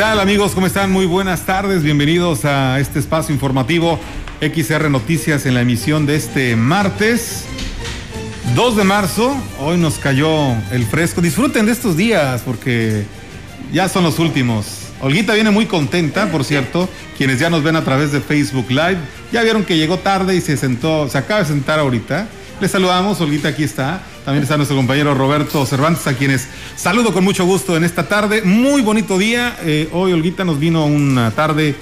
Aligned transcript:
tal 0.00 0.18
amigos? 0.18 0.52
¿Cómo 0.52 0.66
están? 0.66 0.90
Muy 0.90 1.04
buenas 1.04 1.44
tardes. 1.44 1.82
Bienvenidos 1.82 2.46
a 2.46 2.80
este 2.80 2.98
espacio 2.98 3.34
informativo 3.34 4.00
XR 4.40 4.88
Noticias 4.88 5.44
en 5.44 5.52
la 5.52 5.60
emisión 5.60 6.06
de 6.06 6.16
este 6.16 6.56
martes 6.56 7.44
2 8.54 8.76
de 8.76 8.84
marzo. 8.84 9.36
Hoy 9.58 9.76
nos 9.76 9.98
cayó 9.98 10.52
el 10.72 10.86
fresco. 10.86 11.20
Disfruten 11.20 11.66
de 11.66 11.72
estos 11.72 11.98
días 11.98 12.40
porque 12.46 13.04
ya 13.74 13.90
son 13.90 14.04
los 14.04 14.18
últimos. 14.18 14.86
Olguita 15.02 15.34
viene 15.34 15.50
muy 15.50 15.66
contenta, 15.66 16.32
por 16.32 16.44
cierto. 16.44 16.88
Quienes 17.18 17.38
ya 17.38 17.50
nos 17.50 17.62
ven 17.62 17.76
a 17.76 17.84
través 17.84 18.10
de 18.10 18.22
Facebook 18.22 18.70
Live, 18.70 18.96
ya 19.32 19.42
vieron 19.42 19.64
que 19.64 19.76
llegó 19.76 19.98
tarde 19.98 20.34
y 20.34 20.40
se 20.40 20.56
sentó, 20.56 21.10
se 21.10 21.18
acaba 21.18 21.40
de 21.40 21.46
sentar 21.46 21.78
ahorita. 21.78 22.26
Les 22.58 22.70
saludamos, 22.70 23.20
Olguita 23.20 23.48
aquí 23.48 23.64
está. 23.64 24.00
También 24.24 24.42
está 24.42 24.56
nuestro 24.56 24.76
compañero 24.76 25.14
Roberto 25.14 25.64
Cervantes, 25.64 26.06
a 26.06 26.14
quienes 26.14 26.46
saludo 26.76 27.12
con 27.12 27.24
mucho 27.24 27.46
gusto 27.46 27.76
en 27.76 27.84
esta 27.84 28.06
tarde. 28.06 28.42
Muy 28.42 28.82
bonito 28.82 29.16
día. 29.16 29.56
Eh, 29.62 29.88
hoy, 29.92 30.12
Olguita, 30.12 30.44
nos 30.44 30.58
vino 30.58 30.84
una 30.84 31.30
tarde 31.30 31.74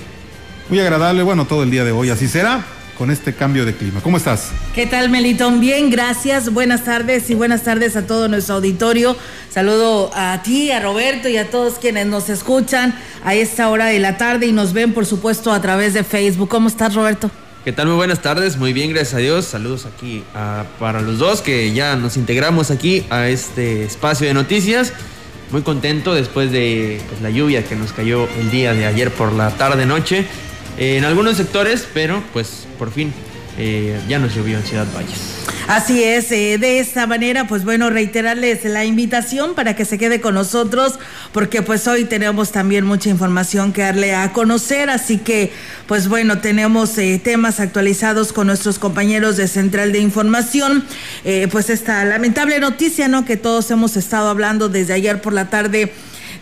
muy 0.69 0.79
agradable. 0.79 1.25
Bueno, 1.25 1.47
todo 1.47 1.65
el 1.65 1.71
día 1.71 1.85
de 1.85 1.91
hoy 1.91 2.11
así 2.11 2.29
será 2.29 2.65
con 2.97 3.11
este 3.11 3.35
cambio 3.35 3.65
de 3.65 3.75
clima. 3.75 4.01
¿Cómo 4.01 4.17
estás? 4.17 4.51
¿Qué 4.75 4.87
tal, 4.87 5.11
Melitón? 5.11 5.61
Bien, 5.61 5.91
gracias. 5.91 6.53
Buenas 6.53 6.85
tardes 6.85 7.29
y 7.29 7.35
buenas 7.35 7.65
tardes 7.65 7.97
a 7.97 8.07
todo 8.07 8.29
nuestro 8.29 8.57
auditorio. 8.57 9.17
Saludo 9.51 10.11
a 10.15 10.41
ti, 10.45 10.71
a 10.71 10.81
Roberto 10.81 11.29
y 11.29 11.37
a 11.37 11.51
todos 11.51 11.75
quienes 11.75 12.07
nos 12.07 12.29
escuchan 12.29 12.95
a 13.25 13.35
esta 13.35 13.69
hora 13.69 13.87
de 13.87 13.99
la 13.99 14.17
tarde 14.17 14.47
y 14.47 14.53
nos 14.53 14.73
ven, 14.73 14.95
por 14.95 15.07
supuesto, 15.07 15.53
a 15.53 15.61
través 15.61 15.93
de 15.95 16.05
Facebook. 16.05 16.49
¿Cómo 16.49 16.69
estás, 16.69 16.95
Roberto? 16.95 17.31
¿Qué 17.69 17.73
tal? 17.73 17.89
Muy 17.89 17.97
buenas 17.97 18.23
tardes, 18.23 18.57
muy 18.57 18.73
bien, 18.73 18.95
gracias 18.95 19.13
a 19.13 19.19
Dios. 19.19 19.45
Saludos 19.45 19.85
aquí 19.85 20.25
para 20.79 21.03
los 21.03 21.19
dos 21.19 21.43
que 21.43 21.71
ya 21.75 21.97
nos 21.97 22.17
integramos 22.17 22.71
aquí 22.71 23.05
a 23.11 23.29
este 23.29 23.85
espacio 23.85 24.27
de 24.27 24.33
noticias. 24.33 24.95
Muy 25.51 25.61
contento 25.61 26.15
después 26.15 26.51
de 26.51 26.99
pues, 27.11 27.21
la 27.21 27.29
lluvia 27.29 27.63
que 27.65 27.77
nos 27.77 27.93
cayó 27.93 28.27
el 28.41 28.51
día 28.51 28.73
de 28.73 28.87
ayer 28.87 29.11
por 29.13 29.35
la 29.35 29.51
tarde-noche 29.51 30.25
en 30.79 31.05
algunos 31.05 31.37
sectores, 31.37 31.87
pero 31.93 32.23
pues 32.33 32.67
por 32.79 32.91
fin 32.91 33.13
eh, 33.59 34.01
ya 34.09 34.19
nos 34.19 34.35
llovió 34.35 34.57
en 34.57 34.65
Ciudad 34.65 34.87
Valles. 34.95 35.39
Así 35.69 36.03
es, 36.03 36.33
eh, 36.33 36.57
de 36.57 36.79
esta 36.79 37.07
manera, 37.07 37.47
pues 37.47 37.63
bueno, 37.63 37.91
reiterarles 37.91 38.65
la 38.65 38.87
invitación 38.87 39.55
para 39.55 39.77
que 39.77 39.85
se 39.85 39.99
quede 39.99 40.19
con 40.19 40.35
nosotros, 40.35 40.99
porque 41.33 41.61
pues 41.61 41.87
hoy 41.87 42.07
tenemos 42.07 42.53
también 42.53 42.87
mucha 42.87 43.11
información 43.11 43.75
que 43.75 43.83
darle 43.83 44.15
a 44.15 44.33
conocer, 44.33 44.89
así 44.89 45.19
que 45.19 45.53
pues 45.87 46.09
bueno, 46.09 46.39
tenemos 46.39 46.97
eh, 46.97 47.21
temas 47.23 47.61
actualizados 47.61 48.33
con 48.33 48.47
nuestros 48.47 48.79
compañeros 48.79 49.37
de 49.37 49.47
Central 49.47 49.93
de 49.93 49.99
Información, 49.99 50.87
eh, 51.27 51.49
pues 51.53 51.69
esta 51.69 52.03
lamentable 52.07 52.61
noticia, 52.61 53.07
¿no? 53.07 53.27
Que 53.27 53.37
todos 53.37 53.71
hemos 53.71 53.99
estado 53.99 54.31
hablando 54.31 54.71
desde 54.71 54.95
ayer 54.95 55.21
por 55.21 55.35
la 55.35 55.51
tarde 55.51 55.93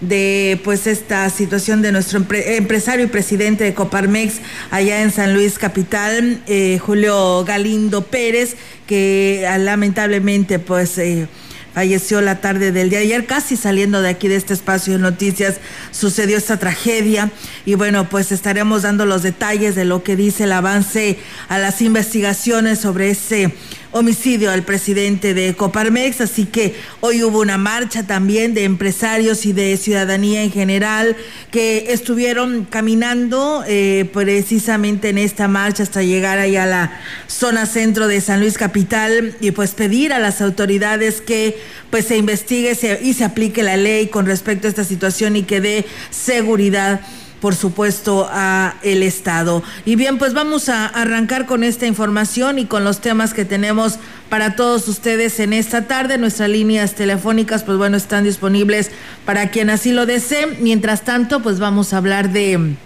de 0.01 0.61
pues 0.65 0.87
esta 0.87 1.29
situación 1.31 1.83
de 1.83 1.93
nuestro 1.93 2.19
empresario 2.19 3.05
y 3.05 3.09
presidente 3.09 3.65
de 3.65 3.75
Coparmex 3.75 4.37
allá 4.71 5.03
en 5.03 5.11
San 5.11 5.35
Luis 5.35 5.59
Capital, 5.59 6.41
eh, 6.47 6.79
Julio 6.79 7.45
Galindo 7.45 8.03
Pérez, 8.03 8.57
que 8.87 9.47
ah, 9.49 9.59
lamentablemente 9.59 10.59
pues... 10.59 10.99
Eh, 10.99 11.29
falleció 11.77 12.23
la 12.23 12.41
tarde 12.41 12.73
del 12.73 12.89
día 12.89 13.01
de 13.01 13.05
ayer, 13.05 13.27
casi 13.27 13.55
saliendo 13.55 14.01
de 14.01 14.09
aquí 14.09 14.29
de 14.29 14.37
este 14.37 14.55
espacio 14.55 14.95
de 14.95 14.99
noticias, 14.99 15.57
sucedió 15.91 16.39
esta 16.39 16.59
tragedia. 16.59 17.31
Y 17.67 17.75
bueno, 17.75 18.09
pues 18.09 18.33
estaremos 18.33 18.81
dando 18.81 19.05
los 19.05 19.23
detalles 19.23 19.75
de 19.75 19.85
lo 19.85 20.03
que 20.03 20.17
dice 20.17 20.45
el 20.45 20.53
avance 20.53 21.19
a 21.51 21.59
las 21.59 21.83
investigaciones 21.83 22.79
sobre 22.79 23.11
ese 23.11 23.53
homicidio 23.97 24.51
al 24.51 24.63
presidente 24.63 25.33
de 25.33 25.55
Coparmex, 25.55 26.21
así 26.21 26.45
que 26.45 26.75
hoy 27.01 27.23
hubo 27.23 27.41
una 27.41 27.57
marcha 27.57 28.07
también 28.07 28.53
de 28.53 28.65
empresarios 28.65 29.47
y 29.47 29.53
de 29.53 29.77
ciudadanía 29.79 30.43
en 30.43 30.53
general 30.53 31.17
que 31.51 31.93
estuvieron 31.93 32.67
caminando 32.67 33.65
eh, 33.67 34.09
precisamente 34.13 35.09
en 35.09 35.19
esta 35.19 35.49
marcha 35.49 35.83
hasta 35.83 36.03
llegar 36.03 36.39
ahí 36.39 36.57
a 36.57 36.67
la 36.67 37.01
zona 37.27 37.65
centro 37.65 38.07
de 38.07 38.21
San 38.21 38.41
Luis 38.41 38.59
Capital 38.59 39.35
y 39.41 39.53
pues 39.53 39.73
pedir 39.73 40.13
a 40.13 40.19
las 40.19 40.43
autoridades 40.43 41.23
que 41.23 41.59
pues 41.91 42.05
se 42.05 42.19
investigue 42.19 42.77
y 43.03 43.15
se 43.15 43.25
aplique 43.25 43.63
la 43.63 43.79
ley 43.79 44.09
con 44.09 44.27
respecto 44.27 44.67
a 44.67 44.71
esta 44.71 44.85
situación 44.85 45.37
y 45.37 45.45
que 45.45 45.61
dé 45.61 45.87
seguridad 46.11 47.01
por 47.41 47.55
supuesto, 47.55 48.29
a 48.31 48.75
el 48.83 49.03
Estado. 49.03 49.63
Y 49.85 49.97
bien, 49.97 50.19
pues 50.19 50.35
vamos 50.35 50.69
a 50.69 50.87
arrancar 50.87 51.47
con 51.47 51.65
esta 51.65 51.87
información 51.87 52.59
y 52.59 52.67
con 52.67 52.85
los 52.85 53.01
temas 53.01 53.35
que 53.35 53.45
tenemos 53.45 53.99
para 54.29 54.57
todos 54.57 54.89
ustedes 54.89 55.39
en 55.41 55.53
esta 55.53 55.87
tarde. 55.87 56.19
Nuestras 56.19 56.49
líneas 56.49 56.95
telefónicas, 56.95 57.63
pues 57.63 57.79
bueno, 57.79 57.97
están 57.97 58.25
disponibles 58.25 58.91
para 59.25 59.51
quien 59.51 59.71
así 59.71 59.93
lo 59.93 60.07
desee. 60.07 60.47
Mientras 60.61 61.03
tanto, 61.03 61.41
pues 61.43 61.59
vamos 61.59 61.93
a 61.93 61.99
hablar 61.99 62.31
de 62.33 62.77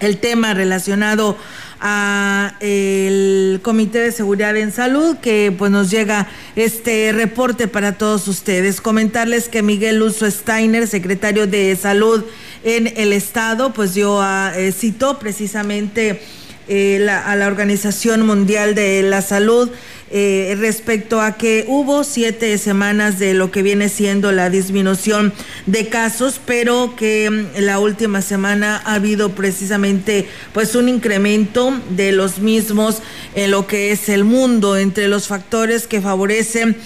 el 0.00 0.18
tema 0.18 0.54
relacionado 0.54 1.36
a 1.80 2.54
el 2.60 3.60
Comité 3.62 4.00
de 4.00 4.12
Seguridad 4.12 4.56
en 4.56 4.72
Salud 4.72 5.16
que 5.18 5.54
pues 5.56 5.70
nos 5.70 5.90
llega 5.90 6.28
este 6.56 7.12
reporte 7.12 7.68
para 7.68 7.92
todos 7.92 8.26
ustedes. 8.28 8.80
Comentarles 8.80 9.48
que 9.48 9.62
Miguel 9.62 9.98
Luzo 9.98 10.30
Steiner, 10.30 10.86
secretario 10.86 11.46
de 11.46 11.76
Salud 11.76 12.24
en 12.64 12.92
el 12.96 13.12
estado, 13.12 13.72
pues 13.72 13.94
yo 13.94 14.22
eh, 14.54 14.72
citó 14.72 15.18
precisamente 15.18 16.20
eh, 16.68 17.08
a 17.08 17.34
la 17.36 17.46
Organización 17.46 18.26
Mundial 18.26 18.74
de 18.74 19.02
la 19.02 19.22
Salud 19.22 19.70
eh, 20.10 20.56
respecto 20.58 21.20
a 21.20 21.36
que 21.36 21.66
hubo 21.68 22.02
siete 22.02 22.56
semanas 22.56 23.18
de 23.18 23.34
lo 23.34 23.50
que 23.50 23.62
viene 23.62 23.90
siendo 23.90 24.32
la 24.32 24.48
disminución 24.48 25.34
de 25.66 25.88
casos, 25.88 26.40
pero 26.46 26.94
que 26.96 27.28
mm, 27.28 27.60
la 27.60 27.78
última 27.78 28.22
semana 28.22 28.82
ha 28.84 28.94
habido 28.94 29.30
precisamente 29.30 30.26
pues 30.54 30.74
un 30.74 30.88
incremento 30.88 31.78
de 31.90 32.12
los 32.12 32.38
mismos 32.38 33.02
en 33.34 33.50
lo 33.50 33.66
que 33.66 33.92
es 33.92 34.08
el 34.08 34.24
mundo. 34.24 34.78
Entre 34.78 35.08
los 35.08 35.26
factores 35.26 35.86
que 35.86 36.00
favorecen 36.00 36.76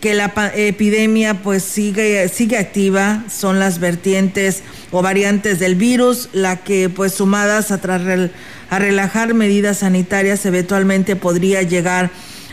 que 0.00 0.14
la 0.14 0.32
epidemia 0.54 1.42
pues 1.42 1.62
sigue 1.62 2.28
sigue 2.28 2.58
activa 2.58 3.24
son 3.30 3.58
las 3.58 3.78
vertientes 3.78 4.62
o 4.90 5.02
variantes 5.02 5.58
del 5.58 5.74
virus 5.74 6.28
la 6.32 6.56
que 6.56 6.88
pues 6.88 7.12
sumadas 7.14 7.70
a, 7.70 7.80
a 8.70 8.78
relajar 8.78 9.34
medidas 9.34 9.78
sanitarias 9.78 10.46
eventualmente 10.46 11.16
podría 11.16 11.62
llegar 11.62 12.10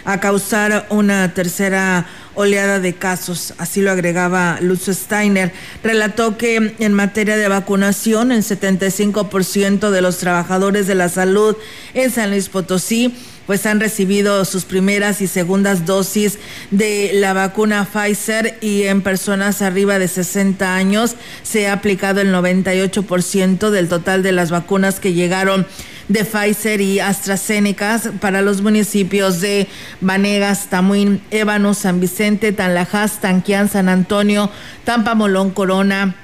a 0.07 0.21
causar 0.21 0.85
una 0.89 1.33
tercera 1.33 2.05
oleada 2.33 2.79
de 2.79 2.93
casos, 2.93 3.53
así 3.57 3.81
lo 3.81 3.91
agregaba 3.91 4.57
Luz 4.61 4.85
Steiner. 4.85 5.51
Relató 5.83 6.37
que 6.37 6.75
en 6.79 6.93
materia 6.93 7.35
de 7.35 7.49
vacunación, 7.49 8.31
el 8.31 8.41
75% 8.43 9.89
de 9.89 10.01
los 10.01 10.17
trabajadores 10.19 10.87
de 10.87 10.95
la 10.95 11.09
salud 11.09 11.57
en 11.93 12.09
San 12.09 12.29
Luis 12.29 12.47
Potosí 12.47 13.15
pues 13.47 13.65
han 13.65 13.79
recibido 13.79 14.45
sus 14.45 14.65
primeras 14.65 15.21
y 15.21 15.27
segundas 15.27 15.85
dosis 15.85 16.37
de 16.69 17.11
la 17.15 17.33
vacuna 17.33 17.87
Pfizer 17.91 18.59
y 18.61 18.83
en 18.83 19.01
personas 19.01 19.63
arriba 19.63 19.97
de 19.97 20.07
60 20.07 20.75
años 20.75 21.15
se 21.41 21.67
ha 21.67 21.73
aplicado 21.73 22.21
el 22.21 22.31
98% 22.33 23.71
del 23.71 23.87
total 23.87 24.21
de 24.21 24.33
las 24.33 24.51
vacunas 24.51 24.99
que 24.99 25.13
llegaron 25.13 25.65
de 26.09 26.23
Pfizer 26.23 26.81
y 26.81 26.99
AstraZeneca 26.99 27.99
para 28.21 28.41
los 28.41 28.61
municipios 28.61 29.41
de 29.41 29.67
Vanegas, 30.01 30.67
Tamuín, 30.69 31.21
Ébano, 31.31 31.73
San 31.73 31.99
Vicente, 31.99 32.51
Tanlajas, 32.51 33.19
Tanquián, 33.19 33.69
San 33.69 33.89
Antonio, 33.89 34.49
Tampa, 34.85 35.15
Molón, 35.15 35.51
Corona 35.51 36.15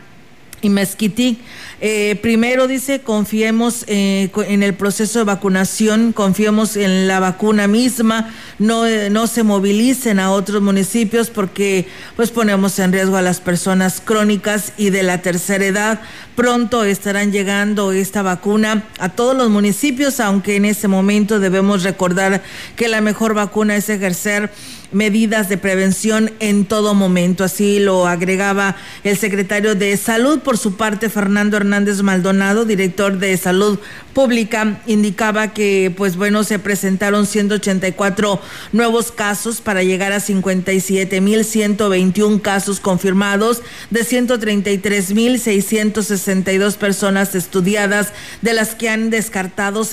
y 0.64 0.70
Mezquitic. 0.70 1.38
Eh, 1.82 2.18
primero 2.22 2.68
dice, 2.68 3.02
confiemos 3.02 3.84
eh, 3.88 4.32
en 4.48 4.64
el 4.64 4.74
proceso 4.74 5.20
de 5.20 5.26
vacunación, 5.26 6.14
confiemos 6.14 6.78
en 6.78 7.08
la 7.10 7.20
vacuna 7.20 7.68
misma, 7.68 8.34
no, 8.58 8.88
eh, 8.88 9.10
no 9.10 9.28
se 9.28 9.44
movilicen 9.44 10.20
a 10.20 10.32
otros 10.32 10.62
municipios 10.62 11.30
porque 11.30 11.86
pues 12.16 12.32
ponemos 12.32 12.80
en 12.80 12.94
riesgo 12.94 13.18
a 13.18 13.22
las 13.22 13.42
personas 13.42 14.02
crónicas 14.04 14.72
y 14.78 14.92
de 14.92 15.04
la 15.04 15.22
tercera 15.22 15.66
edad. 15.66 16.02
Pronto 16.38 16.86
estarán 16.86 17.34
llegando 17.34 17.92
esta 17.92 18.22
vacuna 18.22 18.86
a 19.00 19.10
todos 19.10 19.36
los 19.36 19.50
municipios, 19.50 20.22
aunque 20.22 20.56
en 20.56 20.64
ese 20.64 20.88
momento 20.88 21.40
debemos 21.40 21.84
recordar 21.84 22.42
que 22.78 22.88
la 22.88 23.02
mejor 23.02 23.34
vacuna 23.34 23.76
es 23.76 23.90
ejercer 23.90 24.52
medidas 24.94 25.50
de 25.50 25.58
prevención 25.58 26.32
en 26.40 26.64
todo 26.66 26.94
momento. 26.94 27.44
Así 27.44 27.80
lo 27.80 28.08
agregaba 28.08 28.78
el 29.04 29.18
secretario 29.18 29.76
de 29.76 29.98
Salud. 29.98 30.40
Por 30.40 30.58
su 30.58 30.78
parte, 30.78 31.10
Fernando 31.10 31.58
Hernández 31.58 32.02
Maldonado, 32.02 32.64
director 32.66 33.18
de 33.18 33.36
Salud 33.38 33.80
Pública, 34.14 34.82
indicaba 34.86 35.54
que, 35.54 35.92
pues 35.96 36.16
bueno, 36.16 36.44
se 36.44 36.60
presentaron 36.60 37.26
184 37.26 38.40
nuevos 38.72 39.12
casos 39.12 39.62
para 39.62 39.82
llegar 39.84 40.12
a 40.14 40.20
57.121 40.20 42.42
casos 42.42 42.80
confirmados 42.80 43.64
de 43.90 44.02
133.662 44.02 46.76
personas 46.76 47.34
estudiadas, 47.36 48.14
de 48.42 48.54
las 48.54 48.76
que 48.76 48.90
han 48.90 49.10
descartado 49.10 49.84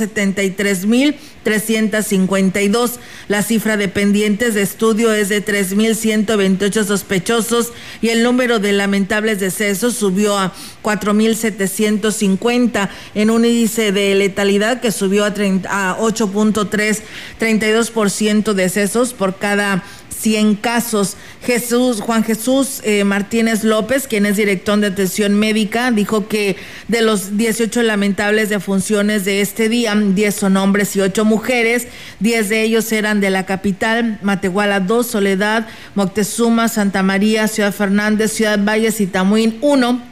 73.352. 1.45 2.93
La 3.29 3.43
cifra 3.43 3.77
de 3.77 3.89
pendientes 3.89 4.55
de 4.55 4.63
estudio 4.63 5.13
es 5.13 5.29
de 5.29 5.45
3.128 5.45 6.85
sospechosos 6.85 7.73
y 8.01 8.09
el 8.09 8.23
número 8.23 8.59
de 8.59 8.73
lamentables 8.73 9.41
decesos 9.41 9.95
subió 9.95 10.39
a 10.39 10.53
4.750 10.83 12.89
en 13.15 13.31
un 13.31 13.45
índice 13.45 13.93
de 13.93 14.15
letalidad 14.15 14.81
que 14.81 14.93
subió 14.93 15.25
a, 15.25 15.29
a 15.29 15.99
8.3, 15.99 17.01
32% 17.39 18.53
decesos 18.53 19.13
por 19.13 19.37
cada 19.37 19.83
100 20.20 20.56
casos. 20.56 21.17
Jesús, 21.44 22.00
Juan 22.00 22.22
Jesús 22.25 22.81
eh, 22.84 23.05
Martínez 23.05 23.64
López, 23.64 24.06
quien 24.06 24.26
es 24.26 24.37
director 24.37 24.78
de 24.78 24.88
atención 24.88 25.34
médica, 25.34 25.90
dijo 25.90 26.28
que 26.28 26.56
de 26.88 27.00
los 27.00 27.37
18 27.37 27.82
lamentables 27.82 28.50
defunciones 28.50 29.25
de 29.25 29.40
este 29.40 29.69
día, 29.69 29.94
10 29.94 30.34
son 30.34 30.56
hombres 30.56 30.94
y 30.96 31.00
8 31.00 31.25
mujeres, 31.25 31.88
10 32.20 32.49
de 32.49 32.62
ellos 32.62 32.93
eran 32.93 33.20
de 33.20 33.31
la 33.31 33.46
capital, 33.46 34.19
Matehuala 34.22 34.81
2, 34.81 35.06
Soledad, 35.06 35.67
Moctezuma, 35.94 36.69
Santa 36.69 37.02
María, 37.02 37.49
Ciudad 37.49 37.72
Fernández, 37.72 38.32
Ciudad 38.32 38.58
Valles 38.62 39.00
y 39.00 39.06
Tamuín 39.06 39.58
1 39.62 40.10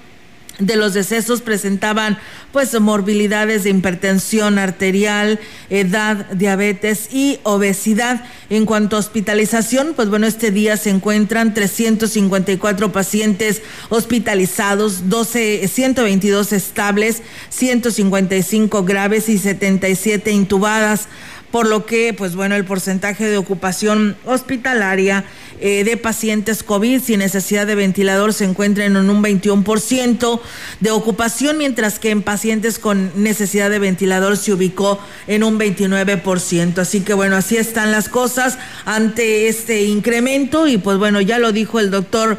de 0.59 0.77
los 0.77 0.95
decesos 0.95 1.41
presentaban 1.41 2.19
pues 2.53 2.79
morbilidades 2.81 3.65
de 3.65 3.71
hipertensión 3.71 4.59
arterial, 4.59 5.39
edad, 5.71 6.27
diabetes 6.33 7.09
y 7.13 7.39
obesidad. 7.45 8.25
En 8.51 8.65
cuanto 8.65 8.97
a 8.97 8.99
hospitalización, 8.99 9.93
pues 9.95 10.09
bueno, 10.09 10.27
este 10.27 10.51
día 10.51 10.77
se 10.77 10.91
encuentran 10.91 11.55
354 11.55 12.91
pacientes 12.93 13.63
hospitalizados, 13.89 15.09
12, 15.09 15.69
122 15.69 16.53
estables, 16.53 17.23
155 17.51 18.85
graves 18.85 19.29
y 19.29 19.39
77 19.39 20.33
intubadas 20.33 21.09
por 21.51 21.67
lo 21.67 21.87
que, 21.87 22.13
pues 22.13 22.37
bueno, 22.37 22.57
el 22.57 22.65
porcentaje 22.65 23.27
de 23.27 23.39
ocupación 23.39 24.17
hospitalaria 24.27 25.25
eh, 25.61 25.85
de 25.85 25.97
pacientes 25.97 26.63
COVID 26.63 27.01
sin 27.01 27.19
necesidad 27.19 27.67
de 27.67 27.75
ventilador 27.75 28.33
se 28.33 28.45
encuentra 28.45 28.85
en 28.85 28.97
un 28.97 29.23
21% 29.23 30.41
de 30.81 30.91
ocupación, 30.91 31.59
mientras 31.59 31.99
que 31.99 32.11
en 32.11 32.23
pacientes 32.23 32.79
con 32.79 33.11
necesidad 33.17 33.71
de 33.71 33.79
ventilador 33.79 34.37
se 34.37 34.53
ubicó 34.53 34.99
en 35.27 35.43
un 35.45 35.59
29%. 35.59 36.79
Así 36.79 37.01
que 37.01 37.15
bueno, 37.15 37.37
así 37.37 37.57
están 37.57 37.91
las 37.91 38.09
cosas 38.09 38.59
ante 38.85 39.49
este 39.49 39.85
incremento 39.85 40.69
y 40.69 40.79
pues 40.79 40.99
bueno, 40.99 41.21
ya 41.21 41.39
lo 41.39 41.53
dijo 41.53 41.81
el 41.81 41.91
doctor 41.91 42.39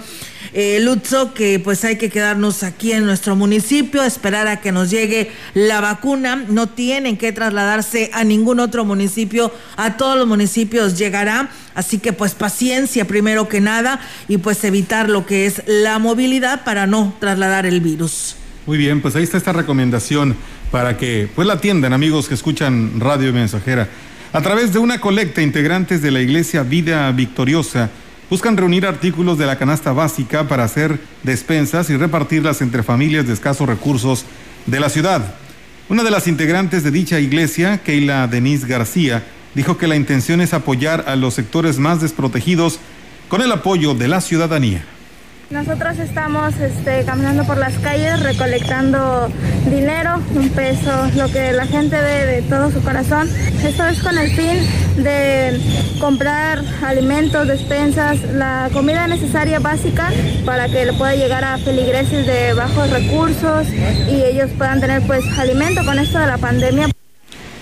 eh, 0.54 0.80
Lutzo, 0.82 1.34
que 1.34 1.60
pues 1.60 1.84
hay 1.86 1.98
que 1.98 2.10
quedarnos 2.10 2.64
aquí 2.64 2.92
en 2.92 3.06
nuestro 3.06 3.36
municipio, 3.36 4.04
esperar 4.04 4.48
a 4.48 4.62
que 4.62 4.72
nos 4.72 4.90
llegue 4.90 5.32
la 5.54 5.80
vacuna. 5.82 6.46
No 6.48 6.68
tienen 6.70 7.18
que 7.18 7.32
trasladarse 7.32 8.10
a 8.14 8.24
ningún 8.24 8.60
otro 8.60 8.86
municipio, 8.86 9.52
a 9.78 9.98
todos 9.98 10.18
los 10.18 10.28
municipios 10.28 10.98
llegará. 10.98 11.50
Así 11.76 12.00
que 12.00 12.14
pues 12.14 12.34
paciencia 12.34 13.06
primero 13.06 13.48
que 13.48 13.62
nada 13.62 14.00
y 14.28 14.38
pues 14.38 14.64
evitar 14.64 15.10
lo 15.10 15.26
que 15.26 15.46
es 15.46 15.64
la 15.66 16.00
movilidad 16.00 16.64
para 16.64 16.88
no 16.88 17.16
trasladar 17.20 17.66
el 17.66 17.82
virus. 17.82 18.36
Muy 18.66 18.78
bien, 18.78 19.02
pues 19.02 19.16
ahí 19.16 19.24
está 19.24 19.38
esta 19.38 19.54
recomendación 19.54 20.36
para 20.72 20.98
que 20.98 21.30
pues 21.36 21.48
la 21.48 21.56
atiendan 21.56 21.94
amigos 21.94 22.28
que 22.28 22.36
escuchan 22.36 23.00
Radio 23.00 23.34
Mensajera. 23.34 23.88
A 24.32 24.42
través 24.42 24.74
de 24.74 24.80
una 24.80 25.02
colecta, 25.02 25.42
integrantes 25.42 26.02
de 26.02 26.12
la 26.12 26.22
Iglesia 26.22 26.62
Vida 26.64 27.12
Victoriosa 27.12 27.90
buscan 28.30 28.58
reunir 28.58 28.86
artículos 28.86 29.40
de 29.40 29.48
la 29.48 29.58
canasta 29.58 29.92
básica 29.92 30.48
para 30.48 30.64
hacer 30.64 31.00
despensas 31.24 31.90
y 31.90 31.98
repartirlas 31.98 32.62
entre 32.62 32.84
familias 32.84 33.26
de 33.26 33.34
escasos 33.34 33.68
recursos 33.68 34.26
de 34.68 34.80
la 34.80 34.90
ciudad. 34.90 35.34
Una 35.90 36.04
de 36.04 36.12
las 36.12 36.28
integrantes 36.28 36.84
de 36.84 36.92
dicha 36.92 37.20
iglesia, 37.20 37.80
Keila 37.80 38.28
Denise 38.28 38.68
García, 38.68 39.24
dijo 39.56 39.78
que 39.78 39.88
la 39.88 39.96
intención 39.96 40.42
es 40.42 40.54
apoyar 40.54 41.06
a 41.08 41.16
los 41.16 41.34
sectores 41.34 41.80
más 41.80 42.02
desprotegidos 42.02 42.80
con 43.28 43.42
el 43.42 43.52
apoyo 43.52 43.94
de 43.94 44.08
la 44.08 44.22
ciudadanía. 44.22 44.84
Nosotros 45.50 45.98
estamos 45.98 46.56
este, 46.58 47.04
caminando 47.06 47.44
por 47.44 47.58
las 47.58 47.74
calles 47.80 48.22
recolectando 48.22 49.32
dinero, 49.66 50.22
un 50.36 50.50
peso, 50.50 50.92
lo 51.16 51.28
que 51.32 51.54
la 51.54 51.66
gente 51.66 51.96
dé 51.96 52.28
de 52.28 52.42
todo 52.44 52.70
su 52.70 52.84
corazón. 52.84 53.28
Esto 53.64 53.88
es 53.88 54.00
con 54.04 54.16
el 54.16 54.30
fin 54.30 55.04
de 55.04 55.60
comprar 56.00 56.64
alimentos, 56.84 57.48
despensas, 57.48 58.22
la 58.34 58.70
comida 58.72 59.08
necesaria 59.08 59.60
básica 59.60 60.12
para 60.46 60.70
que 60.70 60.86
le 60.86 60.94
pueda 60.94 61.16
llegar 61.16 61.44
a 61.44 61.58
feligreses 61.58 62.28
de 62.28 62.54
bajos 62.54 62.88
recursos 62.92 63.68
y 64.08 64.22
ellos 64.22 64.52
puedan 64.56 64.80
tener 64.80 65.02
pues 65.08 65.26
alimento 65.40 65.84
con 65.84 65.98
esto 65.98 66.20
de 66.20 66.28
la 66.28 66.38
pandemia. 66.38 66.90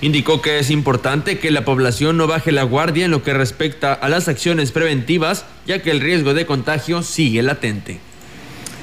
Indicó 0.00 0.40
que 0.40 0.60
es 0.60 0.70
importante 0.70 1.38
que 1.38 1.50
la 1.50 1.64
población 1.64 2.16
no 2.16 2.28
baje 2.28 2.52
la 2.52 2.62
guardia 2.62 3.04
en 3.04 3.10
lo 3.10 3.24
que 3.24 3.34
respecta 3.34 3.92
a 3.92 4.08
las 4.08 4.28
acciones 4.28 4.70
preventivas, 4.70 5.44
ya 5.66 5.82
que 5.82 5.90
el 5.90 6.00
riesgo 6.00 6.34
de 6.34 6.46
contagio 6.46 7.02
sigue 7.02 7.42
latente. 7.42 7.98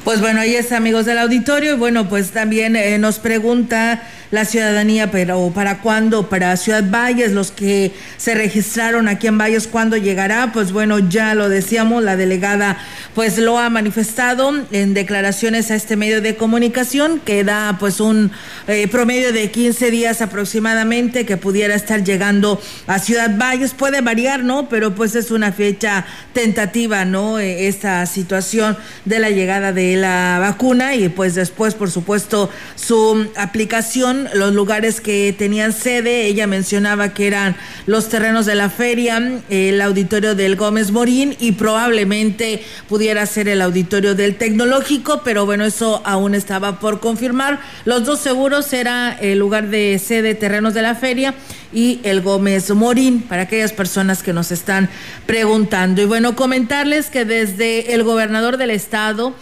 Pues 0.06 0.22
bueno, 0.22 0.40
ahí 0.42 0.54
está, 0.54 0.78
amigos 0.78 1.08
del 1.08 1.18
auditorio. 1.18 1.74
Y 1.74 1.78
bueno, 1.78 2.08
pues 2.08 2.30
también 2.30 2.76
eh, 2.76 3.00
nos 3.00 3.18
pregunta 3.18 4.04
la 4.30 4.46
ciudadanía, 4.46 5.10
pero 5.10 5.52
¿para 5.54 5.80
cuándo? 5.80 6.30
Para 6.30 6.56
Ciudad 6.58 6.84
Valles, 6.90 7.32
los 7.32 7.52
que 7.52 7.92
se 8.18 8.36
registraron 8.36 9.08
aquí 9.08 9.28
en 9.28 9.38
Valles, 9.38 9.68
¿cuándo 9.68 9.98
llegará? 9.98 10.52
Pues 10.52 10.72
bueno, 10.72 11.00
ya 11.00 11.34
lo 11.36 11.50
decíamos, 11.50 12.04
la 12.04 12.16
delegada 12.16 12.78
pues 13.16 13.38
lo 13.38 13.58
ha 13.58 13.70
manifestado 13.70 14.52
en 14.72 14.94
declaraciones 14.94 15.72
a 15.72 15.76
este 15.76 15.96
medio 15.96 16.22
de 16.22 16.36
comunicación, 16.36 17.20
que 17.20 17.44
da 17.44 17.78
pues 17.80 18.00
un 18.00 18.32
eh, 18.68 18.88
promedio 18.88 19.32
de 19.32 19.50
15 19.50 19.90
días 19.90 20.22
aproximadamente 20.22 21.26
que 21.26 21.38
pudiera 21.38 21.76
estar 21.76 22.04
llegando 22.04 22.62
a 22.88 23.00
Ciudad 23.00 23.38
Valles. 23.38 23.74
Puede 23.74 24.02
variar, 24.02 24.44
¿no? 24.44 24.70
Pero 24.70 24.94
pues 24.94 25.16
es 25.16 25.32
una 25.32 25.52
fecha 25.52 26.06
tentativa, 26.34 27.06
¿no? 27.06 27.40
Eh, 27.40 27.68
esta 27.68 28.06
situación 28.06 28.78
de 29.06 29.20
la 29.20 29.30
llegada 29.30 29.72
de 29.72 29.95
la 29.96 30.38
vacuna 30.40 30.96
y 30.96 31.10
pues 31.10 31.36
después, 31.36 31.74
por 31.74 31.92
supuesto, 31.92 32.50
su 32.76 33.28
aplicación, 33.36 34.28
los 34.34 34.54
lugares 34.54 35.02
que 35.02 35.34
tenían 35.38 35.74
sede, 35.74 36.26
ella 36.26 36.48
mencionaba 36.48 37.14
que 37.14 37.28
eran 37.28 37.56
los 37.86 38.10
terrenos 38.10 38.46
de 38.46 38.56
la 38.56 38.70
feria, 38.70 39.42
el 39.50 39.82
auditorio 39.82 40.36
del 40.36 40.56
Gómez 40.56 40.92
Morín 40.92 41.36
y 41.40 41.54
probablemente 41.54 42.64
pudiera 42.88 43.26
ser 43.26 43.48
el 43.48 43.62
auditorio 43.62 44.16
del 44.16 44.36
Tecnológico, 44.36 45.22
pero 45.24 45.46
bueno, 45.46 45.66
eso 45.66 46.02
aún 46.06 46.36
estaba 46.36 46.80
por 46.80 47.00
confirmar. 47.00 47.60
Los 47.86 48.06
dos 48.06 48.20
seguros 48.20 48.72
era 48.74 49.18
el 49.20 49.40
lugar 49.40 49.70
de 49.70 50.00
sede 50.00 50.36
terrenos 50.36 50.74
de 50.74 50.82
la 50.82 50.96
feria 50.96 51.34
y 51.74 52.00
el 52.04 52.22
Gómez 52.22 52.72
Morín, 52.72 53.22
para 53.22 53.44
aquellas 53.44 53.74
personas 53.74 54.24
que 54.24 54.34
nos 54.34 54.52
están 54.52 54.90
preguntando. 55.26 56.02
Y 56.02 56.06
bueno, 56.06 56.36
comentarles 56.36 57.10
que 57.10 57.26
desde 57.26 57.94
el 57.94 58.04
gobernador 58.04 58.58
del 58.58 58.72
estado, 58.72 59.36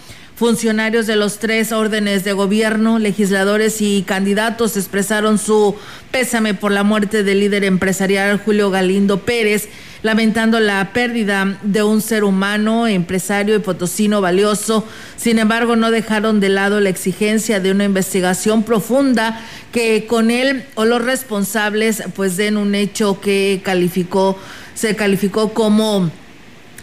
Funcionarios 0.43 1.07
de 1.07 1.15
los 1.15 1.39
tres 1.39 1.71
órdenes 1.71 2.25
de 2.25 2.33
gobierno, 2.33 2.99
legisladores 2.99 3.79
y 3.79 4.03
candidatos 4.05 4.75
expresaron 4.75 5.37
su 5.37 5.73
pésame 6.11 6.53
por 6.53 6.73
la 6.73 6.83
muerte 6.83 7.23
del 7.23 7.39
líder 7.39 7.63
empresarial 7.63 8.41
Julio 8.43 8.69
Galindo 8.69 9.21
Pérez, 9.21 9.69
lamentando 10.01 10.59
la 10.59 10.91
pérdida 10.91 11.57
de 11.63 11.83
un 11.83 12.01
ser 12.01 12.25
humano, 12.25 12.87
empresario 12.87 13.55
y 13.55 13.59
potosino 13.59 14.19
valioso. 14.19 14.85
Sin 15.15 15.39
embargo, 15.39 15.77
no 15.77 15.91
dejaron 15.91 16.41
de 16.41 16.49
lado 16.49 16.81
la 16.81 16.89
exigencia 16.89 17.61
de 17.61 17.71
una 17.71 17.85
investigación 17.85 18.63
profunda 18.63 19.39
que 19.71 20.07
con 20.07 20.29
él 20.29 20.65
o 20.75 20.83
los 20.83 21.01
responsables 21.01 22.03
pues 22.17 22.35
den 22.35 22.57
un 22.57 22.75
hecho 22.75 23.21
que 23.21 23.61
calificó, 23.63 24.37
se 24.73 24.93
calificó 24.97 25.53
como 25.53 26.11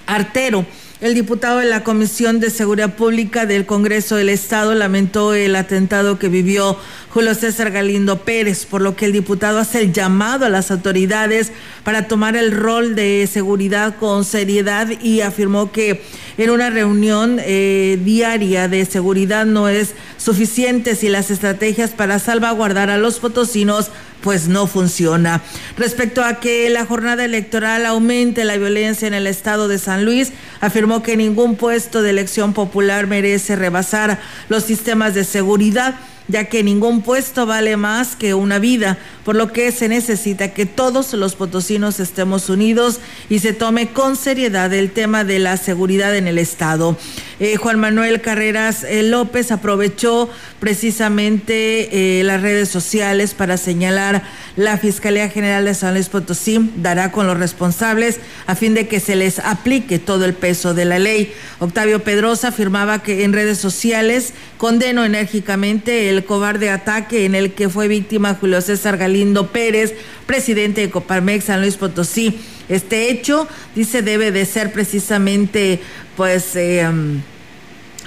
artero. 0.07 0.65
El 1.01 1.15
diputado 1.15 1.61
de 1.61 1.65
la 1.65 1.83
Comisión 1.83 2.41
de 2.41 2.51
Seguridad 2.51 2.95
Pública 2.95 3.47
del 3.47 3.65
Congreso 3.65 4.17
del 4.17 4.29
Estado 4.29 4.75
lamentó 4.75 5.33
el 5.33 5.57
atentado 5.57 6.19
que 6.19 6.29
vivió 6.29 6.77
Julio 7.09 7.35
César 7.35 7.71
Galindo 7.71 8.19
Pérez, 8.19 8.67
por 8.67 8.83
lo 8.83 8.97
que 8.97 9.07
el 9.07 9.13
diputado 9.13 9.59
hace 9.59 9.81
el 9.81 9.95
llamado 9.95 10.45
a 10.45 10.51
las 10.51 10.71
autoridades 10.71 11.53
para 11.85 12.07
tomar 12.07 12.37
el 12.37 12.53
rol 12.53 12.95
de 12.95 13.27
seguridad 13.33 13.97
con 13.97 14.27
seriedad 14.27 14.91
y 15.01 15.23
afirmó 15.23 15.73
que 15.73 16.03
en 16.37 16.51
una 16.51 16.69
reunión 16.69 17.39
eh, 17.41 17.99
diaria 18.05 18.69
de 18.69 18.85
seguridad 18.85 19.47
no 19.47 19.71
es 19.71 19.95
suficiente 20.19 20.97
si 20.97 21.09
las 21.09 21.31
estrategias 21.31 21.93
para 21.93 22.19
salvaguardar 22.19 22.91
a 22.91 22.99
los 22.99 23.21
potosinos 23.21 23.91
pues 24.23 24.49
no 24.49 24.67
funciona. 24.67 25.43
Respecto 25.77 26.25
a 26.25 26.41
que 26.41 26.69
la 26.71 26.87
jornada 26.87 27.25
electoral 27.25 27.87
aumente 27.87 28.45
la 28.45 28.57
violencia 28.57 29.09
en 29.09 29.15
el 29.15 29.27
estado 29.27 29.69
de 29.69 29.79
San 29.79 30.05
Luis, 30.05 30.33
afirmó 30.61 31.03
que 31.03 31.17
ningún 31.17 31.57
puesto 31.57 32.03
de 32.03 32.11
elección 32.11 32.53
popular 32.53 33.07
merece 33.07 33.57
rebasar 33.57 34.21
los 34.49 34.65
sistemas 34.65 35.15
de 35.15 35.25
seguridad 35.25 35.95
ya 36.31 36.45
que 36.45 36.63
ningún 36.63 37.03
puesto 37.03 37.45
vale 37.45 37.77
más 37.77 38.17
que 38.17 38.35
una 38.35 38.59
vida, 38.59 38.99
por 39.25 39.37
lo 39.37 39.53
que 39.53 39.73
se 39.73 39.89
necesita 39.89 40.55
que 40.55 40.67
todos 40.67 41.13
los 41.13 41.35
potosinos 41.35 42.01
estemos 42.01 42.49
unidos 42.49 43.01
y 43.29 43.41
se 43.41 43.53
tome 43.53 43.89
con 43.89 44.17
seriedad 44.17 44.73
el 44.73 44.91
tema 44.93 45.25
de 45.25 45.39
la 45.39 45.57
seguridad 45.57 46.17
en 46.17 46.27
el 46.27 46.39
Estado. 46.39 46.97
Eh, 47.41 47.57
Juan 47.57 47.81
Manuel 47.81 48.21
Carreras 48.21 48.85
eh, 48.85 49.03
López 49.03 49.51
aprovechó 49.51 50.29
precisamente 50.59 52.19
eh, 52.21 52.23
las 52.23 52.43
redes 52.43 52.69
sociales 52.69 53.33
para 53.33 53.57
señalar 53.57 54.23
la 54.57 54.77
Fiscalía 54.77 55.31
General 55.31 55.65
de 55.65 55.75
San 55.75 55.95
Luis 55.95 56.11
Potosí 56.11 56.71
dará 56.77 57.13
con 57.13 57.27
los 57.27 57.39
responsables 57.39 58.21
a 58.47 58.55
fin 58.55 58.75
de 58.75 58.89
que 58.89 59.01
se 59.01 59.17
les 59.17 59.39
aplique 59.39 59.99
todo 59.99 60.27
el 60.27 60.35
peso 60.35 60.75
de 60.75 60.85
la 60.85 60.99
ley. 60.99 61.33
Octavio 61.61 62.05
Pedrosa 62.05 62.49
afirmaba 62.49 63.03
que 63.03 63.25
en 63.25 63.33
redes 63.33 63.59
sociales 63.59 64.35
condeno 64.59 65.05
enérgicamente 65.05 66.11
el 66.11 66.20
cobarde 66.25 66.71
ataque 66.71 67.25
en 67.25 67.35
el 67.35 67.53
que 67.53 67.69
fue 67.69 67.89
víctima 67.89 68.37
Julio 68.41 68.61
César 68.61 68.97
Galindo 68.97 69.49
Pérez, 69.49 69.95
presidente 70.27 70.81
de 70.81 70.91
Coparmex 70.91 71.45
San 71.45 71.61
Luis 71.61 71.77
Potosí. 71.77 72.41
Este 72.69 73.11
hecho, 73.11 73.49
dice, 73.75 74.03
debe 74.03 74.31
de 74.31 74.47
ser 74.47 74.73
precisamente, 74.73 75.81
pues, 76.17 76.55
eh, 76.57 76.89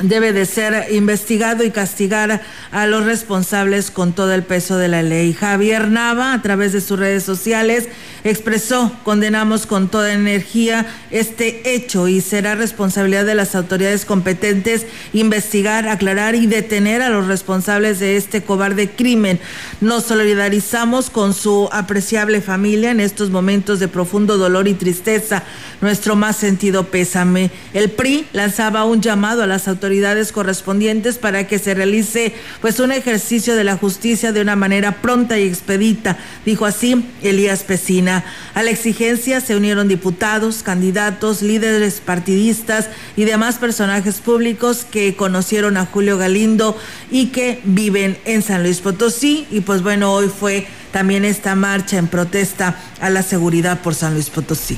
debe 0.02 0.34
de 0.34 0.46
ser 0.46 0.92
investigado 0.92 1.64
y 1.64 1.70
castigar 1.70 2.42
a 2.72 2.88
los 2.88 3.06
responsables 3.06 3.92
con 3.92 4.14
todo 4.14 4.34
el 4.34 4.44
peso 4.44 4.78
de 4.78 4.88
la 4.88 5.04
ley. 5.04 5.34
Javier 5.34 5.90
Nava, 5.90 6.34
a 6.34 6.42
través 6.42 6.74
de 6.74 6.82
sus 6.82 6.98
redes 6.98 7.24
sociales, 7.24 7.88
expresó, 8.24 8.92
condenamos 9.04 9.68
con 9.68 9.90
toda 9.90 10.14
energía 10.14 10.88
este 11.12 11.76
hecho 11.76 12.08
y 12.08 12.22
será 12.22 12.56
responsabilidad 12.56 13.26
de 13.26 13.36
las 13.36 13.54
autoridades 13.54 14.06
competentes 14.06 14.88
investigar, 15.14 15.88
aclarar 15.88 16.34
y 16.36 16.48
detener 16.48 17.02
a 17.02 17.10
los 17.10 17.28
responsables 17.28 18.00
de 18.00 18.18
este 18.18 18.42
cobarde 18.42 18.90
crimen. 18.90 19.40
Nos 19.80 20.06
solidarizamos 20.06 21.12
con 21.12 21.34
su 21.34 21.70
apreciable 21.72 22.42
familia 22.42 22.92
en 22.92 23.00
estos 23.00 23.30
momentos 23.30 23.80
de 23.80 23.88
profundo 23.88 24.38
dolor 24.38 24.68
y 24.68 24.74
tristeza. 24.74 25.44
Nuestro 25.82 26.16
más 26.16 26.38
sentido 26.38 26.86
pésame. 26.86 27.52
El 27.74 27.92
PRI 27.92 28.26
lanzaba 28.34 28.86
un 28.86 29.02
llamado 29.02 29.44
a 29.44 29.48
las 29.48 29.68
autoridades 29.68 29.83
correspondientes 30.32 31.18
para 31.18 31.46
que 31.46 31.60
se 31.60 31.74
realice 31.74 32.34
pues 32.62 32.80
un 32.80 32.92
ejercicio 32.92 33.56
de 33.56 33.64
la 33.64 33.76
justicia 33.76 34.32
de 34.32 34.42
una 34.42 34.56
manera 34.56 35.02
pronta 35.02 35.38
y 35.38 35.48
expedita, 35.48 36.18
dijo 36.46 36.66
así 36.66 37.06
Elías 37.22 37.64
Pesina. 37.64 38.24
A 38.54 38.64
la 38.64 38.72
exigencia 38.72 39.42
se 39.42 39.56
unieron 39.56 39.88
diputados, 39.88 40.64
candidatos, 40.64 41.42
líderes 41.42 42.00
partidistas 42.00 42.90
y 43.18 43.26
demás 43.26 43.58
personajes 43.58 44.22
públicos 44.22 44.86
que 44.90 45.16
conocieron 45.16 45.76
a 45.78 45.86
Julio 45.86 46.18
Galindo 46.18 46.78
y 47.12 47.28
que 47.28 47.60
viven 47.66 48.18
en 48.26 48.42
San 48.42 48.64
Luis 48.64 48.80
Potosí. 48.80 49.48
Y 49.52 49.62
pues 49.62 49.82
bueno, 49.82 50.14
hoy 50.14 50.30
fue 50.30 50.66
también 50.92 51.26
esta 51.26 51.56
marcha 51.56 51.98
en 51.98 52.08
protesta 52.08 52.80
a 53.02 53.10
la 53.10 53.24
seguridad 53.24 53.82
por 53.82 53.96
San 53.96 54.14
Luis 54.14 54.30
Potosí. 54.30 54.78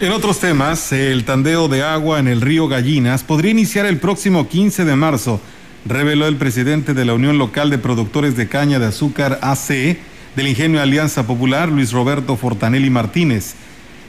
En 0.00 0.12
otros 0.12 0.40
temas, 0.40 0.92
el 0.92 1.26
tandeo 1.26 1.68
de 1.68 1.82
agua 1.82 2.20
en 2.20 2.26
el 2.26 2.40
río 2.40 2.68
Gallinas 2.68 3.22
podría 3.22 3.50
iniciar 3.50 3.84
el 3.84 3.98
próximo 3.98 4.48
15 4.48 4.86
de 4.86 4.96
marzo, 4.96 5.42
reveló 5.84 6.26
el 6.26 6.36
presidente 6.36 6.94
de 6.94 7.04
la 7.04 7.12
Unión 7.12 7.36
Local 7.36 7.68
de 7.68 7.76
Productores 7.76 8.34
de 8.34 8.48
Caña 8.48 8.78
de 8.78 8.86
Azúcar 8.86 9.38
AC, 9.42 9.98
del 10.36 10.48
Ingenio 10.48 10.80
Alianza 10.80 11.26
Popular, 11.26 11.68
Luis 11.68 11.92
Roberto 11.92 12.38
Fortanelli 12.38 12.88
Martínez. 12.88 13.56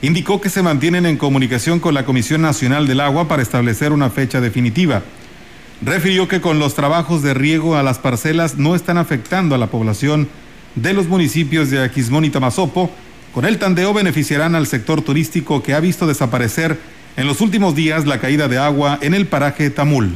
Indicó 0.02 0.40
que 0.40 0.50
se 0.50 0.64
mantienen 0.64 1.06
en 1.06 1.18
comunicación 1.18 1.82
con 1.82 1.94
la 1.94 2.06
Comisión 2.06 2.42
Nacional 2.42 2.88
del 2.88 3.02
Agua 3.02 3.28
para 3.28 3.42
establecer 3.42 3.92
una 3.92 4.10
fecha 4.10 4.40
definitiva. 4.40 5.04
Refirió 5.82 6.30
que 6.30 6.40
con 6.40 6.58
los 6.58 6.74
trabajos 6.74 7.22
de 7.22 7.34
riego 7.34 7.76
a 7.76 7.84
las 7.84 8.00
parcelas 8.00 8.58
no 8.58 8.76
están 8.76 8.98
afectando 8.98 9.56
a 9.56 9.58
la 9.58 9.68
población 9.68 10.30
de 10.76 10.94
los 10.94 11.10
municipios 11.10 11.70
de 11.70 11.84
Aquismón 11.84 12.24
y 12.24 12.30
Tamazopo. 12.30 12.90
Con 13.34 13.46
el 13.46 13.60
tandeo 13.60 13.94
beneficiarán 13.94 14.56
al 14.56 14.68
sector 14.68 15.02
turístico 15.02 15.64
que 15.64 15.74
ha 15.74 15.80
visto 15.80 16.06
desaparecer 16.06 16.78
en 17.16 17.28
los 17.28 17.40
últimos 17.40 17.76
días 17.76 18.06
la 18.06 18.20
caída 18.20 18.50
de 18.50 18.58
agua 18.58 19.00
en 19.02 19.14
el 19.14 19.26
paraje 19.26 19.70
Tamul. 19.70 20.12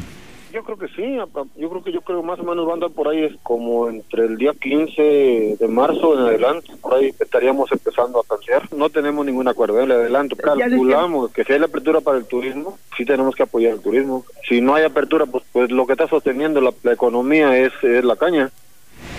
Yo 0.53 0.63
creo 0.63 0.77
que 0.77 0.87
sí, 0.87 1.17
yo 1.57 1.69
creo 1.69 1.83
que 1.83 1.91
yo 1.93 2.01
creo 2.01 2.23
más 2.23 2.39
o 2.39 2.43
menos 2.43 2.65
va 2.65 2.71
a 2.71 2.73
andar 2.73 2.89
por 2.91 3.07
ahí 3.07 3.23
es 3.23 3.33
como 3.43 3.89
entre 3.89 4.25
el 4.25 4.37
día 4.37 4.53
15 4.53 5.57
de 5.59 5.67
marzo 5.67 6.13
en 6.13 6.25
adelante, 6.27 6.71
por 6.81 6.93
ahí 6.93 7.13
estaríamos 7.17 7.71
empezando 7.71 8.19
a 8.19 8.23
tantear. 8.23 8.73
No 8.73 8.89
tenemos 8.89 9.25
ningún 9.25 9.47
acuerdo, 9.47 9.81
en 9.81 9.91
¿eh? 9.91 9.93
adelanto, 9.93 10.35
calculamos 10.35 11.31
que 11.31 11.43
si 11.43 11.53
hay 11.53 11.59
la 11.59 11.65
apertura 11.65 12.01
para 12.01 12.17
el 12.17 12.25
turismo, 12.25 12.77
sí 12.97 13.05
tenemos 13.05 13.35
que 13.35 13.43
apoyar 13.43 13.73
el 13.73 13.81
turismo. 13.81 14.25
Si 14.47 14.59
no 14.59 14.75
hay 14.75 14.83
apertura, 14.83 15.25
pues, 15.25 15.43
pues 15.51 15.71
lo 15.71 15.85
que 15.85 15.93
está 15.93 16.07
sosteniendo 16.07 16.61
la, 16.61 16.73
economía 16.91 17.57
es, 17.57 17.71
es 17.81 18.03
la 18.03 18.15
caña. 18.15 18.49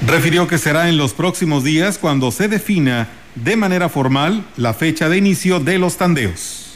Refirió 0.05 0.47
que 0.47 0.59
será 0.59 0.89
en 0.89 0.99
los 0.99 1.15
próximos 1.15 1.65
días 1.65 1.99
cuando 1.99 2.31
se 2.31 2.49
defina 2.49 3.09
de 3.35 3.57
manera 3.57 3.89
formal 3.89 4.45
la 4.57 4.75
fecha 4.75 5.09
de 5.09 5.17
inicio 5.17 5.59
de 5.59 5.79
los 5.79 5.97
tandeos. 5.97 6.67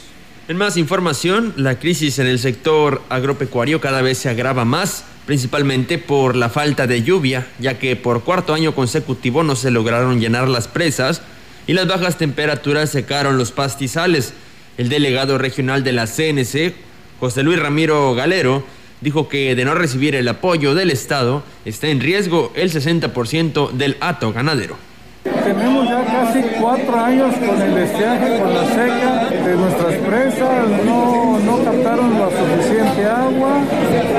En 0.47 0.57
más 0.57 0.75
información, 0.75 1.53
la 1.55 1.79
crisis 1.79 2.17
en 2.19 2.27
el 2.27 2.39
sector 2.39 3.01
agropecuario 3.09 3.79
cada 3.79 4.01
vez 4.01 4.17
se 4.17 4.27
agrava 4.27 4.65
más, 4.65 5.05
principalmente 5.27 5.97
por 5.99 6.35
la 6.35 6.49
falta 6.49 6.87
de 6.87 7.03
lluvia, 7.03 7.47
ya 7.59 7.77
que 7.77 7.95
por 7.95 8.23
cuarto 8.23 8.53
año 8.53 8.73
consecutivo 8.73 9.43
no 9.43 9.55
se 9.55 9.71
lograron 9.71 10.19
llenar 10.19 10.49
las 10.49 10.67
presas 10.67 11.21
y 11.67 11.73
las 11.73 11.87
bajas 11.87 12.17
temperaturas 12.17 12.89
secaron 12.89 13.37
los 13.37 13.51
pastizales. 13.51 14.33
El 14.77 14.89
delegado 14.89 15.37
regional 15.37 15.83
de 15.83 15.91
la 15.91 16.07
CNC, 16.07 16.73
José 17.19 17.43
Luis 17.43 17.59
Ramiro 17.59 18.13
Galero, 18.15 18.65
dijo 19.01 19.27
que 19.27 19.55
de 19.55 19.65
no 19.65 19.73
recibir 19.73 20.15
el 20.15 20.27
apoyo 20.27 20.73
del 20.75 20.91
Estado 20.91 21.43
está 21.65 21.87
en 21.87 21.99
riesgo 21.99 22.51
el 22.55 22.71
60% 22.71 23.71
del 23.71 23.97
hato 23.99 24.31
ganadero. 24.31 24.77
Tenemos 25.23 25.87
ya 25.87 26.03
casi 26.03 26.41
cuatro 26.59 26.99
años 26.99 27.35
con 27.35 27.61
el 27.61 27.77
estiaje, 27.77 28.39
con 28.39 28.53
la 28.55 28.65
seca 28.65 29.29
de 29.29 29.55
nuestras 29.55 29.93
presas, 29.97 30.67
no, 30.83 31.39
no 31.39 31.63
captaron 31.63 32.19
la 32.19 32.29
suficiente 32.29 33.05
agua, 33.05 33.61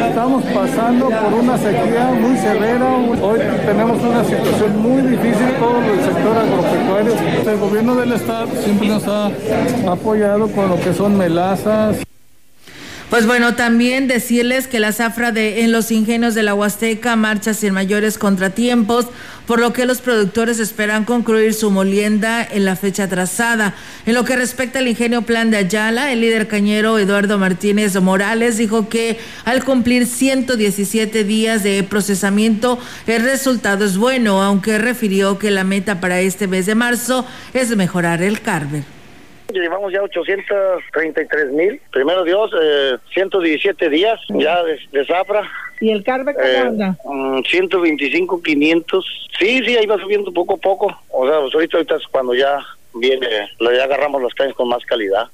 estamos 0.09 0.45
pasando 0.45 1.09
por 1.09 1.35
una 1.35 1.59
sequía 1.59 2.11
muy 2.21 2.37
severa, 2.37 2.87
hoy 3.21 3.41
tenemos 3.67 4.01
una 4.01 4.25
situación 4.25 4.81
muy 4.81 5.03
difícil 5.03 5.49
todo 5.59 5.83
el 5.93 6.01
sector 6.05 6.37
agropecuario. 6.37 7.51
El 7.53 7.59
gobierno 7.59 7.95
del 7.97 8.13
estado 8.13 8.49
siempre 8.63 8.89
nos 8.89 9.09
ha 9.09 9.31
apoyado 9.91 10.47
con 10.53 10.69
lo 10.69 10.81
que 10.81 10.95
son 10.95 11.19
melazas. 11.19 12.12
Pues 13.13 13.27
bueno, 13.27 13.55
también 13.57 14.09
decirles 14.09 14.67
que 14.69 14.81
la 14.81 14.91
zafra 14.91 15.33
de 15.33 15.65
en 15.65 15.71
los 15.71 15.91
ingenios 15.91 16.35
de 16.35 16.43
la 16.43 16.55
Huasteca 16.55 17.15
marcha 17.15 17.53
sin 17.53 17.75
mayores 17.75 18.17
contratiempos, 18.17 19.09
por 19.47 19.61
lo 19.61 19.75
que 19.75 19.85
los 19.85 20.01
productores 20.01 20.59
esperan 20.59 21.05
concluir 21.05 21.53
su 21.53 21.71
molienda 21.71 22.43
en 22.43 22.65
la 22.65 22.75
fecha 22.75 23.09
trazada. 23.09 23.75
En 24.07 24.15
lo 24.15 24.25
que 24.25 24.35
respecta 24.35 24.79
al 24.79 24.89
ingenio 24.89 25.21
Plan 25.21 25.51
de 25.51 25.59
Ayala, 25.59 26.11
el 26.11 26.23
líder 26.23 26.49
cañero 26.49 26.99
Eduardo 26.99 27.37
Martínez 27.37 28.01
Morales 28.01 28.57
dijo 28.57 28.89
que 28.89 29.19
al 29.45 29.63
cumplir 29.63 30.07
117 30.07 31.23
días 31.25 31.63
de 31.63 31.83
procesamiento, 31.83 32.79
el 33.07 33.25
resultado 33.25 33.85
es 33.85 33.99
bueno, 33.99 34.43
aunque 34.43 34.79
refirió 34.79 35.39
que 35.39 35.51
la 35.51 35.65
meta 35.65 36.01
para 36.01 36.23
este 36.23 36.47
mes 36.47 36.65
de 36.65 36.77
marzo 36.77 37.27
es 37.53 37.77
mejorar 37.77 38.23
el 38.23 38.41
Carver 38.41 39.02
llevamos 39.61 39.93
ya 39.93 40.03
833 40.03 41.53
mil. 41.53 41.81
Primero 41.91 42.25
Dios, 42.25 42.51
eh, 42.61 42.97
117 43.13 43.89
días 43.89 44.21
ya 44.29 44.63
de, 44.63 45.05
zafra. 45.07 45.49
¿Y 45.81 45.91
el 45.91 46.05
carbe 46.05 46.35
cómo 46.35 46.47
eh, 46.47 46.59
anda? 46.59 46.97
125, 47.49 48.37
mm, 48.37 48.43
500. 48.43 49.29
Sí, 49.39 49.63
sí, 49.65 49.77
ahí 49.77 49.87
va 49.87 49.99
subiendo 49.99 50.33
poco 50.33 50.55
a 50.55 50.59
poco. 50.59 50.87
O 51.11 51.27
sea, 51.27 51.41
pues 51.41 51.55
ahorita, 51.55 51.77
ahorita 51.79 51.97
es 51.97 52.07
cuando 52.09 52.35
ya 52.35 52.59
viene, 52.95 53.27
ya 53.61 53.85
agarramos 53.85 54.23
los 54.23 54.35
caños 54.35 54.55
con 54.55 54.69
más 54.69 54.85
calidad. 54.85 55.29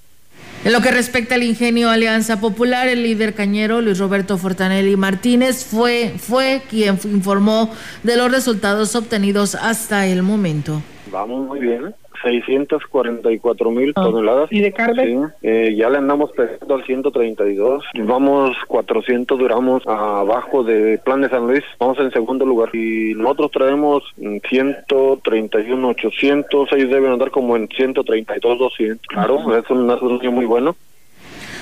En 0.64 0.72
lo 0.72 0.80
que 0.80 0.90
respecta 0.90 1.36
al 1.36 1.44
ingenio 1.44 1.88
Alianza 1.88 2.40
Popular, 2.40 2.88
el 2.88 3.04
líder 3.04 3.34
cañero 3.34 3.80
Luis 3.80 3.98
Roberto 3.98 4.38
Fortanelli 4.38 4.96
Martínez 4.96 5.64
fue, 5.64 6.14
fue 6.18 6.62
quien 6.68 6.98
informó 7.04 7.72
de 8.02 8.16
los 8.16 8.30
resultados 8.30 8.96
obtenidos 8.96 9.54
hasta 9.54 10.06
el 10.06 10.24
momento. 10.24 10.82
Vamos 11.12 11.46
muy 11.46 11.60
bien. 11.60 11.94
644 12.22 13.70
mil 13.70 13.92
Ah. 13.96 14.02
toneladas. 14.02 14.52
¿Y 14.52 14.60
de 14.60 14.72
carne? 14.72 15.04
Sí, 15.06 15.16
eh, 15.42 15.74
ya 15.76 15.90
le 15.90 15.98
andamos 15.98 16.30
pesando 16.32 16.74
al 16.74 16.84
132. 16.84 17.84
Vamos 18.04 18.56
400, 18.66 19.38
duramos 19.38 19.82
abajo 19.86 20.62
de 20.64 20.98
Plan 21.04 21.20
de 21.20 21.28
San 21.28 21.46
Luis. 21.46 21.62
Vamos 21.78 21.98
en 21.98 22.10
segundo 22.10 22.44
lugar. 22.44 22.70
Y 22.74 23.14
nosotros 23.14 23.50
traemos 23.52 24.02
mm, 24.16 24.36
131, 24.48 25.88
800. 25.88 26.72
Ellos 26.72 26.90
deben 26.90 27.12
andar 27.12 27.30
como 27.30 27.56
en 27.56 27.68
132, 27.68 28.58
200. 28.58 29.06
Claro, 29.08 29.56
es 29.56 29.70
un 29.70 29.90
asunto 29.90 30.30
muy 30.30 30.46
bueno. 30.46 30.76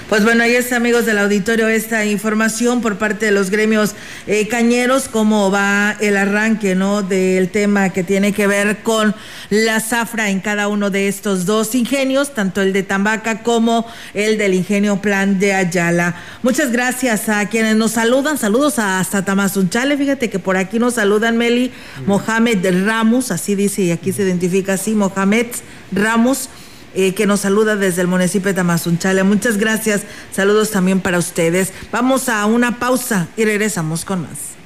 Pues 0.08 0.22
bueno, 0.22 0.44
ahí 0.44 0.54
está, 0.54 0.76
amigos 0.76 1.04
del 1.04 1.18
auditorio, 1.18 1.66
esta 1.66 2.04
información 2.04 2.80
por 2.80 2.96
parte 2.96 3.26
de 3.26 3.32
los 3.32 3.50
gremios 3.50 3.96
eh, 4.28 4.46
cañeros, 4.46 5.08
cómo 5.08 5.50
va 5.50 5.96
el 5.98 6.16
arranque, 6.16 6.76
¿no? 6.76 7.02
Del 7.02 7.48
tema 7.48 7.88
que 7.88 8.04
tiene 8.04 8.32
que 8.32 8.46
ver 8.46 8.84
con 8.84 9.16
la 9.50 9.80
zafra 9.80 10.30
en 10.30 10.38
cada 10.38 10.68
uno 10.68 10.90
de 10.90 11.08
estos 11.08 11.44
dos 11.44 11.74
ingenios, 11.74 12.34
tanto 12.34 12.62
el 12.62 12.72
de 12.72 12.84
Tambaca 12.84 13.42
como 13.42 13.84
el 14.14 14.38
del 14.38 14.54
ingenio 14.54 15.02
Plan 15.02 15.40
de 15.40 15.54
Ayala. 15.54 16.14
Muchas 16.44 16.70
gracias 16.70 17.28
a 17.28 17.48
quienes 17.48 17.74
nos 17.74 17.90
saludan. 17.90 18.38
Saludos 18.38 18.78
a 18.78 19.00
hasta 19.00 19.24
Tamazunchale. 19.24 19.96
Fíjate 19.96 20.30
que 20.30 20.38
por 20.38 20.56
aquí 20.56 20.78
nos 20.78 20.94
saludan 20.94 21.36
Meli 21.36 21.72
Mohamed 22.06 22.64
Ramos, 22.86 23.32
así 23.32 23.56
dice 23.56 23.82
y 23.82 23.90
aquí 23.90 24.12
se 24.12 24.22
identifica 24.22 24.74
así, 24.74 24.94
Mohamed 24.94 25.46
Ramos 25.90 26.48
eh, 26.94 27.14
que 27.14 27.26
nos 27.26 27.40
saluda 27.40 27.76
desde 27.76 28.02
el 28.02 28.08
municipio 28.08 28.48
de 28.48 28.54
Tamazunchale. 28.54 29.22
Muchas 29.22 29.58
gracias. 29.58 30.02
Saludos 30.32 30.70
también 30.70 31.00
para 31.00 31.18
ustedes. 31.18 31.72
Vamos 31.92 32.28
a 32.28 32.44
una 32.46 32.78
pausa 32.78 33.28
y 33.36 33.44
regresamos 33.44 34.04
con 34.04 34.22
más. 34.22 34.56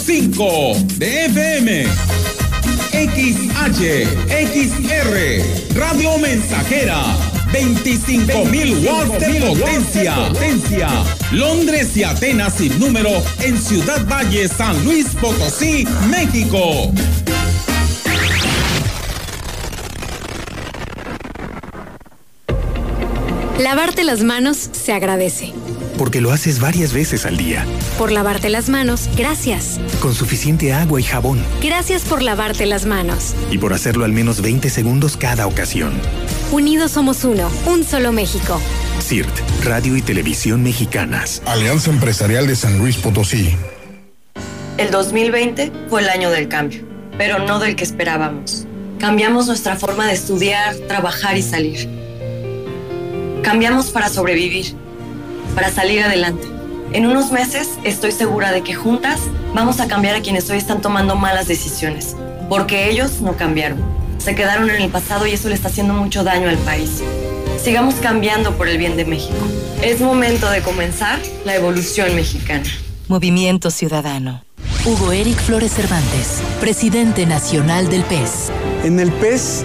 .5 0.08 0.74
de 0.98 1.26
FM. 1.26 1.86
XH, 2.92 4.06
XR, 4.28 5.78
Radio 5.78 6.18
Mensajera, 6.18 7.16
25.000 7.52 8.86
watts 8.86 9.20
de 9.20 9.40
potencia. 9.40 10.14
potencia. 10.14 11.17
Londres 11.32 11.94
y 11.94 12.04
Atenas 12.04 12.54
sin 12.54 12.78
número 12.78 13.10
en 13.40 13.58
Ciudad 13.58 14.06
Valle, 14.06 14.48
San 14.48 14.82
Luis 14.84 15.08
Potosí, 15.20 15.86
México. 16.08 16.90
Lavarte 23.58 24.04
las 24.04 24.22
manos 24.22 24.70
se 24.72 24.92
agradece. 24.92 25.52
Porque 25.98 26.20
lo 26.20 26.30
haces 26.30 26.60
varias 26.60 26.92
veces 26.94 27.26
al 27.26 27.36
día. 27.36 27.66
Por 27.98 28.12
lavarte 28.12 28.48
las 28.48 28.68
manos, 28.68 29.10
gracias. 29.16 29.80
Con 30.00 30.14
suficiente 30.14 30.72
agua 30.72 31.00
y 31.00 31.02
jabón. 31.02 31.42
Gracias 31.60 32.04
por 32.04 32.22
lavarte 32.22 32.64
las 32.66 32.86
manos. 32.86 33.34
Y 33.50 33.58
por 33.58 33.74
hacerlo 33.74 34.04
al 34.04 34.12
menos 34.12 34.40
20 34.40 34.70
segundos 34.70 35.16
cada 35.16 35.46
ocasión. 35.46 35.92
Unidos 36.52 36.92
somos 36.92 37.24
uno, 37.24 37.50
un 37.66 37.84
solo 37.84 38.12
México. 38.12 38.60
CIRT, 39.08 39.64
Radio 39.64 39.96
y 39.96 40.02
Televisión 40.02 40.62
Mexicanas. 40.62 41.40
Alianza 41.46 41.88
Empresarial 41.88 42.46
de 42.46 42.54
San 42.54 42.76
Luis 42.76 42.98
Potosí. 42.98 43.56
El 44.76 44.90
2020 44.90 45.72
fue 45.88 46.02
el 46.02 46.10
año 46.10 46.30
del 46.30 46.48
cambio, 46.48 46.82
pero 47.16 47.38
no 47.38 47.58
del 47.58 47.74
que 47.74 47.84
esperábamos. 47.84 48.66
Cambiamos 48.98 49.46
nuestra 49.46 49.76
forma 49.76 50.06
de 50.06 50.12
estudiar, 50.12 50.74
trabajar 50.88 51.38
y 51.38 51.42
salir. 51.42 51.88
Cambiamos 53.42 53.86
para 53.92 54.10
sobrevivir, 54.10 54.74
para 55.54 55.70
salir 55.70 56.02
adelante. 56.02 56.46
En 56.92 57.06
unos 57.06 57.32
meses 57.32 57.78
estoy 57.84 58.12
segura 58.12 58.52
de 58.52 58.60
que 58.60 58.74
juntas 58.74 59.20
vamos 59.54 59.80
a 59.80 59.88
cambiar 59.88 60.16
a 60.16 60.20
quienes 60.20 60.50
hoy 60.50 60.58
están 60.58 60.82
tomando 60.82 61.16
malas 61.16 61.48
decisiones, 61.48 62.14
porque 62.50 62.90
ellos 62.90 63.22
no 63.22 63.38
cambiaron. 63.38 63.82
Se 64.18 64.34
quedaron 64.34 64.68
en 64.68 64.82
el 64.82 64.90
pasado 64.90 65.26
y 65.26 65.32
eso 65.32 65.48
le 65.48 65.54
está 65.54 65.68
haciendo 65.68 65.94
mucho 65.94 66.24
daño 66.24 66.50
al 66.50 66.58
país. 66.58 67.02
Sigamos 67.62 67.96
cambiando 67.96 68.56
por 68.56 68.68
el 68.68 68.78
bien 68.78 68.96
de 68.96 69.04
México. 69.04 69.36
Es 69.82 70.00
momento 70.00 70.48
de 70.48 70.62
comenzar 70.62 71.18
la 71.44 71.56
evolución 71.56 72.14
mexicana. 72.14 72.64
Movimiento 73.08 73.70
Ciudadano. 73.70 74.44
Hugo 74.84 75.12
Eric 75.12 75.38
Flores 75.38 75.72
Cervantes, 75.72 76.40
presidente 76.60 77.26
nacional 77.26 77.88
del 77.88 78.04
PES. 78.04 78.50
En 78.84 79.00
el 79.00 79.10
PES 79.12 79.64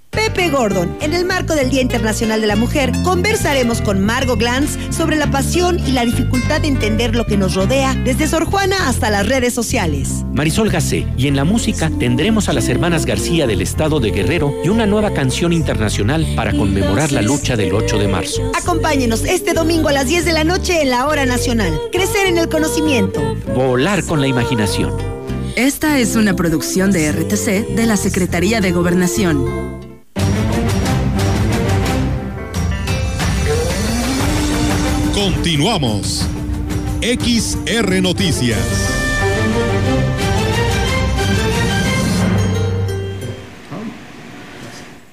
Pepe 0.11 0.49
Gordon, 0.49 0.97
en 0.99 1.13
el 1.13 1.23
marco 1.23 1.55
del 1.55 1.69
Día 1.69 1.81
Internacional 1.81 2.41
de 2.41 2.47
la 2.47 2.57
Mujer, 2.57 2.91
conversaremos 3.03 3.81
con 3.81 4.01
Margo 4.05 4.35
Glantz 4.35 4.77
sobre 4.93 5.15
la 5.15 5.31
pasión 5.31 5.79
y 5.79 5.93
la 5.93 6.03
dificultad 6.03 6.61
de 6.61 6.67
entender 6.67 7.15
lo 7.15 7.25
que 7.25 7.37
nos 7.37 7.55
rodea 7.55 7.95
desde 7.95 8.27
Sor 8.27 8.43
Juana 8.43 8.89
hasta 8.89 9.09
las 9.09 9.25
redes 9.25 9.53
sociales. 9.53 10.25
Marisol 10.33 10.69
Gacé, 10.69 11.07
y 11.15 11.27
en 11.27 11.37
la 11.37 11.45
música 11.45 11.89
tendremos 11.97 12.49
a 12.49 12.53
las 12.53 12.67
hermanas 12.67 13.05
García 13.05 13.47
del 13.47 13.61
estado 13.61 14.01
de 14.01 14.11
Guerrero 14.11 14.53
y 14.65 14.69
una 14.69 14.85
nueva 14.85 15.13
canción 15.13 15.53
internacional 15.53 16.27
para 16.35 16.51
conmemorar 16.51 17.13
la 17.13 17.21
lucha 17.21 17.55
del 17.55 17.73
8 17.73 17.97
de 17.97 18.07
marzo. 18.09 18.51
Acompáñenos 18.53 19.23
este 19.23 19.53
domingo 19.53 19.87
a 19.87 19.93
las 19.93 20.07
10 20.07 20.25
de 20.25 20.33
la 20.33 20.43
noche 20.43 20.81
en 20.81 20.89
la 20.89 21.07
Hora 21.07 21.25
Nacional. 21.25 21.73
Crecer 21.93 22.27
en 22.27 22.37
el 22.37 22.49
conocimiento. 22.49 23.21
Volar 23.55 24.03
con 24.03 24.19
la 24.19 24.27
imaginación. 24.27 24.91
Esta 25.55 25.99
es 25.99 26.15
una 26.17 26.35
producción 26.35 26.91
de 26.91 27.11
RTC 27.11 27.75
de 27.75 27.85
la 27.85 27.95
Secretaría 27.95 28.59
de 28.59 28.71
Gobernación. 28.71 29.80
Continuamos. 35.33 36.27
XR 37.01 38.01
Noticias. 38.01 38.59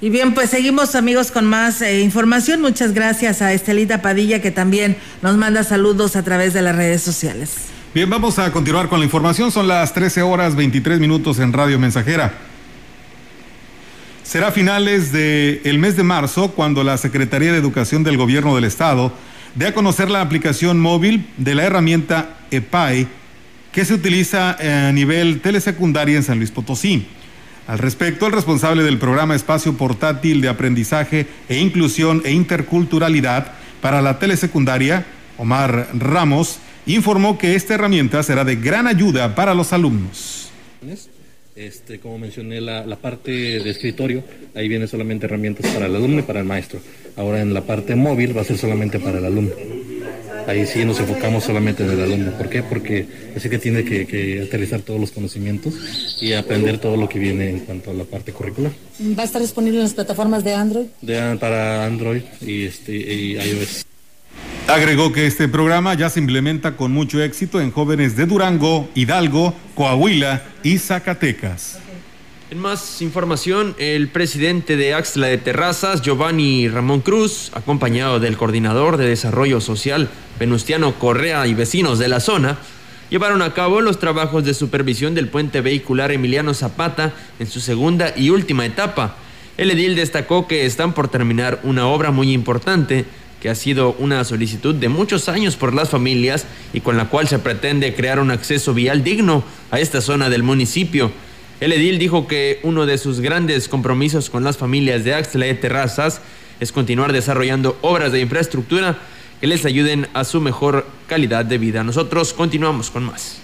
Y 0.00 0.10
bien, 0.10 0.34
pues 0.34 0.50
seguimos 0.50 0.96
amigos 0.96 1.30
con 1.30 1.46
más 1.46 1.80
eh, 1.82 2.00
información. 2.00 2.60
Muchas 2.60 2.94
gracias 2.94 3.42
a 3.42 3.52
Estelita 3.52 4.02
Padilla 4.02 4.42
que 4.42 4.50
también 4.50 4.96
nos 5.22 5.36
manda 5.36 5.62
saludos 5.62 6.16
a 6.16 6.24
través 6.24 6.52
de 6.52 6.62
las 6.62 6.74
redes 6.74 7.00
sociales. 7.00 7.54
Bien, 7.94 8.10
vamos 8.10 8.38
a 8.38 8.50
continuar 8.52 8.88
con 8.88 8.98
la 8.98 9.04
información. 9.04 9.52
Son 9.52 9.68
las 9.68 9.94
13 9.94 10.22
horas 10.22 10.56
23 10.56 10.98
minutos 10.98 11.38
en 11.38 11.52
Radio 11.52 11.78
Mensajera. 11.78 12.34
Será 14.24 14.48
a 14.48 14.52
finales 14.52 15.10
del 15.12 15.78
mes 15.78 15.96
de 15.96 16.02
marzo 16.02 16.50
cuando 16.50 16.84
la 16.84 16.98
Secretaría 16.98 17.52
de 17.52 17.58
Educación 17.58 18.02
del 18.04 18.18
Gobierno 18.18 18.54
del 18.56 18.64
Estado 18.64 19.12
dé 19.54 19.66
a 19.68 19.74
conocer 19.74 20.10
la 20.10 20.20
aplicación 20.20 20.80
móvil 20.80 21.26
de 21.36 21.54
la 21.54 21.64
herramienta 21.64 22.38
EPAI 22.50 23.06
que 23.72 23.84
se 23.84 23.94
utiliza 23.94 24.56
a 24.88 24.92
nivel 24.92 25.40
telesecundaria 25.40 26.16
en 26.16 26.22
San 26.22 26.38
Luis 26.38 26.50
Potosí. 26.50 27.06
Al 27.66 27.78
respecto, 27.78 28.26
el 28.26 28.32
responsable 28.32 28.82
del 28.82 28.98
programa 28.98 29.34
Espacio 29.34 29.76
Portátil 29.76 30.40
de 30.40 30.48
Aprendizaje 30.48 31.26
e 31.48 31.58
Inclusión 31.58 32.22
e 32.24 32.32
Interculturalidad 32.32 33.52
para 33.82 34.00
la 34.00 34.18
telesecundaria, 34.18 35.04
Omar 35.36 35.88
Ramos, 35.92 36.58
informó 36.86 37.36
que 37.36 37.54
esta 37.54 37.74
herramienta 37.74 38.22
será 38.22 38.44
de 38.44 38.56
gran 38.56 38.86
ayuda 38.86 39.34
para 39.34 39.54
los 39.54 39.72
alumnos. 39.74 40.50
Este, 41.58 41.98
como 41.98 42.18
mencioné, 42.18 42.60
la, 42.60 42.86
la, 42.86 42.94
parte 42.94 43.32
de 43.32 43.68
escritorio, 43.68 44.22
ahí 44.54 44.68
viene 44.68 44.86
solamente 44.86 45.26
herramientas 45.26 45.68
para 45.72 45.86
el 45.86 45.96
alumno 45.96 46.20
y 46.20 46.22
para 46.22 46.38
el 46.38 46.46
maestro. 46.46 46.78
Ahora 47.16 47.42
en 47.42 47.52
la 47.52 47.62
parte 47.62 47.96
móvil 47.96 48.36
va 48.36 48.42
a 48.42 48.44
ser 48.44 48.56
solamente 48.56 49.00
para 49.00 49.18
el 49.18 49.24
alumno. 49.24 49.50
ahí 50.46 50.64
sí 50.66 50.84
nos 50.84 51.00
enfocamos 51.00 51.42
solamente 51.42 51.82
en 51.82 51.90
el 51.90 52.00
alumno. 52.00 52.30
¿Por 52.38 52.48
qué? 52.48 52.62
Porque 52.62 53.06
así 53.36 53.50
que 53.50 53.58
tiene 53.58 53.84
que, 53.84 54.06
que 54.06 54.42
aterrizar 54.42 54.82
todos 54.82 55.00
los 55.00 55.10
conocimientos 55.10 55.74
y 56.20 56.32
aprender 56.32 56.78
todo 56.78 56.96
lo 56.96 57.08
que 57.08 57.18
viene 57.18 57.50
en 57.50 57.58
cuanto 57.60 57.90
a 57.90 57.94
la 57.94 58.04
parte 58.04 58.32
curricular. 58.32 58.70
¿Va 59.18 59.24
a 59.24 59.26
estar 59.26 59.42
disponible 59.42 59.78
en 59.78 59.82
las 59.82 59.94
plataformas 59.94 60.44
de 60.44 60.54
Android? 60.54 60.86
De, 61.02 61.36
para 61.40 61.84
Android 61.84 62.22
y, 62.40 62.66
este, 62.66 62.92
y 62.92 63.32
iOS. 63.32 63.87
Agregó 64.68 65.12
que 65.12 65.26
este 65.26 65.48
programa 65.48 65.94
ya 65.94 66.10
se 66.10 66.20
implementa 66.20 66.76
con 66.76 66.92
mucho 66.92 67.22
éxito 67.22 67.58
en 67.58 67.72
jóvenes 67.72 68.16
de 68.16 68.26
Durango, 68.26 68.86
Hidalgo, 68.94 69.54
Coahuila 69.74 70.42
y 70.62 70.76
Zacatecas. 70.76 71.78
En 72.50 72.58
más 72.58 73.00
información, 73.00 73.74
el 73.78 74.08
presidente 74.08 74.76
de 74.76 74.92
Axla 74.92 75.28
de 75.28 75.38
Terrazas, 75.38 76.02
Giovanni 76.02 76.68
Ramón 76.68 77.00
Cruz, 77.00 77.50
acompañado 77.54 78.20
del 78.20 78.36
coordinador 78.36 78.98
de 78.98 79.08
Desarrollo 79.08 79.62
Social, 79.62 80.10
Venustiano 80.38 80.98
Correa 80.98 81.46
y 81.46 81.54
vecinos 81.54 81.98
de 81.98 82.08
la 82.08 82.20
zona, 82.20 82.58
llevaron 83.08 83.40
a 83.40 83.54
cabo 83.54 83.80
los 83.80 83.98
trabajos 83.98 84.44
de 84.44 84.52
supervisión 84.52 85.14
del 85.14 85.28
puente 85.28 85.62
vehicular 85.62 86.12
Emiliano 86.12 86.52
Zapata 86.52 87.14
en 87.38 87.46
su 87.46 87.60
segunda 87.60 88.12
y 88.14 88.28
última 88.28 88.66
etapa. 88.66 89.16
El 89.56 89.70
edil 89.70 89.96
destacó 89.96 90.46
que 90.46 90.66
están 90.66 90.92
por 90.92 91.08
terminar 91.08 91.58
una 91.62 91.86
obra 91.88 92.10
muy 92.10 92.32
importante 92.32 93.06
que 93.40 93.48
ha 93.48 93.54
sido 93.54 93.94
una 93.98 94.24
solicitud 94.24 94.74
de 94.74 94.88
muchos 94.88 95.28
años 95.28 95.56
por 95.56 95.72
las 95.72 95.90
familias 95.90 96.46
y 96.72 96.80
con 96.80 96.96
la 96.96 97.08
cual 97.08 97.28
se 97.28 97.38
pretende 97.38 97.94
crear 97.94 98.18
un 98.18 98.30
acceso 98.30 98.74
vial 98.74 99.04
digno 99.04 99.44
a 99.70 99.78
esta 99.78 100.00
zona 100.00 100.28
del 100.28 100.42
municipio. 100.42 101.12
El 101.60 101.72
edil 101.72 101.98
dijo 101.98 102.26
que 102.26 102.60
uno 102.62 102.86
de 102.86 102.98
sus 102.98 103.20
grandes 103.20 103.68
compromisos 103.68 104.30
con 104.30 104.44
las 104.44 104.56
familias 104.56 105.04
de 105.04 105.14
Axla 105.14 105.46
de 105.46 105.54
Terrazas 105.54 106.20
es 106.60 106.72
continuar 106.72 107.12
desarrollando 107.12 107.78
obras 107.82 108.12
de 108.12 108.20
infraestructura 108.20 108.98
que 109.40 109.46
les 109.46 109.64
ayuden 109.64 110.08
a 110.14 110.24
su 110.24 110.40
mejor 110.40 110.86
calidad 111.06 111.44
de 111.44 111.58
vida. 111.58 111.84
Nosotros 111.84 112.32
continuamos 112.32 112.90
con 112.90 113.04
más. 113.04 113.38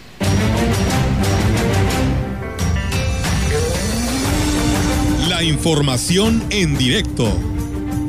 La 5.28 5.42
información 5.42 6.42
en 6.50 6.76
directo. 6.76 7.53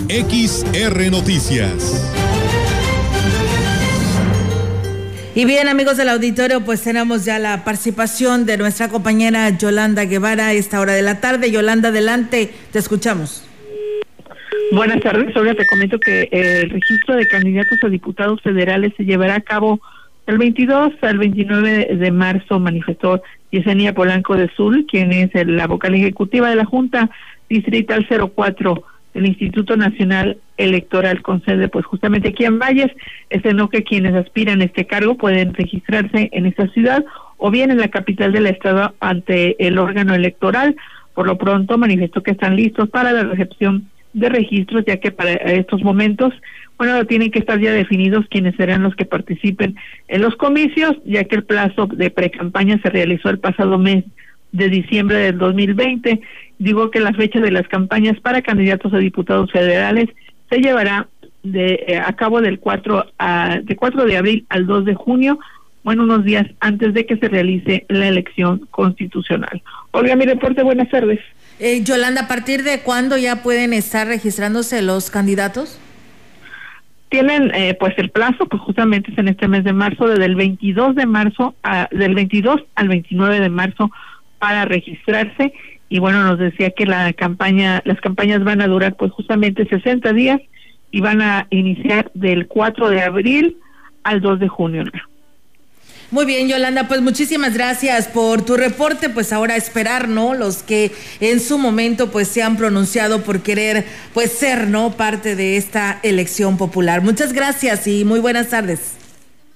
XR 0.07 1.09
Noticias. 1.09 2.11
Y 5.33 5.45
bien, 5.45 5.67
amigos 5.67 5.97
del 5.97 6.09
auditorio, 6.09 6.61
pues 6.61 6.83
tenemos 6.83 7.25
ya 7.25 7.39
la 7.39 7.63
participación 7.63 8.45
de 8.45 8.57
nuestra 8.57 8.89
compañera 8.89 9.49
Yolanda 9.49 10.05
Guevara 10.05 10.47
a 10.47 10.53
esta 10.53 10.79
hora 10.79 10.93
de 10.93 11.01
la 11.01 11.21
tarde. 11.21 11.51
Yolanda, 11.51 11.89
adelante, 11.89 12.51
te 12.71 12.79
escuchamos. 12.79 13.47
Buenas 14.71 15.01
tardes, 15.01 15.35
ahora 15.35 15.55
te 15.55 15.65
comento 15.65 15.99
que 15.99 16.29
el 16.31 16.69
registro 16.69 17.15
de 17.15 17.27
candidatos 17.27 17.79
a 17.83 17.89
diputados 17.89 18.41
federales 18.41 18.93
se 18.97 19.05
llevará 19.05 19.35
a 19.35 19.41
cabo 19.41 19.81
el 20.27 20.37
22 20.37 20.93
al 21.01 21.17
29 21.17 21.95
de 21.95 22.11
marzo, 22.11 22.59
manifestó 22.59 23.21
Yesenia 23.51 23.93
Polanco 23.93 24.35
de 24.35 24.49
Sul, 24.55 24.85
quien 24.89 25.11
es 25.11 25.31
la 25.47 25.67
vocal 25.67 25.95
ejecutiva 25.95 26.49
de 26.49 26.55
la 26.57 26.65
Junta 26.65 27.09
Distrital 27.49 28.07
04 28.07 28.83
el 29.15 29.25
Instituto 29.25 29.75
Nacional 29.77 30.37
Electoral 30.57 31.21
con 31.21 31.43
sede 31.43 31.67
pues 31.69 31.85
justamente 31.85 32.29
aquí 32.29 32.45
en 32.45 32.59
Valles, 32.59 32.91
es 33.29 33.43
no 33.55 33.69
que 33.69 33.83
quienes 33.83 34.13
aspiran 34.13 34.61
a 34.61 34.65
este 34.65 34.85
cargo 34.85 35.15
pueden 35.15 35.53
registrarse 35.53 36.29
en 36.31 36.45
esta 36.45 36.67
ciudad 36.67 37.03
o 37.37 37.49
bien 37.49 37.71
en 37.71 37.79
la 37.79 37.87
capital 37.87 38.31
del 38.31 38.47
estado 38.47 38.93
ante 38.99 39.55
el 39.65 39.77
órgano 39.77 40.13
electoral. 40.13 40.75
Por 41.13 41.27
lo 41.27 41.37
pronto 41.37 41.77
manifestó 41.77 42.21
que 42.23 42.31
están 42.31 42.55
listos 42.55 42.89
para 42.89 43.13
la 43.13 43.23
recepción 43.23 43.89
de 44.13 44.29
registros, 44.29 44.83
ya 44.85 44.97
que 44.97 45.11
para 45.11 45.33
estos 45.33 45.81
momentos, 45.81 46.33
bueno, 46.77 47.05
tienen 47.05 47.31
que 47.31 47.39
estar 47.39 47.59
ya 47.59 47.71
definidos 47.71 48.25
quiénes 48.29 48.55
serán 48.55 48.83
los 48.83 48.95
que 48.95 49.05
participen 49.05 49.75
en 50.07 50.21
los 50.21 50.35
comicios, 50.35 50.95
ya 51.05 51.23
que 51.25 51.35
el 51.35 51.43
plazo 51.43 51.87
de 51.87 52.09
precampaña 52.09 52.79
se 52.81 52.89
realizó 52.89 53.29
el 53.29 53.39
pasado 53.39 53.77
mes 53.77 54.05
de 54.55 54.69
diciembre 54.69 55.17
del 55.17 55.37
2020 55.37 56.21
digo 56.57 56.91
que 56.91 56.99
la 56.99 57.13
fecha 57.13 57.39
de 57.39 57.51
las 57.51 57.67
campañas 57.67 58.19
para 58.19 58.41
candidatos 58.41 58.93
a 58.93 58.97
diputados 58.97 59.51
federales 59.51 60.09
se 60.49 60.59
llevará 60.59 61.07
de, 61.43 61.85
eh, 61.87 61.97
a 61.97 62.13
cabo 62.13 62.41
del 62.41 62.59
4 62.59 63.05
a, 63.17 63.59
de 63.61 63.75
4 63.75 64.05
de 64.05 64.17
abril 64.17 64.45
al 64.49 64.65
2 64.65 64.85
de 64.85 64.95
junio, 64.95 65.39
bueno, 65.83 66.03
unos 66.03 66.23
días 66.23 66.47
antes 66.59 66.93
de 66.93 67.05
que 67.05 67.17
se 67.17 67.27
realice 67.27 67.85
la 67.89 68.07
elección 68.07 68.67
constitucional. 68.71 69.61
Olga, 69.91 70.15
mi 70.15 70.25
reporte, 70.25 70.63
buenas 70.63 70.89
tardes. 70.89 71.19
Eh, 71.59 71.83
Yolanda, 71.83 72.21
¿a 72.21 72.27
partir 72.27 72.63
de 72.63 72.79
cuándo 72.79 73.17
ya 73.17 73.43
pueden 73.43 73.73
estar 73.73 74.07
registrándose 74.07 74.81
los 74.81 75.11
candidatos? 75.11 75.79
Tienen 77.09 77.53
eh, 77.53 77.77
pues 77.79 77.93
el 77.97 78.09
plazo, 78.09 78.47
pues 78.47 78.61
justamente 78.63 79.11
es 79.11 79.17
en 79.17 79.27
este 79.27 79.47
mes 79.47 79.63
de 79.63 79.73
marzo, 79.73 80.07
desde 80.07 80.25
el 80.25 80.35
22 80.35 80.95
de 80.95 81.05
marzo, 81.05 81.55
a, 81.61 81.87
del 81.91 82.15
22 82.15 82.63
al 82.73 82.87
29 82.87 83.39
de 83.39 83.49
marzo 83.49 83.91
para 84.39 84.65
registrarse 84.65 85.53
y 85.89 85.99
bueno, 85.99 86.23
nos 86.23 86.39
decía 86.39 86.71
que 86.71 86.85
la 86.85 87.13
campaña, 87.13 87.81
las 87.85 87.99
campañas 88.01 88.43
van 88.43 88.61
a 88.61 88.67
durar 88.67 88.95
pues 88.95 89.11
justamente 89.11 89.67
60 89.67 90.13
días 90.13 90.41
y 90.91 91.01
van 91.01 91.21
a 91.21 91.47
iniciar 91.51 92.11
del 92.13 92.47
4 92.47 92.89
de 92.89 93.01
abril 93.01 93.57
al 94.03 94.21
2 94.21 94.39
de 94.39 94.47
junio. 94.47 94.83
Muy 96.11 96.25
bien, 96.25 96.47
Yolanda, 96.47 96.87
pues 96.87 97.01
muchísimas 97.01 97.55
gracias 97.55 98.07
por 98.07 98.43
tu 98.45 98.55
reporte. 98.55 99.09
Pues 99.09 99.33
ahora 99.33 99.55
esperar, 99.55 100.07
¿no? 100.07 100.33
Los 100.33 100.63
que 100.63 100.91
en 101.19 101.39
su 101.39 101.57
momento 101.57 102.11
pues 102.11 102.27
se 102.27 102.43
han 102.43 102.57
pronunciado 102.57 103.23
por 103.23 103.41
querer 103.41 103.85
pues 104.13 104.31
ser, 104.31 104.67
¿no? 104.67 104.91
Parte 104.91 105.35
de 105.35 105.57
esta 105.57 105.99
elección 106.03 106.57
popular. 106.57 107.01
Muchas 107.01 107.33
gracias 107.33 107.87
y 107.87 108.05
muy 108.05 108.19
buenas 108.19 108.49
tardes. 108.49 108.94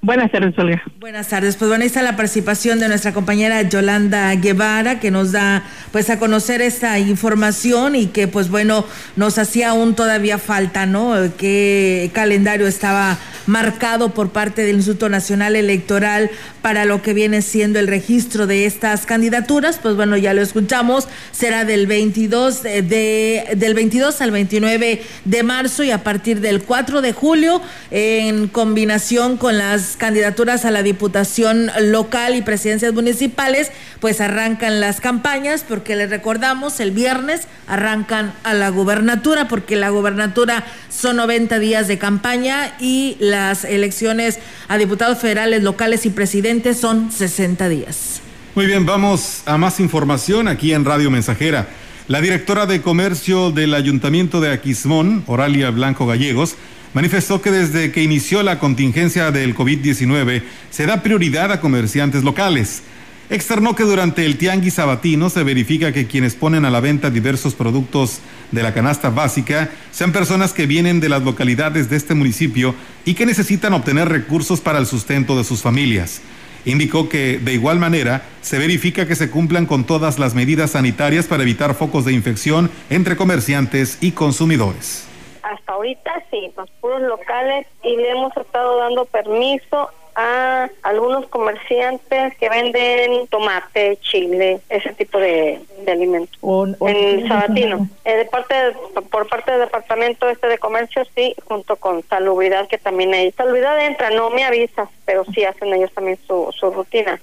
Buenas 0.01 0.31
tardes, 0.31 0.57
Olga. 0.57 0.81
Buenas 0.97 1.27
tardes. 1.27 1.57
Pues 1.57 1.67
bueno, 1.67 1.81
ahí 1.81 1.87
está 1.87 2.01
la 2.01 2.15
participación 2.15 2.79
de 2.79 2.87
nuestra 2.87 3.13
compañera 3.13 3.61
Yolanda 3.63 4.33
Guevara, 4.35 5.01
que 5.01 5.11
nos 5.11 5.33
da 5.33 5.61
pues 5.91 6.09
a 6.09 6.17
conocer 6.19 6.61
esta 6.61 6.99
información 6.99 7.97
y 7.97 8.05
que 8.07 8.29
pues 8.29 8.49
bueno, 8.49 8.85
nos 9.17 9.37
hacía 9.37 9.71
aún 9.71 9.95
todavía 9.95 10.37
falta, 10.37 10.85
¿no? 10.85 11.15
¿Qué 11.37 12.11
calendario 12.13 12.65
estaba 12.65 13.17
marcado 13.45 14.13
por 14.13 14.29
parte 14.29 14.63
del 14.63 14.77
Instituto 14.77 15.09
Nacional 15.09 15.57
Electoral 15.57 16.29
para 16.61 16.85
lo 16.85 17.01
que 17.01 17.13
viene 17.13 17.41
siendo 17.41 17.79
el 17.79 17.87
registro 17.87 18.47
de 18.47 18.65
estas 18.65 19.05
candidaturas? 19.05 19.79
Pues 19.81 19.95
bueno, 19.97 20.15
ya 20.15 20.33
lo 20.33 20.41
escuchamos, 20.41 21.09
será 21.31 21.65
del 21.65 21.87
22 21.87 22.63
de, 22.63 23.47
del 23.57 23.73
22 23.73 24.21
al 24.21 24.31
29 24.31 25.01
de 25.25 25.43
marzo 25.43 25.83
y 25.83 25.91
a 25.91 26.03
partir 26.05 26.39
del 26.39 26.61
4 26.61 27.01
de 27.01 27.11
julio 27.11 27.61
en 27.91 28.47
combinación 28.47 29.35
con 29.35 29.57
las 29.57 29.88
candidaturas 29.97 30.65
a 30.65 30.71
la 30.71 30.83
diputación 30.83 31.71
local 31.79 32.35
y 32.35 32.41
presidencias 32.41 32.93
municipales, 32.93 33.71
pues 33.99 34.21
arrancan 34.21 34.79
las 34.79 35.01
campañas, 35.01 35.65
porque 35.67 35.95
les 35.95 36.09
recordamos, 36.09 36.79
el 36.79 36.91
viernes 36.91 37.47
arrancan 37.67 38.33
a 38.43 38.53
la 38.53 38.69
gubernatura, 38.69 39.47
porque 39.47 39.75
la 39.75 39.89
gubernatura 39.89 40.65
son 40.89 41.17
90 41.17 41.59
días 41.59 41.87
de 41.87 41.97
campaña 41.97 42.73
y 42.79 43.17
las 43.19 43.65
elecciones 43.65 44.39
a 44.67 44.77
diputados 44.77 45.19
federales, 45.19 45.63
locales 45.63 46.05
y 46.05 46.09
presidentes 46.09 46.77
son 46.77 47.11
60 47.11 47.69
días. 47.69 48.21
Muy 48.55 48.65
bien, 48.65 48.85
vamos 48.85 49.43
a 49.45 49.57
más 49.57 49.79
información 49.79 50.47
aquí 50.47 50.73
en 50.73 50.83
Radio 50.83 51.11
Mensajera. 51.11 51.67
La 52.07 52.21
directora 52.21 52.65
de 52.65 52.81
Comercio 52.81 53.51
del 53.51 53.75
Ayuntamiento 53.75 54.41
de 54.41 54.51
Aquismón, 54.51 55.23
Oralia 55.27 55.69
Blanco 55.69 56.07
Gallegos, 56.07 56.55
manifestó 56.93 57.41
que 57.41 57.51
desde 57.51 57.91
que 57.91 58.03
inició 58.03 58.43
la 58.43 58.59
contingencia 58.59 59.31
del 59.31 59.55
COVID-19 59.55 60.43
se 60.69 60.85
da 60.85 61.03
prioridad 61.03 61.51
a 61.51 61.61
comerciantes 61.61 62.23
locales. 62.23 62.83
Externó 63.29 63.75
que 63.75 63.83
durante 63.83 64.25
el 64.25 64.37
tianguis 64.37 64.73
sabatino 64.73 65.29
se 65.29 65.43
verifica 65.43 65.91
que 65.91 66.07
quienes 66.07 66.33
ponen 66.33 66.65
a 66.65 66.71
la 66.71 66.79
venta 66.79 67.11
diversos 67.11 67.53
productos 67.53 68.21
de 68.51 68.63
la 68.63 68.73
canasta 68.73 69.11
básica 69.11 69.69
sean 69.91 70.11
personas 70.11 70.51
que 70.51 70.65
vienen 70.65 70.99
de 70.99 71.09
las 71.09 71.21
localidades 71.21 71.91
de 71.91 71.97
este 71.97 72.15
municipio 72.15 72.73
y 73.05 73.13
que 73.13 73.27
necesitan 73.27 73.73
obtener 73.73 74.09
recursos 74.09 74.61
para 74.61 74.79
el 74.79 74.87
sustento 74.87 75.37
de 75.37 75.43
sus 75.43 75.61
familias. 75.61 76.21
Indicó 76.65 77.07
que 77.07 77.37
de 77.37 77.53
igual 77.53 77.77
manera 77.77 78.23
se 78.41 78.57
verifica 78.57 79.07
que 79.07 79.15
se 79.15 79.29
cumplan 79.29 79.67
con 79.67 79.83
todas 79.83 80.17
las 80.17 80.33
medidas 80.33 80.71
sanitarias 80.71 81.27
para 81.27 81.43
evitar 81.43 81.75
focos 81.75 82.05
de 82.05 82.13
infección 82.13 82.71
entre 82.89 83.15
comerciantes 83.15 83.99
y 84.01 84.11
consumidores 84.11 85.08
hasta 85.49 85.73
ahorita 85.73 86.23
sí, 86.29 86.51
los 86.55 86.69
puros 86.81 87.01
locales 87.01 87.65
y 87.83 87.95
le 87.95 88.11
hemos 88.11 88.35
estado 88.37 88.77
dando 88.77 89.05
permiso 89.05 89.89
a 90.15 90.69
algunos 90.83 91.27
comerciantes 91.27 92.35
que 92.37 92.49
venden 92.49 93.27
tomate, 93.27 93.97
chile, 94.01 94.59
ese 94.69 94.93
tipo 94.93 95.17
de, 95.17 95.61
alimentos. 95.87 96.37
en 96.81 97.27
Sabatino. 97.27 97.87
Eh, 98.03 98.17
de 98.17 98.25
parte 98.25 98.53
por 99.09 99.27
parte 99.27 99.51
del 99.51 99.61
departamento 99.61 100.27
este 100.27 100.47
de 100.47 100.57
comercio 100.57 101.03
sí, 101.15 101.35
junto 101.45 101.77
con 101.77 102.03
salubridad 102.03 102.67
que 102.67 102.77
también 102.77 103.13
hay. 103.13 103.31
Salubridad 103.31 103.83
entra, 103.85 104.09
no 104.09 104.29
me 104.29 104.43
avisas, 104.43 104.89
pero 105.05 105.23
sí 105.33 105.45
hacen 105.45 105.73
ellos 105.73 105.91
también 105.93 106.19
su, 106.27 106.49
su 106.57 106.69
rutina. 106.69 107.19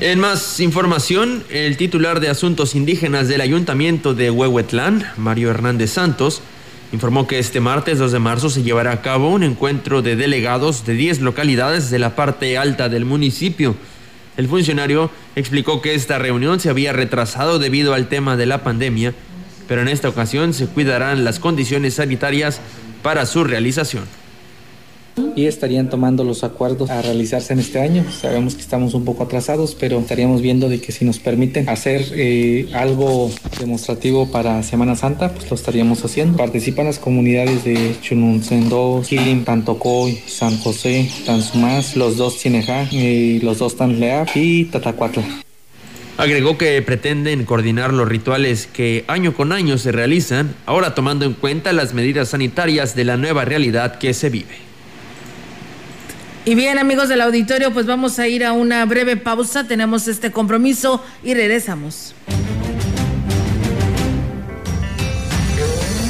En 0.00 0.18
más 0.18 0.60
información, 0.60 1.44
el 1.50 1.76
titular 1.76 2.20
de 2.20 2.28
Asuntos 2.28 2.74
Indígenas 2.74 3.28
del 3.28 3.40
Ayuntamiento 3.40 4.14
de 4.14 4.30
Huehuetlán, 4.30 5.06
Mario 5.16 5.50
Hernández 5.50 5.92
Santos, 5.92 6.42
informó 6.92 7.26
que 7.26 7.38
este 7.38 7.60
martes 7.60 7.98
2 7.98 8.12
de 8.12 8.18
marzo 8.18 8.50
se 8.50 8.62
llevará 8.62 8.92
a 8.92 9.02
cabo 9.02 9.30
un 9.30 9.42
encuentro 9.42 10.02
de 10.02 10.14
delegados 10.14 10.86
de 10.86 10.94
10 10.94 11.20
localidades 11.20 11.90
de 11.90 11.98
la 11.98 12.14
parte 12.14 12.56
alta 12.56 12.88
del 12.88 13.04
municipio. 13.04 13.74
El 14.36 14.48
funcionario 14.48 15.10
explicó 15.34 15.82
que 15.82 15.94
esta 15.94 16.18
reunión 16.18 16.60
se 16.60 16.70
había 16.70 16.92
retrasado 16.92 17.58
debido 17.58 17.94
al 17.94 18.08
tema 18.08 18.36
de 18.36 18.46
la 18.46 18.62
pandemia, 18.62 19.14
pero 19.68 19.82
en 19.82 19.88
esta 19.88 20.08
ocasión 20.08 20.54
se 20.54 20.66
cuidarán 20.66 21.24
las 21.24 21.38
condiciones 21.38 21.94
sanitarias 21.94 22.60
para 23.02 23.26
su 23.26 23.42
realización 23.44 24.04
y 25.34 25.46
estarían 25.46 25.90
tomando 25.90 26.24
los 26.24 26.44
acuerdos 26.44 26.90
a 26.90 27.02
realizarse 27.02 27.52
en 27.52 27.60
este 27.60 27.80
año. 27.80 28.04
Sabemos 28.10 28.54
que 28.54 28.60
estamos 28.60 28.94
un 28.94 29.04
poco 29.04 29.24
atrasados, 29.24 29.76
pero 29.78 29.98
estaríamos 29.98 30.42
viendo 30.42 30.68
de 30.68 30.80
que 30.80 30.92
si 30.92 31.04
nos 31.04 31.18
permiten 31.18 31.68
hacer 31.68 32.04
eh, 32.12 32.68
algo 32.74 33.30
demostrativo 33.58 34.30
para 34.30 34.62
Semana 34.62 34.96
Santa, 34.96 35.32
pues 35.32 35.50
lo 35.50 35.56
estaríamos 35.56 36.04
haciendo. 36.04 36.36
Participan 36.36 36.86
las 36.86 36.98
comunidades 36.98 37.64
de 37.64 37.96
Chununcendo, 38.00 39.02
Quilim, 39.06 39.44
Tantocoy, 39.44 40.18
San 40.26 40.58
José, 40.58 41.10
Tanzumás, 41.26 41.96
los 41.96 42.16
dos 42.16 42.38
Chinejá, 42.38 42.88
y 42.90 43.40
los 43.40 43.58
dos 43.58 43.76
Tanleap 43.76 44.28
y 44.34 44.64
Tatacuatla. 44.66 45.22
Agregó 46.18 46.58
que 46.58 46.80
pretenden 46.82 47.44
coordinar 47.44 47.92
los 47.92 48.06
rituales 48.06 48.68
que 48.70 49.04
año 49.08 49.34
con 49.34 49.50
año 49.50 49.78
se 49.78 49.92
realizan, 49.92 50.54
ahora 50.66 50.94
tomando 50.94 51.24
en 51.24 51.32
cuenta 51.32 51.72
las 51.72 51.94
medidas 51.94 52.28
sanitarias 52.28 52.94
de 52.94 53.04
la 53.04 53.16
nueva 53.16 53.44
realidad 53.44 53.98
que 53.98 54.12
se 54.12 54.28
vive. 54.28 54.71
Y 56.44 56.56
bien, 56.56 56.78
amigos 56.78 57.08
del 57.08 57.20
auditorio, 57.20 57.72
pues 57.72 57.86
vamos 57.86 58.18
a 58.18 58.26
ir 58.26 58.44
a 58.44 58.52
una 58.52 58.84
breve 58.84 59.16
pausa. 59.16 59.62
Tenemos 59.64 60.08
este 60.08 60.32
compromiso 60.32 61.00
y 61.22 61.34
regresamos. 61.34 62.16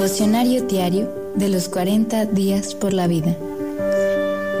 Devocionario 0.00 0.62
diario 0.62 1.12
de 1.34 1.50
los 1.50 1.68
40 1.68 2.24
días 2.24 2.74
por 2.74 2.94
la 2.94 3.06
vida. 3.06 3.36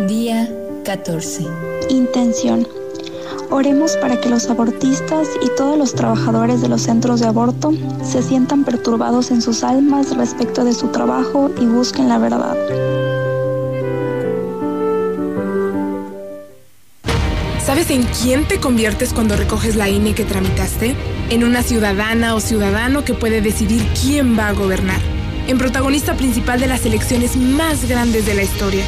Día 0.06 0.46
14. 0.84 1.46
Intención. 1.88 2.68
Oremos 3.48 3.96
para 3.96 4.20
que 4.20 4.28
los 4.28 4.50
abortistas 4.50 5.28
y 5.42 5.48
todos 5.56 5.78
los 5.78 5.94
trabajadores 5.94 6.60
de 6.60 6.68
los 6.68 6.82
centros 6.82 7.20
de 7.20 7.28
aborto 7.28 7.72
se 8.04 8.22
sientan 8.22 8.64
perturbados 8.64 9.30
en 9.30 9.40
sus 9.40 9.64
almas 9.64 10.14
respecto 10.14 10.62
de 10.62 10.74
su 10.74 10.88
trabajo 10.88 11.50
y 11.58 11.64
busquen 11.64 12.10
la 12.10 12.18
verdad. 12.18 12.54
¿Sabes 17.64 17.90
en 17.90 18.02
quién 18.22 18.46
te 18.46 18.60
conviertes 18.60 19.14
cuando 19.14 19.36
recoges 19.36 19.74
la 19.74 19.88
INE 19.88 20.14
que 20.14 20.26
tramitaste? 20.26 20.94
En 21.30 21.44
una 21.44 21.62
ciudadana 21.62 22.34
o 22.34 22.40
ciudadano 22.40 23.06
que 23.06 23.14
puede 23.14 23.40
decidir 23.40 23.82
quién 24.02 24.38
va 24.38 24.48
a 24.48 24.52
gobernar. 24.52 25.00
En 25.50 25.58
protagonista 25.58 26.14
principal 26.14 26.60
de 26.60 26.68
las 26.68 26.86
elecciones 26.86 27.36
más 27.36 27.88
grandes 27.88 28.24
de 28.24 28.34
la 28.34 28.44
historia. 28.44 28.84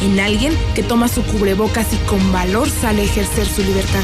En 0.00 0.18
alguien 0.18 0.54
que 0.74 0.82
toma 0.82 1.06
su 1.06 1.22
cubrebocas 1.22 1.92
y 1.92 1.96
con 2.08 2.32
valor 2.32 2.70
sale 2.70 3.02
a 3.02 3.04
ejercer 3.04 3.46
su 3.46 3.62
libertad. 3.62 4.00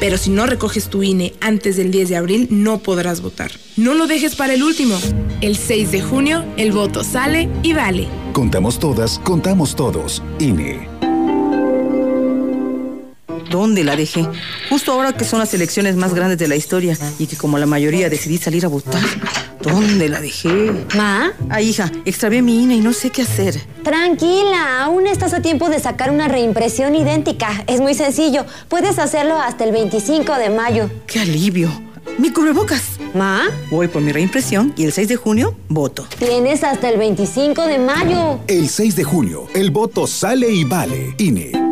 Pero 0.00 0.16
si 0.16 0.30
no 0.30 0.46
recoges 0.46 0.88
tu 0.88 1.02
INE 1.02 1.34
antes 1.42 1.76
del 1.76 1.90
10 1.90 2.08
de 2.08 2.16
abril, 2.16 2.48
no 2.50 2.78
podrás 2.78 3.20
votar. 3.20 3.50
No 3.76 3.92
lo 3.92 4.06
dejes 4.06 4.34
para 4.34 4.54
el 4.54 4.62
último. 4.62 4.98
El 5.42 5.58
6 5.58 5.92
de 5.92 6.00
junio, 6.00 6.42
el 6.56 6.72
voto 6.72 7.04
sale 7.04 7.50
y 7.62 7.74
vale. 7.74 8.08
Contamos 8.32 8.78
todas, 8.78 9.18
contamos 9.18 9.76
todos. 9.76 10.22
INE. 10.38 10.88
¿Dónde 13.50 13.84
la 13.84 13.94
dejé? 13.94 14.26
Justo 14.70 14.92
ahora 14.92 15.12
que 15.12 15.26
son 15.26 15.38
las 15.38 15.52
elecciones 15.52 15.96
más 15.96 16.14
grandes 16.14 16.38
de 16.38 16.48
la 16.48 16.56
historia 16.56 16.96
y 17.18 17.26
que 17.26 17.36
como 17.36 17.58
la 17.58 17.66
mayoría 17.66 18.08
decidí 18.08 18.38
salir 18.38 18.64
a 18.64 18.68
votar. 18.68 19.02
¿Dónde 19.62 20.08
la 20.08 20.20
dejé? 20.20 20.72
¿Ma? 20.96 21.32
Ah, 21.48 21.62
hija, 21.62 21.90
extravié 22.04 22.42
mi 22.42 22.62
INE 22.64 22.76
y 22.76 22.80
no 22.80 22.92
sé 22.92 23.10
qué 23.10 23.22
hacer. 23.22 23.60
Tranquila, 23.84 24.82
aún 24.82 25.06
estás 25.06 25.32
a 25.34 25.40
tiempo 25.40 25.68
de 25.68 25.78
sacar 25.78 26.10
una 26.10 26.26
reimpresión 26.26 26.94
idéntica. 26.94 27.64
Es 27.68 27.80
muy 27.80 27.94
sencillo. 27.94 28.44
Puedes 28.68 28.98
hacerlo 28.98 29.38
hasta 29.38 29.64
el 29.64 29.72
25 29.72 30.34
de 30.36 30.50
mayo. 30.50 30.90
¡Qué 31.06 31.20
alivio! 31.20 31.70
Mi 32.18 32.30
cubrebocas. 32.30 32.98
¿Ma? 33.14 33.42
Voy 33.70 33.88
por 33.88 34.02
mi 34.02 34.10
reimpresión 34.10 34.72
y 34.76 34.84
el 34.84 34.92
6 34.92 35.08
de 35.08 35.16
junio 35.16 35.54
voto. 35.68 36.06
Tienes 36.18 36.64
hasta 36.64 36.90
el 36.90 36.98
25 36.98 37.66
de 37.66 37.78
mayo. 37.78 38.40
El 38.48 38.68
6 38.68 38.96
de 38.96 39.04
junio, 39.04 39.46
el 39.54 39.70
voto 39.70 40.06
sale 40.06 40.50
y 40.50 40.64
vale. 40.64 41.14
INE. 41.18 41.71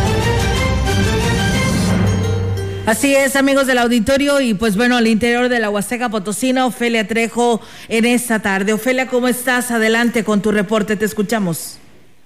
Así 2.91 3.15
es, 3.15 3.37
amigos 3.37 3.67
del 3.67 3.77
auditorio, 3.77 4.41
y 4.41 4.53
pues 4.53 4.75
bueno, 4.75 4.97
al 4.97 5.07
interior 5.07 5.47
de 5.47 5.59
la 5.59 5.69
Huasteca 5.69 6.09
Potosina, 6.09 6.65
Ofelia 6.65 7.07
Trejo 7.07 7.61
en 7.87 8.03
esta 8.03 8.41
tarde. 8.41 8.73
Ofelia, 8.73 9.07
¿cómo 9.07 9.29
estás? 9.29 9.71
Adelante 9.71 10.25
con 10.25 10.41
tu 10.41 10.51
reporte, 10.51 10.97
te 10.97 11.05
escuchamos. 11.05 11.79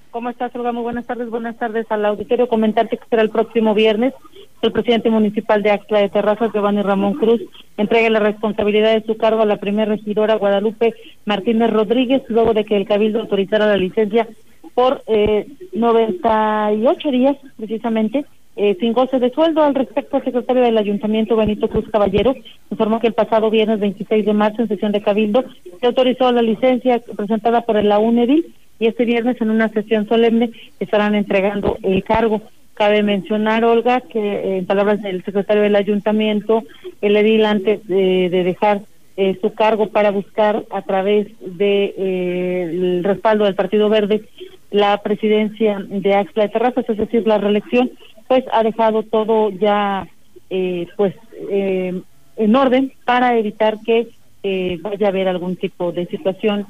¿Cómo 0.10 0.32
estás, 0.32 0.56
Olga? 0.56 0.71
Muy 0.71 0.82
buenas 0.82 1.06
tardes, 1.06 1.30
buenas 1.30 1.56
tardes 1.58 1.86
al 1.89 2.04
auditorio. 2.04 2.47
Comentarte 2.47 2.97
que 2.97 3.04
será 3.08 3.21
el 3.21 3.30
próximo 3.30 3.75
viernes 3.75 4.15
el 4.63 4.71
presidente 4.71 5.12
municipal 5.12 5.62
de 5.62 5.69
Axla 5.69 5.99
de 5.99 6.10
Terrazas, 6.10 6.51
Giovanni 6.51 6.82
Ramón 6.82 7.13
Cruz, 7.13 7.41
entregue 7.78 8.10
la 8.10 8.19
responsabilidad 8.19 8.95
de 8.95 9.06
su 9.06 9.17
cargo 9.17 9.43
a 9.43 9.45
la 9.45 9.58
primera 9.58 9.91
regidora 9.91 10.34
Guadalupe 10.34 10.95
Martínez 11.25 11.69
Rodríguez, 11.69 12.23
luego 12.30 12.56
de 12.56 12.65
que 12.65 12.75
el 12.75 12.88
Cabildo 12.88 13.19
autorizara 13.19 13.67
la 13.67 13.78
licencia 13.78 14.28
por 14.73 15.04
eh, 15.06 15.45
98 15.73 17.12
días, 17.12 17.38
precisamente, 17.56 18.25
eh, 18.56 18.78
sin 18.80 18.94
goce 18.94 19.20
de 19.20 19.32
sueldo. 19.32 19.63
Al 19.63 19.76
respecto, 19.76 20.18
el 20.18 20.24
secretario 20.24 20.63
del 20.63 20.78
Ayuntamiento, 20.78 21.36
Benito 21.36 21.68
Cruz 21.68 21.89
Caballero, 21.91 22.36
informó 22.72 23.00
que 23.00 23.08
el 23.08 23.13
pasado 23.13 23.50
viernes 23.50 23.80
26 23.80 24.26
de 24.26 24.34
marzo, 24.34 24.62
en 24.62 24.68
sesión 24.68 24.91
de 24.91 25.02
Cabildo, 25.02 25.44
se 25.80 25.88
autorizó 25.88 26.32
la 26.32 26.41
licencia 26.41 27.02
presentada 27.15 27.62
por 27.62 27.84
la 27.84 28.00
UNEDIL 28.00 28.54
y 28.80 28.88
este 28.88 29.06
viernes, 29.06 29.39
en 29.41 29.50
una 29.50 29.70
sesión 29.70 30.08
solemne, 30.08 30.52
estarán 30.80 31.15
entregando 31.15 31.78
el 31.84 32.04
cargo. 32.04 32.41
Cabe 32.74 33.04
mencionar, 33.04 33.63
Olga, 33.63 34.02
que 34.02 34.20
eh, 34.20 34.58
en 34.58 34.65
palabras 34.65 35.02
del 35.02 35.24
secretario 35.24 35.63
del 35.63 35.76
Ayuntamiento, 35.76 36.63
el 37.02 37.15
edil 37.15 37.46
antes 37.46 37.88
de, 37.88 38.30
de 38.30 38.44
dejar 38.44 38.82
eh, 39.18 39.38
su 39.41 39.54
cargo 39.54 39.88
para 39.88 40.12
buscar 40.12 40.65
a 40.72 40.82
través 40.82 41.28
del 41.39 41.58
de, 41.58 41.96
eh, 41.98 42.63
el 42.63 43.04
respaldo 43.04 43.46
del 43.46 43.56
Partido 43.56 43.88
Verde 43.88 44.24
la 44.72 44.98
presidencia 45.02 45.80
de 45.88 46.13
Axla 46.15 46.44
de 46.44 46.50
Terrazas, 46.50 46.89
es 46.89 46.98
decir, 46.98 47.26
la 47.26 47.38
reelección, 47.38 47.91
pues 48.28 48.44
ha 48.52 48.64
dejado 48.64 49.04
todo 49.04 49.50
ya 49.52 50.08
eh, 50.50 50.88
pues 50.96 51.16
eh, 51.50 52.02
en 52.38 52.56
orden 52.56 52.94
para 53.06 53.38
evitar 53.38 53.78
que 53.86 54.10
eh, 54.44 54.78
vaya 54.82 55.08
a 55.08 55.10
haber 55.10 55.28
algún 55.28 55.56
tipo 55.56 55.92
de 55.92 56.06
situación 56.06 56.68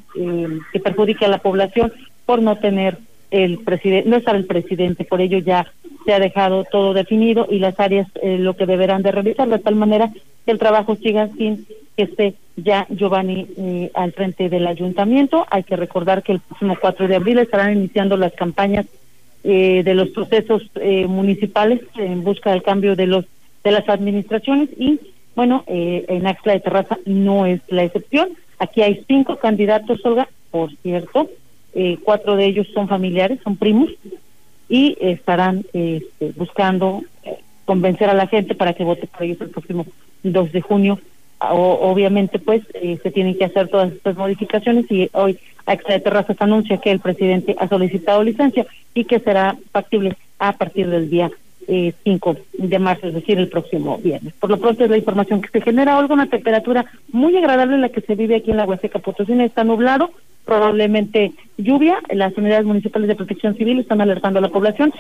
que 0.72 0.80
perjudique 0.80 1.26
a 1.26 1.30
la 1.30 1.39
población 1.39 1.91
por 2.26 2.41
no 2.41 2.58
tener 2.58 2.98
el 3.32 3.60
presidente, 3.60 4.10
no 4.10 4.15
estar 4.15 4.36
el 4.36 4.46
presidente, 4.46 5.04
por 5.04 5.20
ello 5.20 5.39
ya 5.39 5.65
se 6.06 6.13
ha 6.13 6.20
dejado 6.20 6.63
todo 6.63 6.94
definido 6.94 7.48
y 7.50 7.60
las 7.60 7.78
áreas 7.80 8.08
lo 8.24 8.56
que 8.56 8.65
deberán 8.65 9.02
de 9.02 9.12
realizar 9.12 9.50
de 9.50 9.60
tal 9.60 9.76
manera 9.76 10.12
que 10.46 10.52
el 10.52 10.60
trabajo 10.60 10.96
siga 10.96 11.28
sin 11.36 11.65
que 11.98 12.04
esté 12.04 12.36
ya 12.56 12.86
Giovanni 12.89 13.48
eh, 13.58 13.91
al 13.94 14.13
frente 14.13 14.50
del 14.50 14.68
ayuntamiento. 14.68 15.46
Hay 15.50 15.63
que 15.63 15.76
recordar 15.76 16.24
que 16.24 16.34
el 16.34 16.39
próximo 16.39 16.78
4 16.80 17.08
de 17.08 17.15
abril 17.15 17.39
estarán 17.39 17.74
iniciando 17.74 18.18
las 18.18 18.34
campañas 18.34 18.86
eh, 19.45 19.84
de 19.84 19.93
los 19.93 20.10
procesos 20.10 20.63
eh, 20.75 21.05
municipales 21.08 21.81
en 21.97 22.23
busca 22.23 22.51
del 22.51 22.63
cambio 22.63 22.95
de 22.95 23.08
los 23.08 23.25
de 23.63 23.71
las 23.71 23.88
administraciones 23.89 24.69
y 24.77 24.99
bueno, 25.36 25.63
en 25.67 26.27
Axla 26.27 26.53
de 26.53 26.60
Terraza 26.62 26.97
no 27.05 27.45
es 27.45 27.60
la 27.67 27.84
excepción. 27.84 28.29
Aquí 28.58 28.81
hay 28.81 29.03
cinco 29.05 29.36
candidatos, 29.38 30.05
Olga, 30.05 30.29
por 30.49 30.71
cierto, 30.77 31.29
cuatro 32.03 32.38
de 32.38 32.45
ellos 32.45 32.67
son 32.73 32.88
familiares, 32.88 33.39
son 33.43 33.58
primos 33.58 33.89
y 34.69 34.95
estarán 35.01 35.65
este, 35.73 36.31
buscando 36.38 37.01
convencer 37.65 38.10
a 38.10 38.13
la 38.13 38.27
gente 38.27 38.55
para 38.55 38.73
que 38.73 38.86
vote 38.86 39.08
por 39.08 39.23
ellos 39.23 39.41
el 39.41 39.49
próximo 39.49 39.86
2 40.23 40.51
de 40.51 40.62
junio 40.62 40.99
o, 41.39 41.91
obviamente 41.91 42.39
pues 42.39 42.63
eh, 42.74 42.98
se 43.02 43.12
tienen 43.12 43.38
que 43.38 43.45
hacer 43.45 43.67
todas 43.67 43.91
estas 43.91 44.15
modificaciones 44.17 44.89
y 44.89 45.10
hoy 45.13 45.39
de 45.65 46.00
Terrazas 46.00 46.38
anuncia 46.39 46.78
que 46.78 46.91
el 46.91 47.00
presidente 47.00 47.56
ha 47.58 47.67
solicitado 47.67 48.24
licencia 48.24 48.65
y 48.93 49.06
que 49.06 49.19
será 49.19 49.58
factible 49.71 50.15
a 50.38 50.54
partir 50.54 50.89
del 50.89 51.10
día 51.10 51.32
eh, 51.67 51.93
5 52.04 52.38
de 52.60 52.80
marzo, 52.80 53.08
es 53.08 53.15
decir, 53.15 53.39
el 53.39 53.50
próximo 53.50 53.98
viernes. 53.98 54.34
Por 54.39 54.52
lo 54.52 54.58
pronto 54.58 54.84
es 54.84 54.89
la 54.89 54.98
información 54.98 55.41
que 55.41 55.50
se 55.50 55.62
genera. 55.62 55.98
Olga, 55.98 56.13
una 56.13 56.30
temperatura 56.30 56.86
muy 57.12 57.36
agradable 57.36 57.80
la 57.80 57.89
que 57.89 58.02
se 58.02 58.13
vive 58.13 58.36
aquí 58.36 58.52
en 58.52 58.58
la 58.58 58.65
Huasteca 58.65 59.00
Potosina. 59.00 59.43
Está 59.43 59.63
nublado, 59.63 60.12
probablemente 60.45 61.32
lluvia. 61.58 61.98
Las 62.13 62.38
unidades 62.38 62.65
municipales 62.65 63.08
de 63.08 63.15
protección 63.15 63.56
civil 63.56 63.80
están 63.80 64.02
alertando 64.02 64.38
a 64.38 64.43
la 64.43 64.50
población 64.50 64.93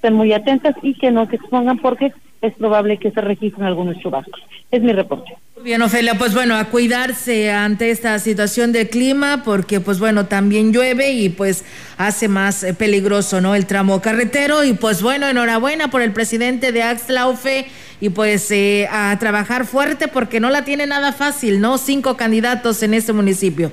estén 0.00 0.14
muy 0.14 0.32
atentas 0.32 0.74
y 0.82 0.94
que 0.94 1.10
no 1.10 1.26
se 1.26 1.36
expongan 1.36 1.76
porque 1.76 2.14
es 2.42 2.54
probable 2.54 2.98
que 2.98 3.10
se 3.10 3.20
registren 3.20 3.66
algunos 3.66 3.98
chubascos. 3.98 4.40
Es 4.70 4.82
mi 4.82 4.92
reporte. 4.92 5.36
Bien, 5.62 5.82
Ofelia, 5.82 6.14
pues 6.16 6.32
bueno, 6.32 6.56
a 6.56 6.64
cuidarse 6.66 7.50
ante 7.50 7.90
esta 7.90 8.18
situación 8.18 8.72
del 8.72 8.88
clima, 8.88 9.42
porque 9.44 9.78
pues 9.78 9.98
bueno, 9.98 10.24
también 10.24 10.72
llueve 10.72 11.12
y 11.12 11.28
pues 11.28 11.66
hace 11.98 12.28
más 12.28 12.64
eh, 12.64 12.72
peligroso, 12.72 13.42
¿no? 13.42 13.54
El 13.54 13.66
tramo 13.66 14.00
carretero 14.00 14.64
y 14.64 14.72
pues 14.72 15.02
bueno, 15.02 15.28
enhorabuena 15.28 15.88
por 15.88 16.00
el 16.00 16.12
presidente 16.12 16.72
de 16.72 16.82
Axlaufe 16.82 17.66
y 18.00 18.08
pues 18.08 18.50
eh, 18.50 18.88
a 18.90 19.14
trabajar 19.20 19.66
fuerte 19.66 20.08
porque 20.08 20.40
no 20.40 20.48
la 20.48 20.64
tiene 20.64 20.86
nada 20.86 21.12
fácil, 21.12 21.60
¿no? 21.60 21.76
Cinco 21.76 22.16
candidatos 22.16 22.82
en 22.82 22.94
este 22.94 23.12
municipio. 23.12 23.70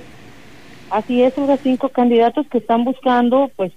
Así 0.89 1.23
es, 1.23 1.37
hubo 1.37 1.57
cinco 1.63 1.87
candidatos 1.87 2.47
que 2.47 2.57
están 2.57 2.83
buscando 2.83 3.49
pues 3.55 3.71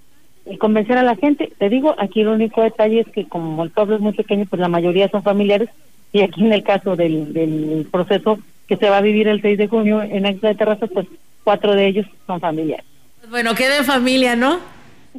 convencer 0.59 0.99
a 0.99 1.03
la 1.03 1.17
gente. 1.17 1.53
Te 1.59 1.69
digo, 1.69 1.95
aquí 1.99 2.23
el 2.23 2.29
único 2.29 2.63
detalle 2.63 3.01
es 3.01 3.09
que 3.09 3.29
como 3.29 3.63
el 3.63 3.71
pueblo 3.71 3.97
es 3.97 4.01
muy 4.01 4.13
pequeño, 4.13 4.47
pues 4.49 4.61
la 4.61 4.69
mayoría 4.69 5.09
son 5.09 5.23
familiares 5.23 5.69
y 6.13 6.23
aquí 6.23 6.45
en 6.45 6.53
el 6.53 6.63
caso 6.63 6.97
del, 6.97 7.33
del 7.33 7.87
proceso 7.91 8.39
que 8.67 8.77
se 8.77 8.89
va 8.89 8.99
a 8.99 9.03
vivir 9.03 9.29
el 9.29 9.43
6 9.43 9.59
de 9.59 9.69
junio 9.69 10.03
en 10.03 10.27
Axla 10.27 10.51
de 10.51 10.55
Terrazas, 10.55 10.91
pues 10.93 11.07
cuatro 11.45 11.75
de 11.75 11.87
ellos 11.87 12.07
son 12.27 12.41
familiares. 12.41 12.87
Bueno, 13.29 13.55
queda 13.55 13.79
en 13.79 13.85
familia, 13.85 14.37
¿no? 14.37 14.59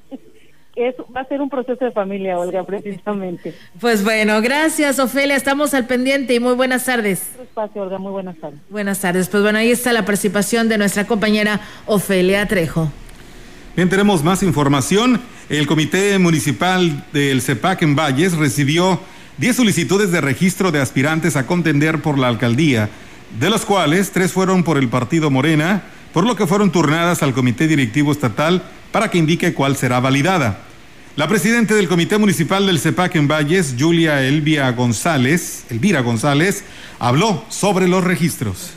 Eso 0.75 1.05
va 1.13 1.21
a 1.21 1.25
ser 1.25 1.41
un 1.41 1.49
proceso 1.49 1.83
de 1.83 1.91
familia, 1.91 2.39
Olga, 2.39 2.63
precisamente. 2.63 3.53
Pues 3.79 4.05
bueno, 4.05 4.41
gracias, 4.41 4.99
Ofelia. 4.99 5.35
Estamos 5.35 5.73
al 5.73 5.85
pendiente 5.85 6.33
y 6.33 6.39
muy 6.39 6.53
buenas 6.53 6.85
tardes. 6.85 7.33
Espacio, 7.41 7.81
Olga, 7.81 7.97
muy 7.97 8.11
buenas 8.11 8.37
tardes. 8.37 8.59
Buenas 8.69 9.01
tardes. 9.01 9.27
Pues 9.27 9.43
bueno, 9.43 9.59
ahí 9.59 9.71
está 9.71 9.91
la 9.91 10.05
participación 10.05 10.69
de 10.69 10.77
nuestra 10.77 11.05
compañera 11.05 11.59
Ofelia 11.87 12.45
Trejo. 12.45 12.89
Bien, 13.73 13.87
tenemos 13.87 14.21
más 14.21 14.43
información. 14.43 15.21
El 15.47 15.65
Comité 15.65 16.19
Municipal 16.19 17.05
del 17.13 17.41
CEPAC 17.41 17.83
en 17.83 17.95
Valles 17.95 18.33
recibió 18.33 18.99
10 19.37 19.55
solicitudes 19.55 20.11
de 20.11 20.19
registro 20.19 20.73
de 20.73 20.81
aspirantes 20.81 21.37
a 21.37 21.47
contender 21.47 22.01
por 22.01 22.19
la 22.19 22.27
alcaldía, 22.27 22.89
de 23.39 23.49
los 23.49 23.65
cuales 23.65 24.11
tres 24.11 24.33
fueron 24.33 24.63
por 24.65 24.77
el 24.77 24.89
partido 24.89 25.31
Morena, 25.31 25.83
por 26.11 26.25
lo 26.25 26.35
que 26.35 26.47
fueron 26.47 26.73
turnadas 26.73 27.23
al 27.23 27.33
Comité 27.33 27.69
Directivo 27.69 28.11
Estatal 28.11 28.61
para 28.91 29.09
que 29.09 29.19
indique 29.19 29.53
cuál 29.53 29.77
será 29.77 30.01
validada. 30.01 30.65
La 31.15 31.29
presidenta 31.29 31.73
del 31.73 31.87
Comité 31.87 32.17
Municipal 32.17 32.65
del 32.65 32.79
CEPAC 32.79 33.15
en 33.15 33.29
Valles, 33.29 33.75
Julia 33.79 34.21
Elvia 34.21 34.69
González, 34.73 35.63
Elvira 35.69 36.01
González, 36.01 36.65
habló 36.99 37.45
sobre 37.47 37.87
los 37.87 38.03
registros 38.03 38.71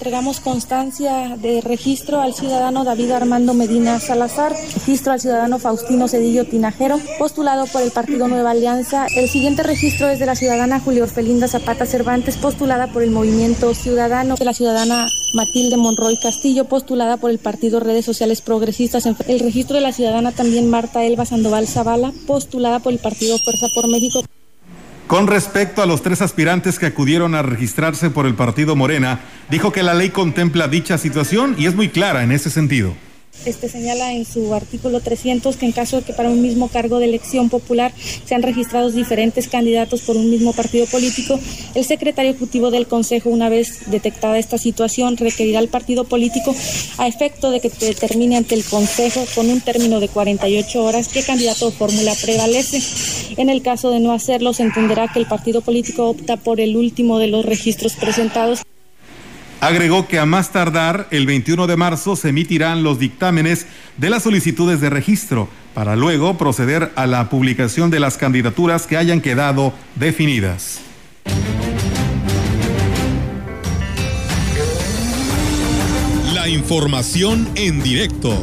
entregamos 0.00 0.40
constancia 0.40 1.36
de 1.36 1.60
registro 1.60 2.22
al 2.22 2.32
ciudadano 2.32 2.84
David 2.84 3.10
Armando 3.10 3.52
Medina 3.52 4.00
Salazar, 4.00 4.56
registro 4.72 5.12
al 5.12 5.20
ciudadano 5.20 5.58
Faustino 5.58 6.08
Cedillo 6.08 6.46
Tinajero, 6.46 6.98
postulado 7.18 7.66
por 7.66 7.82
el 7.82 7.90
Partido 7.90 8.26
Nueva 8.26 8.52
Alianza. 8.52 9.06
El 9.14 9.28
siguiente 9.28 9.62
registro 9.62 10.08
es 10.08 10.18
de 10.18 10.24
la 10.24 10.36
ciudadana 10.36 10.80
Julio 10.80 11.02
Orfelinda 11.02 11.48
Zapata 11.48 11.84
Cervantes, 11.84 12.38
postulada 12.38 12.86
por 12.86 13.02
el 13.02 13.10
Movimiento 13.10 13.74
Ciudadano, 13.74 14.36
de 14.36 14.44
la 14.46 14.54
ciudadana 14.54 15.06
Matilde 15.34 15.76
Monroy 15.76 16.18
Castillo, 16.18 16.64
postulada 16.64 17.18
por 17.18 17.30
el 17.30 17.38
Partido 17.38 17.78
Redes 17.78 18.06
Sociales 18.06 18.40
Progresistas. 18.40 19.04
El 19.04 19.40
registro 19.40 19.76
de 19.76 19.82
la 19.82 19.92
ciudadana 19.92 20.32
también 20.32 20.70
Marta 20.70 21.04
Elba 21.04 21.26
Sandoval 21.26 21.68
Zavala, 21.68 22.10
postulada 22.26 22.78
por 22.78 22.94
el 22.94 23.00
Partido 23.00 23.36
Fuerza 23.36 23.66
por 23.74 23.86
México. 23.86 24.22
Con 25.10 25.26
respecto 25.26 25.82
a 25.82 25.86
los 25.86 26.02
tres 26.02 26.22
aspirantes 26.22 26.78
que 26.78 26.86
acudieron 26.86 27.34
a 27.34 27.42
registrarse 27.42 28.10
por 28.10 28.26
el 28.26 28.36
partido 28.36 28.76
Morena, 28.76 29.18
dijo 29.50 29.72
que 29.72 29.82
la 29.82 29.92
ley 29.92 30.10
contempla 30.10 30.68
dicha 30.68 30.98
situación 30.98 31.56
y 31.58 31.66
es 31.66 31.74
muy 31.74 31.88
clara 31.88 32.22
en 32.22 32.30
ese 32.30 32.48
sentido 32.48 32.94
este 33.44 33.68
señala 33.68 34.12
en 34.12 34.24
su 34.24 34.54
artículo 34.54 35.00
300 35.00 35.56
que 35.56 35.66
en 35.66 35.72
caso 35.72 35.96
de 35.96 36.02
que 36.02 36.12
para 36.12 36.30
un 36.30 36.42
mismo 36.42 36.68
cargo 36.68 36.98
de 36.98 37.06
elección 37.06 37.48
popular 37.48 37.92
sean 38.24 38.42
registrados 38.42 38.94
diferentes 38.94 39.48
candidatos 39.48 40.02
por 40.02 40.16
un 40.16 40.30
mismo 40.30 40.52
partido 40.52 40.86
político, 40.86 41.38
el 41.74 41.84
secretario 41.84 42.32
ejecutivo 42.32 42.70
del 42.70 42.86
Consejo, 42.86 43.30
una 43.30 43.48
vez 43.48 43.90
detectada 43.90 44.38
esta 44.38 44.58
situación, 44.58 45.16
requerirá 45.16 45.58
al 45.58 45.68
partido 45.68 46.04
político 46.04 46.54
a 46.98 47.08
efecto 47.08 47.50
de 47.50 47.60
que 47.60 47.70
determine 47.80 48.36
ante 48.36 48.54
el 48.54 48.64
Consejo 48.64 49.24
con 49.34 49.48
un 49.48 49.60
término 49.60 50.00
de 50.00 50.08
48 50.08 50.84
horas 50.84 51.08
qué 51.08 51.22
candidato 51.22 51.68
o 51.68 51.70
fórmula 51.70 52.12
prevalece. 52.20 52.80
En 53.36 53.48
el 53.48 53.62
caso 53.62 53.90
de 53.90 54.00
no 54.00 54.12
hacerlo, 54.12 54.52
se 54.52 54.64
entenderá 54.64 55.08
que 55.08 55.18
el 55.18 55.26
partido 55.26 55.60
político 55.60 56.08
opta 56.08 56.36
por 56.36 56.60
el 56.60 56.76
último 56.76 57.18
de 57.18 57.28
los 57.28 57.44
registros 57.44 57.94
presentados. 57.94 58.62
Agregó 59.60 60.08
que 60.08 60.18
a 60.18 60.24
más 60.24 60.52
tardar, 60.52 61.06
el 61.10 61.26
21 61.26 61.66
de 61.66 61.76
marzo, 61.76 62.16
se 62.16 62.30
emitirán 62.30 62.82
los 62.82 62.98
dictámenes 62.98 63.66
de 63.98 64.08
las 64.08 64.22
solicitudes 64.22 64.80
de 64.80 64.88
registro 64.88 65.48
para 65.74 65.96
luego 65.96 66.38
proceder 66.38 66.92
a 66.96 67.06
la 67.06 67.28
publicación 67.28 67.90
de 67.90 68.00
las 68.00 68.16
candidaturas 68.16 68.86
que 68.86 68.96
hayan 68.96 69.20
quedado 69.20 69.74
definidas. 69.96 70.80
La 76.32 76.48
información 76.48 77.46
en 77.54 77.82
directo. 77.82 78.42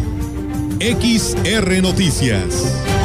XR 0.79 1.81
Noticias. 1.81 2.96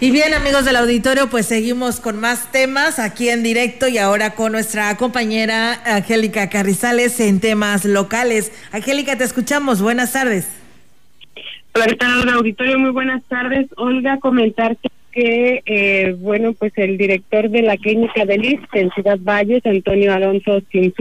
Y 0.00 0.12
bien, 0.12 0.32
amigos 0.32 0.64
del 0.64 0.76
auditorio, 0.76 1.28
pues 1.28 1.46
seguimos 1.46 1.98
con 1.98 2.20
más 2.20 2.52
temas 2.52 3.00
aquí 3.00 3.30
en 3.30 3.42
directo 3.42 3.88
y 3.88 3.98
ahora 3.98 4.36
con 4.36 4.52
nuestra 4.52 4.96
compañera 4.96 5.72
Angélica 5.84 6.48
Carrizales 6.48 7.18
en 7.18 7.40
temas 7.40 7.84
locales. 7.84 8.52
Angélica, 8.70 9.18
te 9.18 9.24
escuchamos. 9.24 9.82
Buenas 9.82 10.12
tardes. 10.12 10.48
Hola, 11.74 11.86
¿qué 11.86 11.96
tal, 11.96 12.28
auditorio? 12.28 12.78
Muy 12.78 12.90
buenas 12.90 13.24
tardes. 13.24 13.66
Olga, 13.76 14.18
comentarte 14.18 14.88
que, 15.10 15.62
eh, 15.66 16.14
bueno, 16.20 16.52
pues 16.52 16.72
el 16.76 16.96
director 16.96 17.50
de 17.50 17.62
la 17.62 17.76
clínica 17.76 18.24
de 18.24 18.38
Liz 18.38 18.60
en 18.74 18.90
Ciudad 18.90 19.18
Valles, 19.20 19.66
Antonio 19.66 20.14
Alonso 20.14 20.62
que 20.70 20.92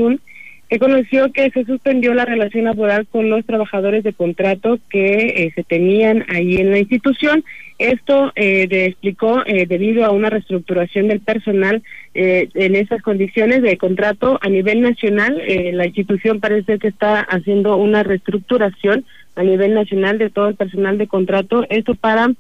conoció 0.79 1.31
que 1.31 1.49
se 1.51 1.63
suspendió 1.63 2.13
la 2.13 2.25
relación 2.25 2.65
laboral 2.65 3.07
con 3.07 3.29
los 3.29 3.45
trabajadores 3.45 4.03
de 4.03 4.13
contrato 4.13 4.79
que 4.89 5.27
eh, 5.27 5.51
se 5.55 5.63
tenían 5.63 6.25
ahí 6.29 6.57
en 6.57 6.71
la 6.71 6.79
institución. 6.79 7.43
Esto 7.79 8.31
eh, 8.35 8.67
explicó 8.71 9.43
eh, 9.45 9.67
debido 9.67 10.03
a 10.03 10.09
una 10.09 10.31
reestructuración 10.31 11.09
del 11.09 11.19
personal 11.19 11.83
eh, 12.15 12.49
en 12.55 12.75
esas 12.75 13.03
condiciones 13.03 13.61
de 13.61 13.77
contrato 13.77 14.39
a 14.41 14.49
nivel 14.49 14.81
nacional. 14.81 15.39
la 15.73 15.85
institución 15.85 16.39
parece 16.39 16.79
que 16.79 16.87
está 16.87 17.19
haciendo 17.19 17.77
una 17.77 18.01
reestructuración 18.01 19.05
a 19.35 19.43
nivel 19.43 19.75
nacional 19.75 20.17
de 20.17 20.31
todo 20.31 20.47
el 20.47 20.55
personal 20.55 20.97
de 20.97 21.07
contrato. 21.07 21.65
Esto 21.69 21.93
para 21.93 22.31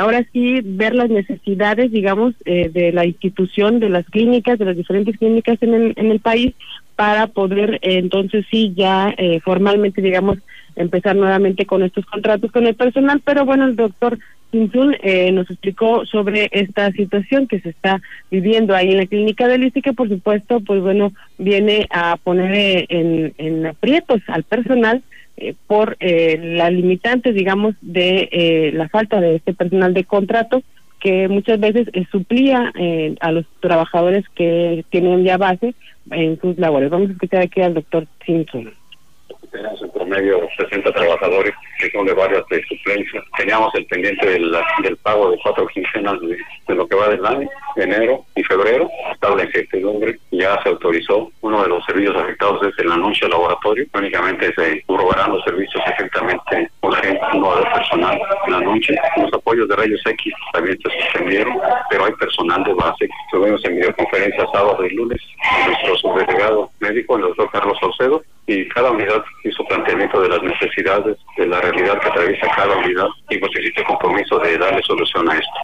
ahora 0.00 0.24
sí 0.32 0.62
ver 0.64 0.94
las 0.94 1.10
necesidades, 1.10 1.92
digamos, 1.92 2.34
de 2.46 2.92
la 2.94 3.04
institución, 3.04 3.78
de 3.78 3.90
las 3.90 4.06
clínicas, 4.06 4.58
de 4.58 4.64
las 4.64 4.76
diferentes 4.76 5.18
clínicas 5.18 5.58
en 5.60 5.74
el, 5.74 5.92
en 5.96 6.10
el 6.10 6.20
país 6.20 6.54
para 6.96 7.26
poder 7.28 7.78
entonces 7.82 8.44
sí 8.50 8.72
ya 8.76 9.14
formalmente, 9.42 10.00
digamos, 10.00 10.38
empezar 10.76 11.16
nuevamente 11.16 11.66
con 11.66 11.82
estos 11.82 12.04
contratos 12.06 12.50
con 12.52 12.66
el 12.66 12.74
personal, 12.74 13.20
pero 13.24 13.44
bueno, 13.44 13.64
el 13.64 13.76
doctor 13.76 14.18
Sinsun 14.54 14.96
eh, 15.02 15.32
nos 15.32 15.50
explicó 15.50 16.06
sobre 16.06 16.48
esta 16.52 16.92
situación 16.92 17.48
que 17.48 17.58
se 17.58 17.70
está 17.70 18.00
viviendo 18.30 18.74
ahí 18.74 18.92
en 18.92 18.98
la 18.98 19.06
clínica 19.06 19.48
del 19.48 19.64
ICE, 19.64 19.82
que 19.82 19.92
por 19.92 20.08
supuesto, 20.08 20.60
pues 20.60 20.80
bueno, 20.80 21.12
viene 21.38 21.88
a 21.90 22.16
poner 22.22 22.54
eh, 22.54 22.86
en, 22.88 23.34
en 23.38 23.66
aprietos 23.66 24.20
al 24.28 24.44
personal 24.44 25.02
eh, 25.36 25.54
por 25.66 25.96
eh, 25.98 26.38
las 26.40 26.72
limitantes, 26.72 27.34
digamos, 27.34 27.74
de 27.80 28.28
eh, 28.30 28.70
la 28.72 28.88
falta 28.88 29.20
de 29.20 29.36
este 29.36 29.54
personal 29.54 29.92
de 29.92 30.04
contrato 30.04 30.62
que 31.04 31.28
muchas 31.28 31.60
veces 31.60 31.86
eh, 31.92 32.06
suplía 32.10 32.72
eh, 32.80 33.14
a 33.20 33.30
los 33.30 33.44
trabajadores 33.60 34.24
que 34.34 34.86
tienen 34.88 35.22
ya 35.22 35.36
base 35.36 35.74
en 36.10 36.40
sus 36.40 36.58
labores. 36.58 36.88
Vamos 36.88 37.10
a 37.10 37.12
escuchar 37.12 37.42
aquí 37.42 37.60
al 37.60 37.74
doctor 37.74 38.06
Simpson. 38.24 38.72
Tenemos 39.54 39.80
en 39.82 39.90
promedio 39.90 40.48
60 40.58 40.90
trabajadores 40.90 41.54
que 41.78 41.88
son 41.92 42.04
de 42.06 42.12
varias 42.12 42.44
de 42.48 42.60
suplencias. 42.64 43.22
Teníamos 43.38 43.72
el 43.76 43.86
pendiente 43.86 44.26
del, 44.26 44.52
pago 45.00 45.30
de 45.30 45.38
cuatro 45.44 45.64
quincenas 45.68 46.16
de, 46.20 46.74
lo 46.74 46.88
que 46.88 46.96
va 46.96 47.08
del 47.08 47.24
año, 47.24 47.48
enero 47.76 48.24
y 48.34 48.42
febrero. 48.42 48.88
Estaba 49.12 49.36
la 49.36 49.44
incertidumbre, 49.44 50.18
ya 50.32 50.60
se 50.64 50.70
autorizó. 50.70 51.30
Uno 51.42 51.62
de 51.62 51.68
los 51.68 51.84
servicios 51.84 52.16
afectados 52.16 52.66
es 52.66 52.76
el 52.80 52.90
anuncio 52.90 53.26
al 53.26 53.30
laboratorio. 53.30 53.86
Únicamente 53.94 54.52
se 54.56 54.82
probarán 54.88 55.30
los 55.30 55.44
servicios 55.44 55.80
estrictamente 55.86 56.68
urgentes, 56.80 57.22
no 57.34 57.56
de 57.56 57.62
personal. 57.62 58.20
El 58.48 58.54
anuncio, 58.54 58.96
los 59.18 59.32
apoyos 59.32 59.68
de 59.68 59.76
rayos 59.76 60.02
X 60.04 60.34
también 60.52 60.76
se 60.82 61.00
suspendieron, 61.00 61.56
pero 61.90 62.06
hay 62.06 62.12
personal 62.14 62.64
de 62.64 62.74
base. 62.74 63.08
Estuvimos 63.26 63.64
en 63.66 63.76
videoconferencia 63.76 64.46
sábado 64.52 64.84
y 64.84 64.90
lunes 64.96 65.20
nuestro 65.64 65.96
subdelegado 65.98 66.70
médico, 66.80 67.16
el 67.16 67.22
doctor 67.22 67.50
Carlos 67.52 67.78
Saucedo, 67.78 68.24
y 68.46 68.68
cada 68.68 68.90
unidad 68.90 69.22
hizo 69.44 69.64
planteamiento 69.64 70.20
de 70.20 70.28
las 70.28 70.42
necesidades, 70.42 71.16
de 71.36 71.46
la 71.46 71.60
realidad 71.60 71.98
que 72.00 72.08
atraviesa 72.08 72.46
cada 72.54 72.76
unidad 72.76 73.08
y 73.30 73.38
pues 73.38 73.50
existe 73.56 73.84
compromiso 73.84 74.38
de 74.38 74.58
darle 74.58 74.82
solución 74.82 75.30
a 75.30 75.34
esto. 75.34 75.60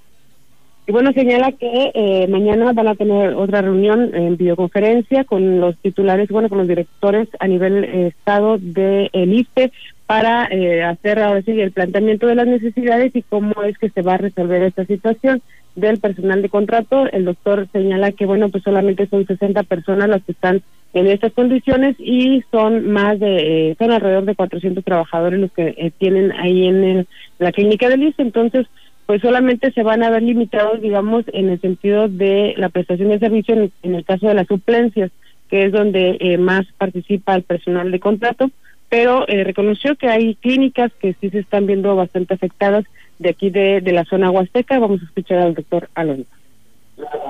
Y 0.87 0.93
bueno, 0.93 1.13
señala 1.13 1.53
que 1.53 1.93
eh, 1.95 2.27
mañana 2.29 2.73
van 2.73 2.89
a 2.89 2.95
tener 2.97 3.35
otra 3.35 3.63
reunión 3.63 4.13
en 4.15 4.37
videoconferencia 4.37 5.25
con 5.25 5.61
los 5.61 5.77
titulares, 5.79 6.29
bueno, 6.31 6.49
con 6.49 6.59
los 6.59 6.67
directores 6.67 7.29
a 7.39 7.47
nivel 7.47 7.85
eh, 7.85 8.07
estado 8.09 8.59
de 8.59 9.09
el 9.13 9.33
IFE 9.33 9.71
para 10.07 10.49
eh, 10.51 10.83
hacer 10.83 11.21
ahora 11.21 11.43
sí 11.43 11.53
el 11.53 11.71
planteamiento 11.71 12.27
de 12.27 12.35
las 12.35 12.49
necesidades 12.49 13.15
y 13.15 13.23
cómo 13.23 13.63
es 13.63 13.79
que 13.79 13.91
se 13.91 14.03
va 14.03 14.15
a 14.15 14.19
resolver 14.19 14.63
esta 14.63 14.85
situación 14.85 15.43
del 15.77 16.01
personal 16.01 16.43
de 16.43 16.49
contrato. 16.49 17.07
El 17.13 17.27
doctor 17.27 17.69
señala 17.73 18.11
que, 18.11 18.27
bueno, 18.27 18.49
pues 18.49 18.65
solamente 18.65 19.07
son 19.07 19.25
60 19.25 19.63
personas 19.65 20.09
las 20.09 20.25
que 20.25 20.33
están 20.33 20.63
en 20.93 21.07
estas 21.07 21.33
condiciones 21.33 21.97
y 21.99 22.43
son 22.51 22.91
más 22.91 23.19
de, 23.21 23.71
eh, 23.71 23.77
son 23.79 23.93
alrededor 23.93 24.25
de 24.25 24.35
400 24.35 24.85
trabajadores 24.85 25.39
los 25.41 25.53
que 25.53 25.75
eh, 25.77 25.93
tienen 25.99 26.33
ahí 26.33 26.67
en 26.67 26.83
el- 26.85 27.07
la 27.39 27.53
clínica 27.53 27.89
del 27.89 28.03
ISSSTE. 28.03 28.23
Entonces, 28.23 28.67
pues 29.07 29.23
solamente 29.23 29.73
se 29.73 29.83
van 29.83 30.03
a 30.03 30.11
ver 30.11 30.23
limitados, 30.23 30.81
digamos, 30.81 31.25
en 31.33 31.51
el 31.51 31.61
sentido 31.61 32.09
de 32.09 32.55
la 32.57 32.69
prestación 32.69 33.09
de 33.09 33.19
servicio 33.19 33.71
en, 33.83 33.95
el 33.95 34.05
caso 34.05 34.29
de 34.29 34.35
las 34.35 34.47
suplencias, 34.47 35.11
que 35.49 35.65
es 35.65 35.73
donde 35.73 36.17
eh, 36.21 36.39
más 36.39 36.67
participa 36.79 37.35
el 37.35 37.43
personal 37.43 37.91
de 37.91 37.99
contrato, 37.99 38.51
pero 38.89 39.27
eh, 39.29 39.45
reconoció 39.45 39.97
que 39.97 40.09
hay 40.09 40.35
clínicas 40.37 40.93
que 41.01 41.15
sí 41.21 41.31
se 41.31 41.41
están 41.41 41.67
viendo 41.67 41.95
bastante 41.97 42.35
afectadas 42.35 42.85
de 43.19 43.31
aquí 43.31 43.51
de, 43.51 43.81
de 43.81 43.93
la 43.93 44.05
zona 44.05 44.31
huasteca. 44.31 44.79
Vamos 44.79 45.01
a 45.03 45.05
escuchar 45.05 45.39
al 45.39 45.55
doctor 45.55 45.89
Alonso. 45.95 46.31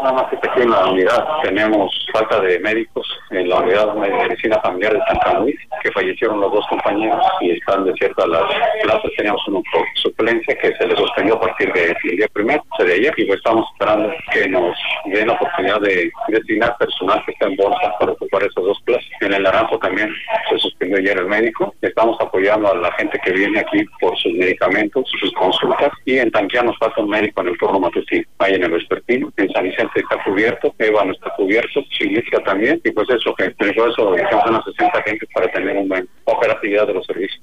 Nada 0.03 0.13
más 0.13 0.25
que 0.55 0.65
la 0.67 0.87
unidad 0.89 1.25
tenemos 1.43 1.95
falta 2.13 2.41
de 2.41 2.59
médicos 2.61 3.07
en 3.31 3.49
la 3.49 3.61
unidad 3.61 3.95
de 3.95 4.01
medicina 4.01 4.61
familiar 4.61 4.95
de 4.95 5.01
Santa 5.07 5.41
Luis, 5.41 5.57
que 5.83 5.93
fallecieron 5.93 6.41
los 6.41 6.53
dos 6.53 6.67
compañeros 6.69 7.25
y 7.41 7.53
están 7.53 7.85
desiertas 7.85 8.29
las 8.29 8.43
plazas. 8.83 9.11
Teníamos 9.17 9.47
una 9.49 9.61
suplencia 9.95 10.57
que 10.57 10.75
se 10.77 10.87
les 10.87 10.99
suspendió 10.99 11.35
a 11.35 11.41
partir 11.41 11.73
del 11.73 11.95
día 12.17 12.27
primero, 12.33 12.63
de 12.79 12.95
ayer, 12.95 13.15
y 13.17 13.25
pues 13.25 13.39
estamos 13.39 13.67
esperando 13.73 14.13
que 14.33 14.49
nos 14.49 14.77
den 15.07 15.27
la 15.27 15.35
oportunidad 15.35 15.81
de 15.81 16.11
designar 16.29 16.77
personal 16.79 17.23
que 17.25 17.33
está 17.33 17.47
en 17.47 17.57
bolsa 17.57 17.95
para 17.99 18.13
ocupar 18.13 18.43
esas 18.43 18.65
dos 18.65 18.81
plazas. 18.85 19.11
En 19.21 19.35
el 19.35 19.43
Naranjo 19.43 19.79
también 19.79 20.11
se 20.49 20.59
suspendió 20.59 20.99
ayer 20.99 21.19
el 21.19 21.27
médico. 21.27 21.75
Estamos 21.83 22.17
apoyando 22.21 22.73
a 22.73 22.77
la 22.77 22.93
gente 22.93 23.19
que 23.25 23.33
viene 23.33 23.61
aquí 23.61 23.85
por 24.01 24.17
sus 24.19 24.33
medicamentos, 24.33 25.11
sus 25.21 25.33
consultas, 25.35 25.91
y 26.05 26.19
en 26.19 26.31
Tanquía 26.31 26.63
nos 26.63 26.79
falta 26.79 27.01
un 27.01 27.11
médico 27.11 27.43
en 27.43 27.49
el 27.49 27.59
turno 27.59 27.81
matutino, 27.81 28.25
ahí 28.39 28.55
en 28.55 28.65
el 28.65 28.71
vespertino, 28.71 29.31
en 29.37 29.51
San 29.51 29.65
Vicente 29.65 30.01
está 30.01 30.23
cubierto, 30.25 30.75
Eva 30.79 31.05
no 31.05 31.13
está 31.13 31.31
cubierto, 31.37 31.83
Silicia 31.99 32.39
también, 32.45 32.81
y 32.85 32.91
pues 32.91 33.09
eso, 33.11 33.35
que 33.35 33.51
por 33.51 33.89
eso 33.89 34.13
dejamos 34.13 34.47
unas 34.47 34.65
60 34.65 35.03
gente 35.03 35.27
para 35.35 35.49
tener 35.53 35.70
una 35.73 35.89
buena 35.89 36.07
operatividad 36.25 36.87
de 36.87 36.95
los 36.95 37.07
servicios. 37.07 37.41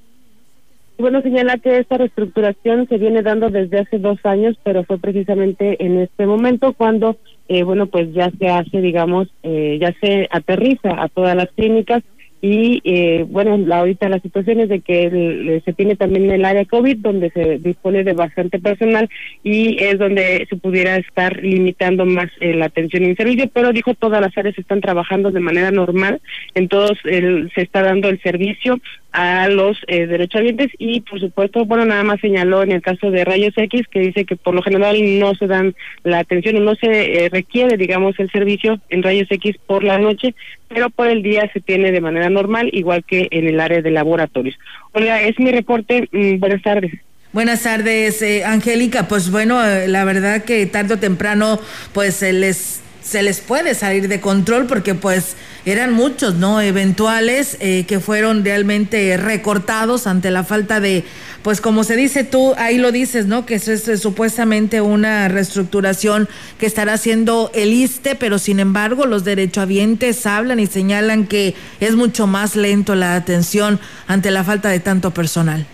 Bueno, 0.97 1.21
señala 1.21 1.59
que 1.59 1.77
esta 1.77 1.97
reestructuración 1.97 2.87
se 2.87 2.97
viene 2.97 3.21
dando 3.21 3.49
desde 3.49 3.79
hace 3.79 3.99
dos 3.99 4.17
años, 4.23 4.57
pero 4.63 4.83
fue 4.83 4.97
precisamente 4.97 5.83
en 5.85 5.99
este 5.99 6.25
momento 6.25 6.73
cuando, 6.73 7.17
eh, 7.47 7.61
bueno, 7.61 7.85
pues 7.85 8.11
ya 8.13 8.31
se 8.39 8.47
hace, 8.47 8.81
digamos, 8.81 9.27
eh, 9.43 9.77
ya 9.79 9.93
se 10.01 10.27
aterriza 10.31 10.99
a 10.99 11.07
todas 11.07 11.35
las 11.35 11.51
clínicas 11.51 12.03
y, 12.41 12.81
eh, 12.83 13.25
bueno, 13.27 13.57
la, 13.57 13.79
ahorita 13.79 14.09
la 14.09 14.19
situación 14.19 14.59
es 14.59 14.69
de 14.69 14.81
que 14.81 15.03
el- 15.05 15.61
se 15.65 15.73
tiene 15.73 15.95
también 15.95 16.29
el 16.29 16.45
área 16.45 16.65
COVID, 16.65 16.97
donde 16.97 17.31
se 17.31 17.57
dispone 17.57 18.03
de 18.03 18.13
bastante 18.13 18.59
personal 18.59 19.09
y 19.43 19.81
es 19.83 19.97
donde 19.97 20.45
se 20.49 20.55
pudiera 20.55 20.97
estar 20.97 21.41
limitando 21.41 22.05
más 22.05 22.27
eh, 22.39 22.53
la 22.53 22.65
atención 22.65 23.03
el 23.03 23.17
servicio, 23.17 23.49
pero 23.51 23.73
dijo 23.73 23.93
todas 23.95 24.21
las 24.21 24.37
áreas 24.37 24.57
están 24.57 24.81
trabajando 24.81 25.31
de 25.31 25.39
manera 25.39 25.71
normal, 25.71 26.21
en 26.53 26.67
todos 26.67 26.93
el- 27.05 27.51
se 27.55 27.61
está 27.61 27.81
dando 27.81 28.09
el 28.09 28.21
servicio 28.21 28.79
a 29.11 29.47
los 29.47 29.77
eh, 29.87 30.05
derechohabientes 30.05 30.67
y 30.77 31.01
por 31.01 31.19
supuesto, 31.19 31.65
bueno, 31.65 31.85
nada 31.85 32.03
más 32.03 32.19
señaló 32.19 32.63
en 32.63 32.71
el 32.71 32.81
caso 32.81 33.09
de 33.09 33.25
rayos 33.25 33.53
X 33.55 33.83
que 33.89 33.99
dice 33.99 34.25
que 34.25 34.35
por 34.35 34.53
lo 34.53 34.61
general 34.61 34.97
no 35.19 35.33
se 35.35 35.47
dan 35.47 35.75
la 36.03 36.19
atención 36.19 36.57
o 36.57 36.59
no 36.59 36.75
se 36.75 37.25
eh, 37.25 37.29
requiere, 37.29 37.77
digamos, 37.77 38.19
el 38.19 38.29
servicio 38.31 38.79
en 38.89 39.03
rayos 39.03 39.27
X 39.31 39.55
por 39.65 39.83
la 39.83 39.97
noche, 39.97 40.35
pero 40.67 40.89
por 40.89 41.07
el 41.07 41.23
día 41.23 41.49
se 41.53 41.61
tiene 41.61 41.91
de 41.91 42.01
manera 42.01 42.29
normal, 42.29 42.69
igual 42.73 43.03
que 43.03 43.27
en 43.31 43.47
el 43.47 43.59
área 43.59 43.81
de 43.81 43.91
laboratorios. 43.91 44.57
Hola, 44.91 45.21
es 45.21 45.39
mi 45.39 45.51
reporte. 45.51 46.09
Mm, 46.11 46.39
buenas 46.39 46.61
tardes. 46.61 46.91
Buenas 47.33 47.63
tardes, 47.63 48.21
eh, 48.21 48.45
Angélica. 48.45 49.07
Pues 49.07 49.29
bueno, 49.29 49.63
eh, 49.63 49.87
la 49.87 50.05
verdad 50.05 50.43
que 50.43 50.65
tarde 50.65 50.95
o 50.95 50.97
temprano, 50.97 51.59
pues 51.93 52.15
se 52.15 52.33
les 52.33 52.81
se 53.07 53.23
les 53.23 53.39
puede 53.39 53.73
salir 53.73 54.09
de 54.09 54.19
control 54.19 54.67
porque 54.67 54.93
pues 54.93 55.35
eran 55.65 55.93
muchos, 55.93 56.35
¿no? 56.35 56.59
Eventuales 56.59 57.55
eh, 57.61 57.85
que 57.87 58.01
fueron 58.01 58.43
realmente 58.43 59.15
recortados 59.15 60.07
ante 60.07 60.29
la 60.29 60.43
falta 60.43 60.81
de, 60.81 61.05
pues 61.41 61.61
como 61.61 61.85
se 61.85 61.95
dice 61.95 62.25
tú, 62.25 62.53
ahí 62.57 62.77
lo 62.77 62.91
dices, 62.91 63.25
¿no? 63.25 63.45
Que 63.45 63.55
eso 63.55 63.71
es 63.71 63.87
eh, 63.87 63.97
supuestamente 63.97 64.81
una 64.81 65.29
reestructuración 65.29 66.27
que 66.59 66.65
estará 66.65 66.93
haciendo 66.93 67.49
el 67.53 67.73
ISTE, 67.73 68.15
pero 68.15 68.39
sin 68.39 68.59
embargo 68.59 69.05
los 69.05 69.23
derechohabientes 69.23 70.25
hablan 70.25 70.59
y 70.59 70.67
señalan 70.67 71.27
que 71.27 71.55
es 71.79 71.95
mucho 71.95 72.27
más 72.27 72.57
lento 72.57 72.93
la 72.95 73.15
atención 73.15 73.79
ante 74.07 74.31
la 74.31 74.43
falta 74.43 74.67
de 74.67 74.81
tanto 74.81 75.13
personal. 75.13 75.65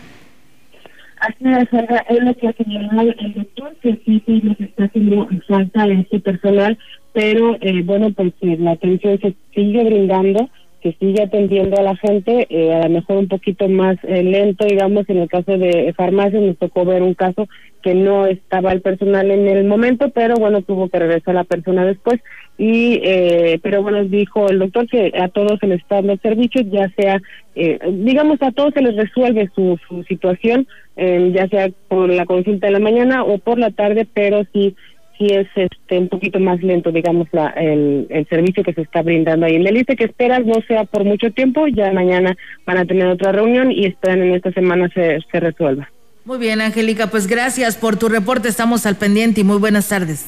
Así 1.23 1.45
es, 1.45 1.69
es 2.09 2.21
lo 2.21 2.35
que 2.35 2.49
ha 2.49 2.53
señalado 2.53 3.13
el 3.17 3.33
doctor, 3.33 3.73
que 3.81 3.97
sí, 4.05 4.21
sí 4.25 4.41
nos 4.43 4.59
está 4.59 4.83
haciendo 4.83 5.29
falta 5.47 5.87
este 5.87 6.19
personal, 6.19 6.77
pero 7.13 7.55
eh, 7.61 7.81
bueno, 7.81 8.11
pues 8.11 8.33
eh, 8.41 8.57
la 8.59 8.71
atención 8.71 9.17
se 9.21 9.33
sigue 9.55 9.85
brindando, 9.85 10.49
que 10.81 10.97
sigue 10.99 11.23
atendiendo 11.23 11.79
a 11.79 11.83
la 11.83 11.95
gente, 11.95 12.45
eh, 12.49 12.73
a 12.73 12.83
lo 12.83 12.89
mejor 12.89 13.17
un 13.19 13.29
poquito 13.29 13.69
más 13.69 13.95
eh, 14.03 14.21
lento, 14.21 14.65
digamos, 14.65 15.07
en 15.07 15.19
el 15.19 15.29
caso 15.29 15.57
de 15.57 15.93
farmacias 15.95 16.43
nos 16.43 16.57
tocó 16.57 16.83
ver 16.83 17.01
un 17.01 17.13
caso 17.13 17.47
que 17.83 17.93
no 17.93 18.25
estaba 18.25 18.71
el 18.71 18.81
personal 18.81 19.29
en 19.29 19.47
el 19.47 19.65
momento, 19.65 20.09
pero 20.09 20.35
bueno, 20.35 20.61
tuvo 20.61 20.89
que 20.89 20.99
regresar 20.99 21.35
la 21.35 21.43
persona 21.43 21.85
después, 21.85 22.19
y 22.57 23.01
eh, 23.03 23.59
pero 23.61 23.83
bueno, 23.83 24.03
dijo 24.05 24.47
el 24.49 24.59
doctor 24.59 24.87
que 24.87 25.11
a 25.19 25.27
todos 25.27 25.59
se 25.59 25.67
les 25.67 25.81
está 25.81 25.95
dando 25.95 26.17
servicios, 26.17 26.65
ya 26.71 26.89
sea, 26.95 27.21
eh, 27.55 27.79
digamos, 27.91 28.41
a 28.41 28.51
todos 28.51 28.73
se 28.73 28.81
les 28.81 28.95
resuelve 28.95 29.49
su, 29.53 29.77
su 29.87 30.03
situación, 30.03 30.65
eh, 30.95 31.31
ya 31.35 31.47
sea 31.49 31.69
por 31.89 32.09
la 32.09 32.25
consulta 32.25 32.67
de 32.67 32.73
la 32.73 32.79
mañana 32.79 33.23
o 33.23 33.37
por 33.37 33.59
la 33.59 33.71
tarde, 33.71 34.07
pero 34.11 34.43
sí 34.53 34.75
sí 35.17 35.27
es 35.27 35.47
este 35.55 35.99
un 35.99 36.09
poquito 36.09 36.39
más 36.39 36.61
lento, 36.63 36.91
digamos, 36.91 37.27
la, 37.31 37.49
el, 37.49 38.07
el 38.09 38.27
servicio 38.27 38.63
que 38.63 38.73
se 38.73 38.81
está 38.81 39.03
brindando 39.03 39.45
ahí 39.45 39.55
en 39.55 39.67
el 39.67 39.77
ISTE, 39.77 39.95
que 39.95 40.05
esperan 40.05 40.47
no 40.47 40.55
sea 40.67 40.85
por 40.85 41.03
mucho 41.03 41.31
tiempo, 41.31 41.67
ya 41.67 41.91
mañana 41.91 42.35
van 42.65 42.77
a 42.77 42.85
tener 42.85 43.07
otra 43.07 43.31
reunión 43.31 43.71
y 43.71 43.85
esperan 43.85 44.23
en 44.23 44.33
esta 44.33 44.51
semana 44.51 44.89
se, 44.93 45.19
se 45.31 45.39
resuelva. 45.39 45.92
Muy 46.25 46.37
bien, 46.37 46.61
Angélica, 46.61 47.07
pues 47.07 47.27
gracias 47.27 47.75
por 47.75 47.97
tu 47.97 48.07
reporte, 48.07 48.47
estamos 48.47 48.85
al 48.85 48.95
pendiente 48.95 49.41
y 49.41 49.43
muy 49.43 49.57
buenas 49.57 49.89
tardes. 49.89 50.25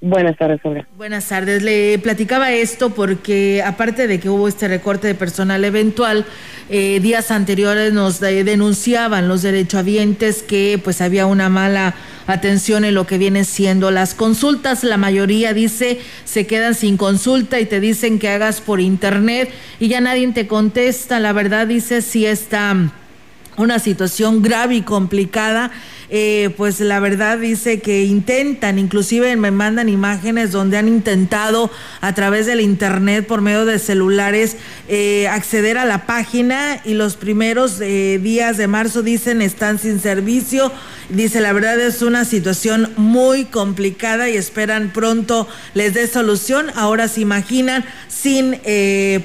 Buenas 0.00 0.36
tardes, 0.36 0.60
Olga. 0.64 0.86
Buenas 0.98 1.26
tardes. 1.28 1.62
Le 1.62 1.98
platicaba 1.98 2.52
esto 2.52 2.90
porque 2.90 3.62
aparte 3.64 4.06
de 4.06 4.20
que 4.20 4.28
hubo 4.28 4.46
este 4.48 4.68
recorte 4.68 5.06
de 5.08 5.14
personal 5.14 5.64
eventual, 5.64 6.26
eh, 6.68 7.00
días 7.00 7.30
anteriores 7.30 7.94
nos 7.94 8.20
denunciaban 8.20 9.28
los 9.28 9.40
derechohabientes 9.42 10.42
que 10.42 10.78
pues 10.84 11.00
había 11.00 11.24
una 11.24 11.48
mala 11.48 11.94
atención 12.26 12.84
en 12.84 12.94
lo 12.94 13.06
que 13.06 13.16
vienen 13.16 13.46
siendo 13.46 13.90
las 13.90 14.14
consultas. 14.14 14.84
La 14.84 14.98
mayoría 14.98 15.54
dice 15.54 15.98
se 16.26 16.46
quedan 16.46 16.74
sin 16.74 16.98
consulta 16.98 17.58
y 17.58 17.64
te 17.64 17.80
dicen 17.80 18.18
que 18.18 18.28
hagas 18.28 18.60
por 18.60 18.80
internet 18.80 19.50
y 19.80 19.88
ya 19.88 20.02
nadie 20.02 20.30
te 20.32 20.46
contesta. 20.46 21.18
La 21.18 21.32
verdad 21.32 21.66
dice 21.66 22.02
si 22.02 22.26
está 22.26 22.76
una 23.56 23.78
situación 23.78 24.42
grave 24.42 24.76
y 24.76 24.82
complicada 24.82 25.70
eh, 26.16 26.50
pues 26.56 26.78
la 26.78 27.00
verdad 27.00 27.38
dice 27.38 27.80
que 27.80 28.04
intentan, 28.04 28.78
inclusive 28.78 29.34
me 29.34 29.50
mandan 29.50 29.88
imágenes 29.88 30.52
donde 30.52 30.78
han 30.78 30.86
intentado 30.86 31.72
a 32.00 32.14
través 32.14 32.46
del 32.46 32.60
internet 32.60 33.26
por 33.26 33.40
medio 33.40 33.64
de 33.64 33.80
celulares 33.80 34.56
eh, 34.88 35.26
acceder 35.26 35.76
a 35.76 35.84
la 35.84 36.06
página 36.06 36.80
y 36.84 36.94
los 36.94 37.16
primeros 37.16 37.80
eh, 37.80 38.20
días 38.22 38.56
de 38.58 38.68
marzo 38.68 39.02
dicen 39.02 39.42
están 39.42 39.80
sin 39.80 39.98
servicio. 39.98 40.70
Dice 41.08 41.40
la 41.40 41.52
verdad 41.52 41.80
es 41.80 42.00
una 42.00 42.24
situación 42.24 42.92
muy 42.96 43.44
complicada 43.44 44.30
y 44.30 44.36
esperan 44.36 44.90
pronto 44.94 45.48
les 45.74 45.94
dé 45.94 46.06
solución. 46.06 46.66
Ahora 46.76 47.08
se 47.08 47.22
imaginan 47.22 47.84
sin 48.08 48.60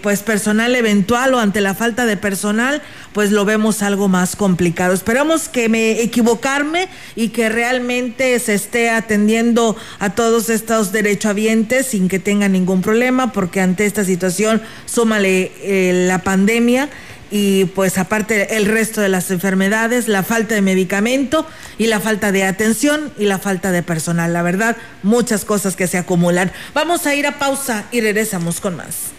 pues 0.02 0.24
personal 0.24 0.76
eventual 0.76 1.34
o 1.36 1.40
ante 1.40 1.62
la 1.62 1.74
falta 1.74 2.06
de 2.06 2.18
personal, 2.18 2.82
pues 3.14 3.32
lo 3.32 3.46
vemos 3.46 3.82
algo 3.82 4.10
más 4.10 4.36
complicado. 4.36 4.94
Esperamos 4.94 5.48
que 5.48 5.70
me 5.70 6.02
equivocarme 6.02 6.79
y 7.16 7.30
que 7.30 7.50
realmente 7.50 8.38
se 8.40 8.54
esté 8.54 8.90
atendiendo 8.90 9.76
a 10.00 10.12
todos 10.12 10.50
estos 10.50 10.92
derechohabientes 10.92 11.88
sin 11.88 12.08
que 12.08 12.20
tengan 12.20 12.54
ningún 12.54 12.82
problema, 12.82 13.32
porque 13.34 13.62
ante 13.62 13.86
esta 13.86 14.04
situación 14.04 14.62
súmale 14.86 15.52
eh, 15.62 16.06
la 16.08 16.20
pandemia 16.20 16.90
y 17.32 17.66
pues 17.66 17.98
aparte 17.98 18.56
el 18.58 18.66
resto 18.66 19.02
de 19.02 19.10
las 19.10 19.30
enfermedades, 19.32 20.08
la 20.08 20.24
falta 20.24 20.56
de 20.56 20.62
medicamento 20.62 21.46
y 21.78 21.88
la 21.88 22.00
falta 22.00 22.32
de 22.32 22.44
atención 22.44 23.12
y 23.18 23.26
la 23.26 23.38
falta 23.38 23.72
de 23.72 23.84
personal. 23.84 24.34
La 24.34 24.42
verdad, 24.42 24.78
muchas 25.04 25.46
cosas 25.46 25.76
que 25.76 25.88
se 25.88 25.98
acumulan. 25.98 26.52
Vamos 26.74 27.06
a 27.06 27.16
ir 27.16 27.28
a 27.28 27.38
pausa 27.38 27.86
y 27.92 28.02
regresamos 28.02 28.60
con 28.60 28.76
más. 28.76 29.19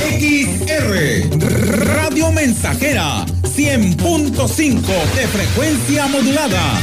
XR 0.00 1.30
Radio 1.96 2.32
Mensajera 2.32 3.24
100.5 3.42 4.80
de 5.14 5.28
frecuencia 5.28 6.06
modulada. 6.06 6.80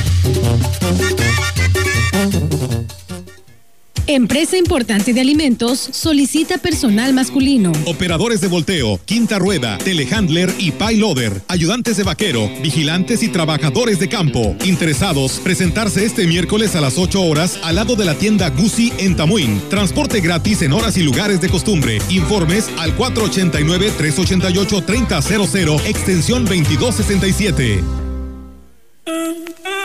Empresa 4.12 4.58
importante 4.58 5.14
de 5.14 5.22
alimentos 5.22 5.80
solicita 5.80 6.58
personal 6.58 7.14
masculino. 7.14 7.72
Operadores 7.86 8.42
de 8.42 8.48
volteo, 8.48 9.00
quinta 9.06 9.38
rueda, 9.38 9.78
telehandler 9.78 10.52
y 10.58 10.72
payloader, 10.72 11.44
ayudantes 11.48 11.96
de 11.96 12.02
vaquero, 12.02 12.50
vigilantes 12.64 13.22
y 13.22 13.28
trabajadores 13.28 14.00
de 14.00 14.10
campo. 14.10 14.56
Interesados, 14.66 15.34
presentarse 15.44 16.06
este 16.06 16.26
miércoles 16.26 16.76
a 16.76 16.82
las 16.82 16.98
8 16.98 17.22
horas 17.22 17.60
al 17.62 17.76
lado 17.76 17.96
de 17.96 18.06
la 18.06 18.16
tienda 18.16 18.50
Gucci 18.50 18.92
en 18.98 19.16
Tamuín. 19.16 19.62
Transporte 19.70 20.22
gratis 20.22 20.64
en 20.64 20.74
horas 20.74 20.98
y 20.98 21.04
lugares 21.04 21.40
de 21.40 21.50
costumbre. 21.50 22.00
Informes 22.10 22.68
al 22.80 22.98
489-388-3000, 22.98 25.86
extensión 25.86 26.46
2267. 26.46 27.84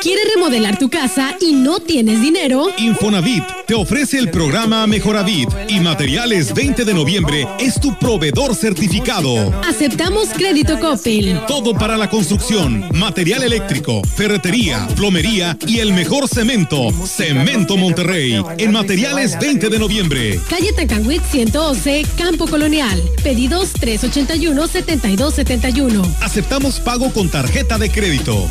¿Quieres 0.05 0.26
remodelar 0.34 0.78
tu 0.78 0.90
casa 0.90 1.34
y 1.40 1.55
no 1.55 1.80
tienes 1.80 2.20
dinero? 2.20 2.66
Infonavit 2.76 3.42
te 3.66 3.72
ofrece 3.72 4.18
el 4.18 4.30
programa 4.30 4.86
Mejoravit 4.86 5.48
y 5.66 5.80
Materiales 5.80 6.52
20 6.52 6.84
de 6.84 6.92
noviembre 6.92 7.48
es 7.59 7.80
tu 7.80 7.98
proveedor 7.98 8.55
certificado. 8.55 9.50
Aceptamos 9.62 10.28
crédito 10.28 10.78
Coppel. 10.78 11.40
Todo 11.48 11.72
para 11.72 11.96
la 11.96 12.11
construcción, 12.11 12.86
material 12.92 13.44
eléctrico, 13.44 14.02
ferretería, 14.05 14.86
plomería 14.94 15.57
y 15.66 15.78
el 15.78 15.94
mejor 15.94 16.28
cemento. 16.28 16.92
Cemento 17.07 17.78
Monterrey 17.78 18.44
en 18.59 18.72
Materiales 18.72 19.38
20 19.40 19.70
de 19.70 19.78
noviembre. 19.78 20.38
Calle 20.50 20.74
Tacanwit 20.74 21.22
111, 21.30 22.05
Campo 22.18 22.46
Colonial. 22.46 23.02
Pedidos 23.22 23.72
381 23.72 24.66
7271. 24.66 26.02
Aceptamos 26.20 26.78
pago 26.78 27.11
con 27.11 27.30
tarjeta 27.30 27.78
de 27.78 27.90
crédito. 27.90 28.50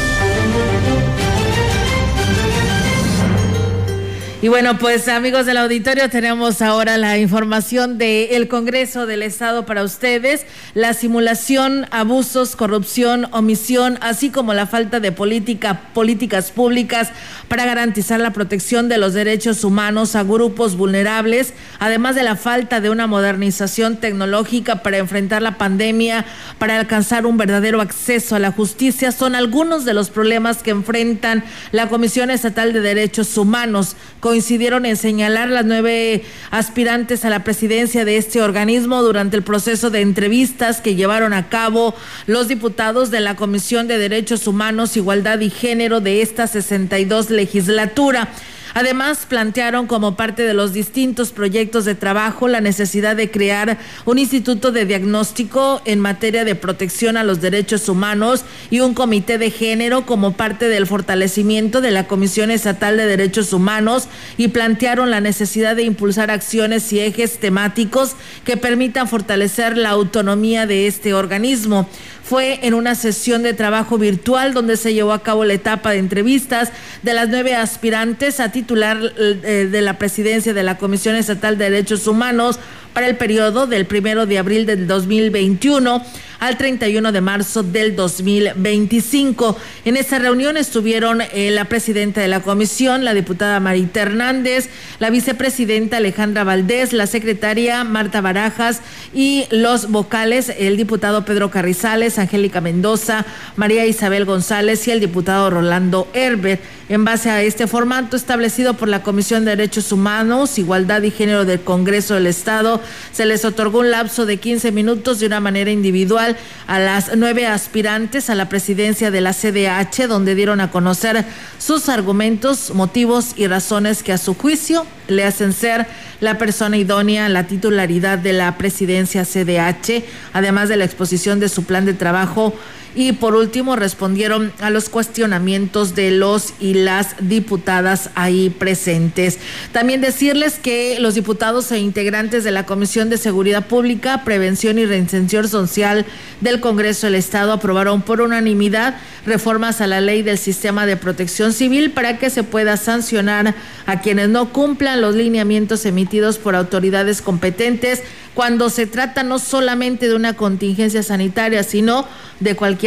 Y 4.43 4.47
bueno, 4.47 4.79
pues 4.79 5.07
amigos 5.07 5.45
del 5.45 5.57
auditorio, 5.57 6.09
tenemos 6.09 6.63
ahora 6.63 6.97
la 6.97 7.19
información 7.19 7.99
del 7.99 8.47
Congreso 8.47 9.05
del 9.05 9.21
Estado 9.21 9.67
para 9.67 9.83
ustedes, 9.83 10.47
la 10.73 10.95
simulación, 10.95 11.85
abusos, 11.91 12.55
corrupción, 12.55 13.27
omisión, 13.33 13.99
así 14.01 14.31
como 14.31 14.55
la 14.55 14.65
falta 14.65 14.99
de 14.99 15.11
política, 15.11 15.81
políticas 15.93 16.49
públicas 16.49 17.11
para 17.49 17.65
garantizar 17.65 18.19
la 18.19 18.33
protección 18.33 18.89
de 18.89 18.97
los 18.97 19.13
derechos 19.13 19.63
humanos 19.63 20.15
a 20.15 20.23
grupos 20.23 20.75
vulnerables, 20.75 21.53
además 21.77 22.15
de 22.15 22.23
la 22.23 22.35
falta 22.35 22.81
de 22.81 22.89
una 22.89 23.05
modernización 23.05 23.97
tecnológica 23.97 24.81
para 24.81 24.97
enfrentar 24.97 25.43
la 25.43 25.59
pandemia, 25.59 26.25
para 26.57 26.79
alcanzar 26.79 27.27
un 27.27 27.37
verdadero 27.37 27.79
acceso 27.79 28.35
a 28.35 28.39
la 28.39 28.51
justicia, 28.51 29.11
son 29.11 29.35
algunos 29.35 29.85
de 29.85 29.93
los 29.93 30.09
problemas 30.09 30.63
que 30.63 30.71
enfrentan 30.71 31.43
la 31.71 31.89
Comisión 31.89 32.31
Estatal 32.31 32.73
de 32.73 32.81
Derechos 32.81 33.37
Humanos 33.37 33.95
coincidieron 34.31 34.85
en 34.85 34.95
señalar 34.95 35.49
las 35.49 35.65
nueve 35.65 36.23
aspirantes 36.51 37.25
a 37.25 37.29
la 37.29 37.43
presidencia 37.43 38.05
de 38.05 38.15
este 38.15 38.41
organismo 38.41 39.03
durante 39.03 39.35
el 39.35 39.43
proceso 39.43 39.89
de 39.89 39.99
entrevistas 39.99 40.79
que 40.79 40.95
llevaron 40.95 41.33
a 41.33 41.49
cabo 41.49 41.93
los 42.27 42.47
diputados 42.47 43.11
de 43.11 43.19
la 43.19 43.35
Comisión 43.35 43.89
de 43.89 43.97
Derechos 43.97 44.47
Humanos, 44.47 44.95
Igualdad 44.95 45.41
y 45.41 45.49
Género 45.49 45.99
de 45.99 46.21
esta 46.21 46.47
62 46.47 47.29
legislatura. 47.29 48.29
Además, 48.73 49.25
plantearon 49.27 49.87
como 49.87 50.15
parte 50.15 50.43
de 50.43 50.53
los 50.53 50.73
distintos 50.73 51.31
proyectos 51.31 51.85
de 51.85 51.95
trabajo 51.95 52.47
la 52.47 52.61
necesidad 52.61 53.15
de 53.15 53.29
crear 53.29 53.77
un 54.05 54.17
instituto 54.17 54.71
de 54.71 54.85
diagnóstico 54.85 55.81
en 55.85 55.99
materia 55.99 56.45
de 56.45 56.55
protección 56.55 57.17
a 57.17 57.23
los 57.23 57.41
derechos 57.41 57.89
humanos 57.89 58.45
y 58.69 58.79
un 58.79 58.93
comité 58.93 59.37
de 59.37 59.51
género 59.51 60.05
como 60.05 60.33
parte 60.33 60.69
del 60.69 60.87
fortalecimiento 60.87 61.81
de 61.81 61.91
la 61.91 62.07
Comisión 62.07 62.51
Estatal 62.51 62.97
de 62.97 63.05
Derechos 63.05 63.51
Humanos 63.53 64.07
y 64.37 64.49
plantearon 64.49 65.11
la 65.11 65.19
necesidad 65.19 65.75
de 65.75 65.83
impulsar 65.83 66.31
acciones 66.31 66.91
y 66.93 66.99
ejes 66.99 67.39
temáticos 67.39 68.15
que 68.45 68.57
permitan 68.57 69.07
fortalecer 69.07 69.77
la 69.77 69.89
autonomía 69.89 70.65
de 70.65 70.87
este 70.87 71.13
organismo. 71.13 71.89
Fue 72.23 72.65
en 72.65 72.73
una 72.73 72.95
sesión 72.95 73.43
de 73.43 73.53
trabajo 73.53 73.97
virtual 73.97 74.53
donde 74.53 74.77
se 74.77 74.93
llevó 74.93 75.11
a 75.11 75.23
cabo 75.23 75.43
la 75.43 75.53
etapa 75.53 75.91
de 75.91 75.97
entrevistas 75.97 76.71
de 77.01 77.13
las 77.13 77.27
nueve 77.27 77.55
aspirantes 77.55 78.39
a 78.39 78.51
titular 78.61 78.99
eh, 79.17 79.67
de 79.69 79.81
la 79.81 79.97
presidencia 79.97 80.53
de 80.53 80.63
la 80.63 80.77
Comisión 80.77 81.15
Estatal 81.15 81.57
de 81.57 81.69
Derechos 81.69 82.07
Humanos 82.07 82.59
para 82.93 83.07
el 83.07 83.15
periodo 83.17 83.67
del 83.67 83.85
primero 83.85 84.25
de 84.25 84.37
abril 84.37 84.65
del 84.65 84.87
2021 84.87 86.03
al 86.41 86.57
31 86.57 87.11
de 87.11 87.21
marzo 87.21 87.61
del 87.61 87.95
2025. 87.95 89.55
En 89.85 89.95
esta 89.95 90.17
reunión 90.17 90.57
estuvieron 90.57 91.21
eh, 91.21 91.51
la 91.51 91.65
presidenta 91.65 92.19
de 92.19 92.27
la 92.27 92.41
comisión, 92.41 93.05
la 93.05 93.13
diputada 93.13 93.59
Marita 93.59 94.01
Hernández, 94.01 94.67
la 94.97 95.11
vicepresidenta 95.11 95.97
Alejandra 95.97 96.43
Valdés, 96.43 96.93
la 96.93 97.05
secretaria 97.05 97.83
Marta 97.83 98.21
Barajas 98.21 98.81
y 99.13 99.45
los 99.51 99.91
vocales, 99.91 100.51
el 100.57 100.77
diputado 100.77 101.25
Pedro 101.25 101.51
Carrizales, 101.51 102.17
Angélica 102.17 102.59
Mendoza, 102.59 103.23
María 103.55 103.85
Isabel 103.85 104.25
González 104.25 104.87
y 104.87 104.91
el 104.91 104.99
diputado 104.99 105.51
Rolando 105.51 106.07
Herbert. 106.13 106.59
En 106.89 107.05
base 107.05 107.29
a 107.29 107.41
este 107.41 107.67
formato 107.67 108.17
establecido 108.17 108.73
por 108.73 108.89
la 108.89 109.01
Comisión 109.01 109.45
de 109.45 109.51
Derechos 109.55 109.93
Humanos, 109.93 110.57
Igualdad 110.57 111.03
y 111.03 111.11
Género 111.11 111.45
del 111.45 111.61
Congreso 111.61 112.15
del 112.15 112.27
Estado, 112.27 112.80
se 113.11 113.25
les 113.25 113.45
otorgó 113.45 113.79
un 113.79 113.91
lapso 113.91 114.25
de 114.25 114.37
15 114.37 114.71
minutos 114.71 115.19
de 115.19 115.27
una 115.27 115.39
manera 115.39 115.71
individual 115.71 116.37
a 116.67 116.79
las 116.79 117.15
nueve 117.15 117.47
aspirantes 117.47 118.29
a 118.29 118.35
la 118.35 118.49
presidencia 118.49 119.11
de 119.11 119.21
la 119.21 119.33
CDH, 119.33 120.07
donde 120.07 120.35
dieron 120.35 120.61
a 120.61 120.71
conocer 120.71 121.25
sus 121.57 121.89
argumentos, 121.89 122.71
motivos 122.73 123.33
y 123.35 123.47
razones 123.47 124.03
que 124.03 124.13
a 124.13 124.17
su 124.17 124.35
juicio 124.35 124.85
le 125.07 125.25
hacen 125.25 125.53
ser 125.53 125.87
la 126.19 126.37
persona 126.37 126.77
idónea 126.77 127.29
la 127.29 127.47
titularidad 127.47 128.17
de 128.17 128.33
la 128.33 128.57
presidencia 128.57 129.25
CDH, 129.25 130.03
además 130.33 130.69
de 130.69 130.77
la 130.77 130.85
exposición 130.85 131.39
de 131.39 131.49
su 131.49 131.63
plan 131.63 131.85
de 131.85 131.93
trabajo 131.93 132.53
y 132.95 133.13
por 133.13 133.35
último 133.35 133.75
respondieron 133.75 134.51
a 134.59 134.69
los 134.69 134.89
cuestionamientos 134.89 135.95
de 135.95 136.11
los 136.11 136.53
y 136.59 136.73
las 136.73 137.15
diputadas 137.19 138.09
ahí 138.15 138.49
presentes. 138.49 139.39
También 139.71 140.01
decirles 140.01 140.59
que 140.59 140.97
los 140.99 141.15
diputados 141.15 141.71
e 141.71 141.79
integrantes 141.79 142.43
de 142.43 142.51
la 142.51 142.65
Comisión 142.65 143.09
de 143.09 143.17
Seguridad 143.17 143.67
Pública, 143.67 144.23
Prevención 144.23 144.77
y 144.77 144.85
Reinserción 144.85 145.47
Social 145.47 146.05
del 146.41 146.59
Congreso 146.59 147.07
del 147.07 147.15
Estado 147.15 147.53
aprobaron 147.53 148.01
por 148.01 148.21
unanimidad 148.21 148.95
reformas 149.25 149.81
a 149.81 149.87
la 149.87 150.01
ley 150.01 150.21
del 150.23 150.37
sistema 150.37 150.85
de 150.85 150.97
protección 150.97 151.53
civil 151.53 151.91
para 151.91 152.17
que 152.17 152.29
se 152.29 152.43
pueda 152.43 152.77
sancionar 152.77 153.53
a 153.85 154.01
quienes 154.01 154.29
no 154.29 154.51
cumplan 154.51 155.01
los 155.01 155.15
lineamientos 155.15 155.85
emitidos 155.85 156.37
por 156.37 156.55
autoridades 156.55 157.21
competentes 157.21 158.01
cuando 158.33 158.69
se 158.69 158.87
trata 158.87 159.23
no 159.23 159.39
solamente 159.39 160.07
de 160.07 160.15
una 160.15 160.33
contingencia 160.33 161.03
sanitaria, 161.03 161.63
sino 161.63 162.07
de 162.39 162.55
cualquier 162.55 162.80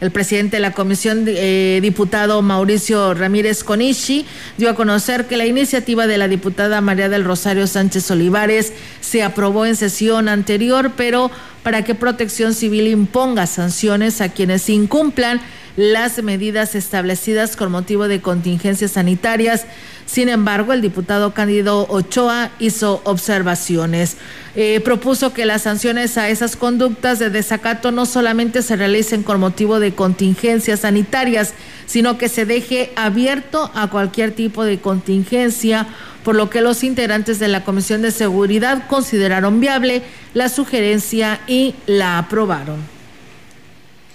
El 0.00 0.10
presidente 0.10 0.56
de 0.56 0.60
la 0.60 0.72
comisión, 0.72 1.24
eh, 1.26 1.78
diputado 1.82 2.40
Mauricio 2.40 3.14
Ramírez 3.14 3.64
Conichi, 3.64 4.24
dio 4.56 4.70
a 4.70 4.74
conocer 4.74 5.26
que 5.26 5.36
la 5.36 5.46
iniciativa 5.46 6.06
de 6.06 6.18
la 6.18 6.28
diputada 6.28 6.80
María 6.80 7.08
del 7.08 7.24
Rosario 7.24 7.66
Sánchez 7.66 8.10
Olivares 8.10 8.72
se 9.00 9.22
aprobó 9.22 9.66
en 9.66 9.76
sesión 9.76 10.28
anterior, 10.28 10.92
pero 10.96 11.30
para 11.62 11.84
que 11.84 11.94
Protección 11.94 12.54
Civil 12.54 12.88
imponga 12.88 13.46
sanciones 13.46 14.20
a 14.20 14.30
quienes 14.30 14.68
incumplan 14.68 15.40
las 15.80 16.22
medidas 16.22 16.74
establecidas 16.74 17.56
con 17.56 17.72
motivo 17.72 18.06
de 18.06 18.20
contingencias 18.20 18.92
sanitarias. 18.92 19.64
Sin 20.04 20.28
embargo, 20.28 20.74
el 20.74 20.82
diputado 20.82 21.32
Cándido 21.32 21.86
Ochoa 21.88 22.50
hizo 22.58 23.00
observaciones. 23.04 24.18
Eh, 24.54 24.80
propuso 24.84 25.32
que 25.32 25.46
las 25.46 25.62
sanciones 25.62 26.18
a 26.18 26.28
esas 26.28 26.56
conductas 26.56 27.18
de 27.18 27.30
desacato 27.30 27.92
no 27.92 28.04
solamente 28.04 28.60
se 28.60 28.76
realicen 28.76 29.22
con 29.22 29.40
motivo 29.40 29.80
de 29.80 29.94
contingencias 29.94 30.80
sanitarias, 30.80 31.54
sino 31.86 32.18
que 32.18 32.28
se 32.28 32.44
deje 32.44 32.92
abierto 32.94 33.70
a 33.74 33.88
cualquier 33.88 34.32
tipo 34.32 34.64
de 34.64 34.80
contingencia, 34.80 35.86
por 36.24 36.34
lo 36.34 36.50
que 36.50 36.60
los 36.60 36.84
integrantes 36.84 37.38
de 37.38 37.48
la 37.48 37.64
Comisión 37.64 38.02
de 38.02 38.10
Seguridad 38.10 38.86
consideraron 38.86 39.60
viable 39.60 40.02
la 40.34 40.50
sugerencia 40.50 41.40
y 41.46 41.74
la 41.86 42.18
aprobaron. 42.18 42.99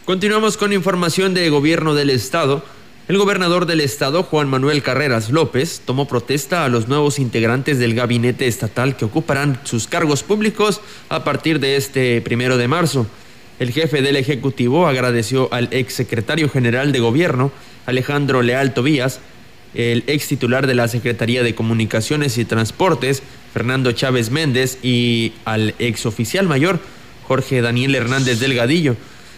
Continuamos 0.06 0.56
con 0.56 0.72
información 0.72 1.34
de 1.34 1.50
gobierno 1.50 1.96
del 1.96 2.12
estado. 2.12 2.64
El 3.08 3.18
gobernador 3.18 3.66
del 3.66 3.82
estado, 3.82 4.22
Juan 4.22 4.48
Manuel 4.48 4.84
Carreras 4.84 5.32
López, 5.32 5.82
tomó 5.84 6.08
protesta 6.08 6.64
a 6.64 6.70
los 6.70 6.88
nuevos 6.88 7.18
integrantes 7.18 7.80
del 7.80 7.96
gabinete 7.96 8.46
estatal 8.46 8.98
que 8.98 9.06
ocuparán 9.06 9.60
sus 9.64 9.88
cargos 9.88 10.22
públicos 10.22 10.80
a 11.10 11.24
partir 11.24 11.60
de 11.60 11.76
este 11.76 12.22
primero 12.22 12.58
de 12.58 12.68
marzo. 12.68 13.08
El 13.58 13.72
jefe 13.72 14.04
del 14.04 14.16
Ejecutivo 14.16 14.86
agradeció 14.86 15.52
al 15.52 15.70
exsecretario 15.72 16.50
general 16.50 16.92
de 16.92 17.00
Gobierno, 17.00 17.52
Alejandro 17.88 18.44
Leal 18.44 18.76
Tobías, 18.76 19.22
el 19.74 20.04
ex 20.06 20.28
titular 20.28 20.68
de 20.68 20.76
la 20.76 20.88
Secretaría 20.88 21.42
de 21.42 21.56
Comunicaciones 21.56 22.38
y 22.38 22.46
Transportes, 22.46 23.24
Fernando 23.56 23.92
Chávez 23.92 24.30
Méndez, 24.30 24.78
y 24.84 25.34
al 25.46 25.74
ex 25.80 26.06
oficial 26.06 26.48
mayor, 26.48 26.80
Jorge 27.24 27.62
Daniel 27.62 27.96
Hernández 27.96 28.40
Delgadillo 28.40 28.96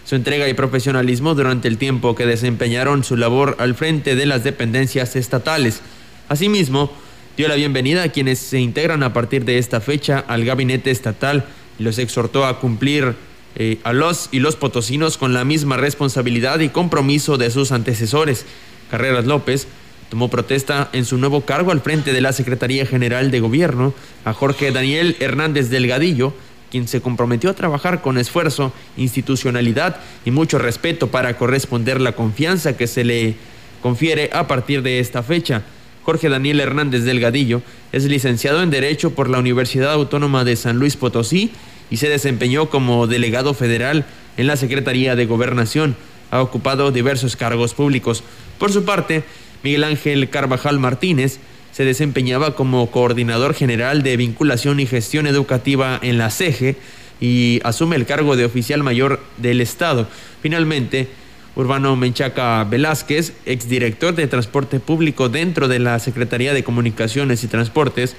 su 0.08 0.16
entrega 0.16 0.48
y 0.48 0.54
profesionalismo 0.54 1.36
durante 1.36 1.68
el 1.68 1.78
tiempo 1.78 2.16
que 2.16 2.26
desempeñaron 2.26 3.04
su 3.04 3.18
labor 3.18 3.58
al 3.60 3.76
frente 3.76 4.16
de 4.16 4.26
las 4.26 4.42
dependencias 4.42 5.18
estatales. 5.18 5.82
Asimismo, 6.30 6.94
dio 7.36 7.50
la 7.50 7.56
bienvenida 7.56 8.04
a 8.04 8.10
quienes 8.10 8.40
se 8.40 8.58
integran 8.58 9.04
a 9.04 9.12
partir 9.12 9.44
de 9.44 9.58
esta 9.58 9.82
fecha 9.82 10.24
al 10.26 10.46
gabinete 10.46 10.92
estatal 10.92 11.44
y 11.78 11.84
los 11.84 11.98
exhortó 11.98 12.46
a 12.46 12.62
cumplir 12.62 13.16
eh, 13.58 13.80
a 13.84 13.92
los 13.92 14.30
y 14.32 14.40
los 14.40 14.56
potosinos 14.56 15.18
con 15.18 15.34
la 15.34 15.44
misma 15.44 15.76
responsabilidad 15.76 16.62
y 16.62 16.70
compromiso 16.70 17.38
de 17.38 17.52
sus 17.52 17.74
antecesores. 17.74 18.46
Carreras 18.90 19.26
López 19.26 19.68
tomó 20.10 20.30
protesta 20.30 20.90
en 20.94 21.04
su 21.04 21.18
nuevo 21.18 21.42
cargo 21.42 21.72
al 21.72 21.82
frente 21.82 22.14
de 22.14 22.22
la 22.22 22.32
Secretaría 22.32 22.86
General 22.86 23.30
de 23.30 23.42
Gobierno 23.42 23.94
a 24.24 24.32
Jorge 24.32 24.72
Daniel 24.72 25.18
Hernández 25.20 25.70
Delgadillo, 25.70 26.34
quien 26.72 26.88
se 26.88 27.02
comprometió 27.02 27.50
a 27.50 27.56
trabajar 27.56 28.02
con 28.02 28.18
esfuerzo, 28.18 28.74
institucionalidad 28.98 29.98
y 30.26 30.32
mucho 30.32 30.58
respeto 30.58 31.08
para 31.08 31.38
corresponder 31.38 32.02
la 32.02 32.14
confianza 32.14 32.76
que 32.76 32.88
se 32.88 33.04
le 33.04 33.36
confiere 33.82 34.30
a 34.34 34.48
partir 34.48 34.82
de 34.82 35.00
esta 35.00 35.24
fecha. 35.24 35.64
Jorge 36.04 36.30
Daniel 36.30 36.60
Hernández 36.60 37.04
Delgadillo 37.04 37.62
es 37.92 38.06
licenciado 38.06 38.64
en 38.64 38.70
Derecho 38.70 39.12
por 39.14 39.30
la 39.30 39.40
Universidad 39.40 39.92
Autónoma 39.92 40.44
de 40.44 40.56
San 40.56 40.78
Luis 40.78 40.96
Potosí 40.96 41.52
y 41.90 41.98
se 41.98 42.10
desempeñó 42.10 42.70
como 42.70 43.08
delegado 43.08 43.54
federal 43.54 44.06
en 44.38 44.48
la 44.48 44.56
Secretaría 44.56 45.16
de 45.16 45.26
Gobernación. 45.26 45.96
Ha 46.32 46.42
ocupado 46.42 46.92
diversos 46.92 47.36
cargos 47.36 47.74
públicos. 47.74 48.24
Por 48.58 48.72
su 48.72 48.86
parte, 48.86 49.24
Miguel 49.64 49.84
Ángel 49.84 50.30
Carvajal 50.30 50.80
Martínez 50.80 51.40
se 51.78 51.86
desempeñaba 51.86 52.56
como 52.56 52.90
coordinador 52.90 53.54
general 53.54 54.02
de 54.02 54.18
vinculación 54.18 54.80
y 54.80 54.88
gestión 54.88 55.28
educativa 55.28 56.00
en 56.02 56.18
la 56.18 56.32
CEGE 56.32 56.76
y 57.22 57.60
asume 57.64 57.98
el 57.98 58.08
cargo 58.08 58.36
de 58.36 58.46
oficial 58.46 58.82
mayor 58.82 59.20
del 59.38 59.62
Estado. 59.62 60.08
Finalmente, 60.42 61.08
Urbano 61.56 61.96
Menchaca 61.96 62.64
Velázquez, 62.64 63.34
exdirector 63.46 64.16
de 64.16 64.26
Transporte 64.26 64.80
Público 64.80 65.30
dentro 65.30 65.68
de 65.68 65.78
la 65.78 66.00
Secretaría 66.00 66.56
de 66.56 66.64
Comunicaciones 66.64 67.44
y 67.44 67.48
Transportes, 67.48 68.16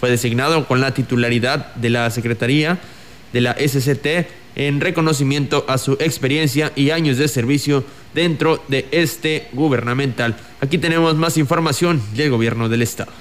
fue 0.00 0.08
designado 0.08 0.66
con 0.66 0.80
la 0.80 0.94
titularidad 0.94 1.74
de 1.74 1.90
la 1.90 2.08
Secretaría 2.08 2.78
de 3.34 3.42
la 3.42 3.54
SCT 3.58 4.26
en 4.56 4.80
reconocimiento 4.80 5.64
a 5.68 5.78
su 5.78 5.92
experiencia 5.94 6.72
y 6.76 6.90
años 6.90 7.18
de 7.18 7.28
servicio 7.28 7.84
dentro 8.14 8.62
de 8.68 8.86
este 8.90 9.48
gubernamental. 9.52 10.36
Aquí 10.60 10.78
tenemos 10.78 11.16
más 11.16 11.36
información 11.36 12.02
del 12.14 12.30
gobierno 12.30 12.68
del 12.68 12.82
estado. 12.82 13.12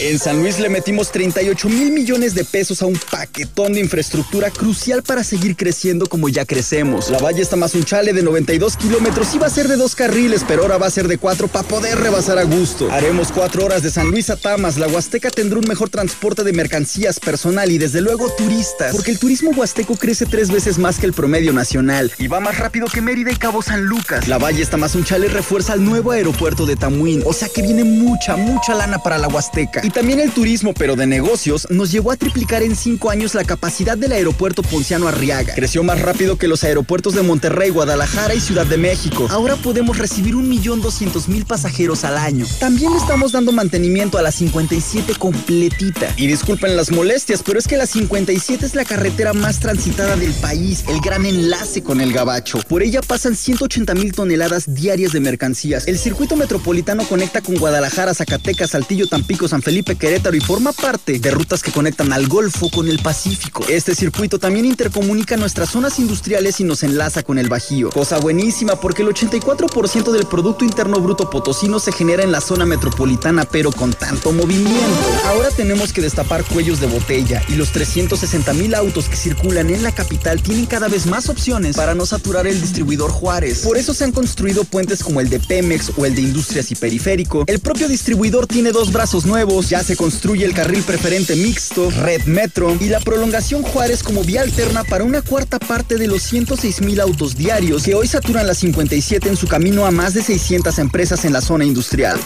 En 0.00 0.18
San 0.18 0.40
Luis 0.40 0.58
le 0.58 0.68
metimos 0.68 1.12
38 1.12 1.68
mil 1.68 1.92
millones 1.92 2.34
de 2.34 2.44
pesos 2.44 2.82
a 2.82 2.86
un 2.86 2.98
paquetón 3.12 3.74
de 3.74 3.80
infraestructura 3.80 4.50
crucial 4.50 5.04
para 5.04 5.22
seguir 5.22 5.54
creciendo 5.54 6.08
como 6.08 6.28
ya 6.28 6.44
crecemos. 6.44 7.10
La 7.10 7.18
Valle 7.18 7.40
está 7.40 7.54
más 7.54 7.76
un 7.76 7.84
chale 7.84 8.12
de 8.12 8.24
92 8.24 8.76
kilómetros. 8.76 9.32
Iba 9.36 9.46
a 9.46 9.50
ser 9.50 9.68
de 9.68 9.76
dos 9.76 9.94
carriles, 9.94 10.44
pero 10.48 10.62
ahora 10.62 10.78
va 10.78 10.88
a 10.88 10.90
ser 10.90 11.06
de 11.06 11.16
cuatro 11.16 11.46
para 11.46 11.66
poder 11.68 11.96
rebasar 12.00 12.38
a 12.38 12.42
gusto. 12.42 12.90
Haremos 12.90 13.30
cuatro 13.30 13.64
horas 13.64 13.84
de 13.84 13.90
San 13.90 14.10
Luis 14.10 14.30
a 14.30 14.36
Tamas. 14.36 14.78
La 14.78 14.88
Huasteca 14.88 15.30
tendrá 15.30 15.60
un 15.60 15.68
mejor 15.68 15.90
transporte 15.90 16.42
de 16.42 16.52
mercancías 16.52 17.20
personal 17.20 17.70
y 17.70 17.78
desde 17.78 18.00
luego 18.00 18.28
turistas. 18.36 18.92
Porque 18.92 19.12
el 19.12 19.20
turismo 19.20 19.52
huasteco 19.52 19.94
crece 19.94 20.26
tres 20.26 20.50
veces 20.50 20.76
más 20.76 20.98
que 20.98 21.06
el 21.06 21.12
promedio 21.12 21.52
nacional 21.52 22.10
y 22.18 22.26
va 22.26 22.40
más 22.40 22.58
rápido 22.58 22.88
que 22.92 23.00
Mérida 23.00 23.30
y 23.30 23.36
Cabo 23.36 23.62
San 23.62 23.84
Lucas. 23.84 24.26
La 24.26 24.38
Valle 24.38 24.60
está 24.60 24.76
más 24.76 24.96
un 24.96 25.04
chale 25.04 25.28
refuerza 25.28 25.74
el 25.74 25.84
nuevo 25.84 26.10
aeropuerto 26.10 26.66
de 26.66 26.74
Tamuín. 26.74 27.22
O 27.24 27.32
sea 27.32 27.48
que 27.48 27.62
viene 27.62 27.84
mucha, 27.84 28.36
mucha 28.36 28.74
lana 28.74 28.98
para 28.98 29.18
la 29.18 29.28
Huasteca. 29.28 29.83
Y 29.84 29.90
también 29.90 30.18
el 30.18 30.30
turismo, 30.30 30.72
pero 30.72 30.96
de 30.96 31.06
negocios, 31.06 31.66
nos 31.68 31.92
llevó 31.92 32.10
a 32.10 32.16
triplicar 32.16 32.62
en 32.62 32.74
cinco 32.74 33.10
años 33.10 33.34
la 33.34 33.44
capacidad 33.44 33.98
del 33.98 34.12
aeropuerto 34.12 34.62
Ponciano 34.62 35.08
Arriaga. 35.08 35.54
Creció 35.54 35.82
más 35.82 36.00
rápido 36.00 36.38
que 36.38 36.48
los 36.48 36.64
aeropuertos 36.64 37.14
de 37.14 37.20
Monterrey, 37.20 37.68
Guadalajara 37.68 38.34
y 38.34 38.40
Ciudad 38.40 38.64
de 38.64 38.78
México. 38.78 39.26
Ahora 39.28 39.56
podemos 39.56 39.98
recibir 39.98 40.36
un 40.36 40.48
millón 40.48 40.80
doscientos 40.80 41.28
mil 41.28 41.44
pasajeros 41.44 42.04
al 42.04 42.16
año. 42.16 42.46
También 42.60 42.94
estamos 42.94 43.32
dando 43.32 43.52
mantenimiento 43.52 44.16
a 44.16 44.22
la 44.22 44.32
57 44.32 45.16
completita. 45.18 46.14
Y 46.16 46.28
disculpen 46.28 46.78
las 46.78 46.90
molestias, 46.90 47.42
pero 47.44 47.58
es 47.58 47.68
que 47.68 47.76
la 47.76 47.84
57 47.84 48.64
es 48.64 48.74
la 48.74 48.86
carretera 48.86 49.34
más 49.34 49.60
transitada 49.60 50.16
del 50.16 50.32
país, 50.32 50.82
el 50.88 51.00
gran 51.00 51.26
enlace 51.26 51.82
con 51.82 52.00
el 52.00 52.10
Gabacho. 52.10 52.58
Por 52.70 52.82
ella 52.82 53.02
pasan 53.02 53.36
180 53.36 53.94
mil 53.96 54.12
toneladas 54.14 54.64
diarias 54.74 55.12
de 55.12 55.20
mercancías. 55.20 55.86
El 55.86 55.98
circuito 55.98 56.36
metropolitano 56.36 57.04
conecta 57.04 57.42
con 57.42 57.56
Guadalajara, 57.56 58.14
Zacatecas, 58.14 58.70
Saltillo, 58.70 59.08
Tampico, 59.08 59.46
San 59.46 59.60
Felipe 59.60 59.73
Felipe 59.74 59.96
Querétaro 59.96 60.36
y 60.36 60.40
forma 60.40 60.72
parte 60.72 61.18
de 61.18 61.32
rutas 61.32 61.60
que 61.60 61.72
conectan 61.72 62.12
al 62.12 62.28
Golfo 62.28 62.70
con 62.70 62.88
el 62.88 63.00
Pacífico. 63.00 63.64
Este 63.68 63.96
circuito 63.96 64.38
también 64.38 64.66
intercomunica 64.66 65.36
nuestras 65.36 65.70
zonas 65.70 65.98
industriales 65.98 66.60
y 66.60 66.64
nos 66.64 66.84
enlaza 66.84 67.24
con 67.24 67.40
el 67.40 67.48
Bajío. 67.48 67.90
Cosa 67.90 68.20
buenísima 68.20 68.76
porque 68.76 69.02
el 69.02 69.08
84% 69.08 70.12
del 70.12 70.26
Producto 70.26 70.64
Interno 70.64 71.00
Bruto 71.00 71.28
Potosino 71.28 71.80
se 71.80 71.90
genera 71.90 72.22
en 72.22 72.30
la 72.30 72.40
zona 72.40 72.64
metropolitana, 72.66 73.46
pero 73.46 73.72
con 73.72 73.92
tanto 73.92 74.30
movimiento. 74.30 74.80
Ahora 75.26 75.48
tenemos 75.50 75.92
que 75.92 76.02
destapar 76.02 76.44
cuellos 76.44 76.78
de 76.78 76.86
botella 76.86 77.42
y 77.48 77.56
los 77.56 77.72
360 77.72 78.52
mil 78.52 78.76
autos 78.76 79.08
que 79.08 79.16
circulan 79.16 79.70
en 79.70 79.82
la 79.82 79.90
capital 79.90 80.40
tienen 80.40 80.66
cada 80.66 80.86
vez 80.86 81.06
más 81.06 81.28
opciones 81.28 81.74
para 81.74 81.96
no 81.96 82.06
saturar 82.06 82.46
el 82.46 82.60
distribuidor 82.60 83.10
Juárez. 83.10 83.62
Por 83.62 83.76
eso 83.76 83.92
se 83.92 84.04
han 84.04 84.12
construido 84.12 84.62
puentes 84.62 85.02
como 85.02 85.20
el 85.20 85.28
de 85.28 85.40
Pemex 85.40 85.90
o 85.96 86.06
el 86.06 86.14
de 86.14 86.20
Industrias 86.20 86.70
y 86.70 86.76
Periférico. 86.76 87.42
El 87.48 87.58
propio 87.58 87.88
distribuidor 87.88 88.46
tiene 88.46 88.70
dos 88.70 88.92
brazos 88.92 89.26
nuevos, 89.26 89.63
ya 89.68 89.82
se 89.82 89.96
construye 89.96 90.44
el 90.44 90.54
carril 90.54 90.82
preferente 90.82 91.36
mixto, 91.36 91.90
Red 91.90 92.24
Metro 92.24 92.76
y 92.80 92.88
la 92.88 93.00
prolongación 93.00 93.62
Juárez 93.62 94.02
como 94.02 94.22
vía 94.22 94.42
alterna 94.42 94.84
para 94.84 95.04
una 95.04 95.22
cuarta 95.22 95.58
parte 95.58 95.96
de 95.96 96.06
los 96.06 96.22
106 96.22 96.82
mil 96.82 97.00
autos 97.00 97.36
diarios 97.36 97.82
que 97.84 97.94
hoy 97.94 98.06
saturan 98.06 98.46
la 98.46 98.54
57 98.54 99.28
en 99.28 99.36
su 99.36 99.46
camino 99.46 99.86
a 99.86 99.90
más 99.90 100.14
de 100.14 100.22
600 100.22 100.78
empresas 100.78 101.24
en 101.24 101.32
la 101.32 101.40
zona 101.40 101.64
industrial. 101.64 102.18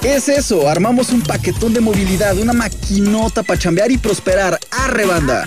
¿Qué 0.00 0.16
es 0.16 0.28
eso? 0.28 0.68
Armamos 0.68 1.10
un 1.10 1.22
paquetón 1.22 1.72
de 1.72 1.80
movilidad, 1.80 2.36
una 2.38 2.52
maquinota 2.52 3.42
para 3.42 3.58
chambear 3.58 3.90
y 3.90 3.98
prosperar. 3.98 4.58
¡Arre, 4.70 5.06
banda! 5.06 5.46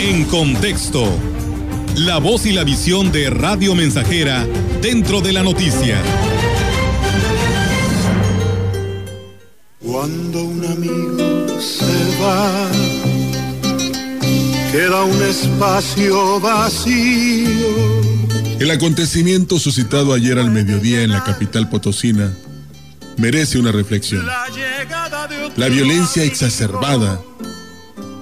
En 0.00 0.24
contexto, 0.24 1.16
la 1.96 2.18
voz 2.18 2.46
y 2.46 2.52
la 2.52 2.64
visión 2.64 3.12
de 3.12 3.28
Radio 3.30 3.74
Mensajera 3.74 4.46
dentro 4.80 5.20
de 5.20 5.32
la 5.32 5.42
noticia. 5.42 6.00
Cuando 9.78 10.44
un 10.44 10.64
amigo 10.64 11.60
se 11.60 12.22
va, 12.22 12.70
queda 14.72 15.02
un 15.04 15.22
espacio 15.22 16.40
vacío. 16.40 18.02
El 18.58 18.70
acontecimiento 18.70 19.58
suscitado 19.58 20.14
ayer 20.14 20.38
al 20.38 20.50
mediodía 20.50 21.02
en 21.02 21.10
la 21.10 21.24
capital 21.24 21.68
potosina 21.68 22.32
merece 23.18 23.58
una 23.58 23.72
reflexión. 23.72 24.24
La 25.56 25.68
violencia 25.68 26.24
exacerbada, 26.24 27.20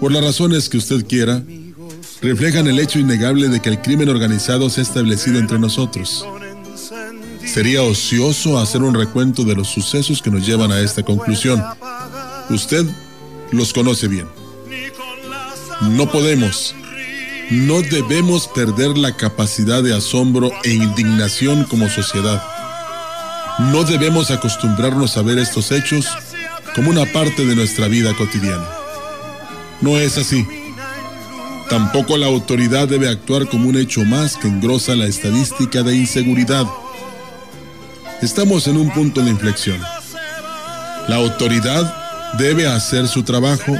por 0.00 0.10
las 0.10 0.24
razones 0.24 0.68
que 0.68 0.78
usted 0.78 1.06
quiera, 1.06 1.42
reflejan 2.22 2.66
el 2.66 2.78
hecho 2.78 2.98
innegable 2.98 3.48
de 3.48 3.60
que 3.60 3.70
el 3.70 3.80
crimen 3.80 4.08
organizado 4.08 4.68
se 4.70 4.80
ha 4.80 4.82
establecido 4.82 5.38
entre 5.38 5.58
nosotros. 5.58 6.26
Sería 7.44 7.82
ocioso 7.82 8.58
hacer 8.58 8.82
un 8.82 8.94
recuento 8.94 9.44
de 9.44 9.54
los 9.54 9.68
sucesos 9.68 10.22
que 10.22 10.30
nos 10.30 10.46
llevan 10.46 10.70
a 10.70 10.80
esta 10.80 11.02
conclusión. 11.02 11.62
Usted 12.50 12.86
los 13.50 13.72
conoce 13.72 14.08
bien. 14.08 14.28
No 15.82 16.10
podemos, 16.10 16.74
no 17.50 17.80
debemos 17.80 18.48
perder 18.48 18.98
la 18.98 19.16
capacidad 19.16 19.82
de 19.82 19.94
asombro 19.96 20.50
e 20.62 20.70
indignación 20.70 21.64
como 21.64 21.88
sociedad. 21.88 22.42
No 23.72 23.84
debemos 23.84 24.30
acostumbrarnos 24.30 25.16
a 25.16 25.22
ver 25.22 25.38
estos 25.38 25.72
hechos 25.72 26.06
como 26.74 26.90
una 26.90 27.06
parte 27.06 27.44
de 27.44 27.56
nuestra 27.56 27.88
vida 27.88 28.14
cotidiana. 28.14 28.68
No 29.80 29.98
es 29.98 30.18
así. 30.18 30.46
Tampoco 31.70 32.16
la 32.16 32.26
autoridad 32.26 32.88
debe 32.88 33.08
actuar 33.08 33.48
como 33.48 33.68
un 33.68 33.76
hecho 33.76 34.04
más 34.04 34.36
que 34.36 34.48
engrosa 34.48 34.96
la 34.96 35.06
estadística 35.06 35.84
de 35.84 35.94
inseguridad. 35.94 36.66
Estamos 38.20 38.66
en 38.66 38.76
un 38.76 38.92
punto 38.92 39.22
de 39.22 39.30
inflexión. 39.30 39.80
La 41.06 41.14
autoridad 41.14 42.34
debe 42.38 42.66
hacer 42.66 43.06
su 43.06 43.22
trabajo 43.22 43.72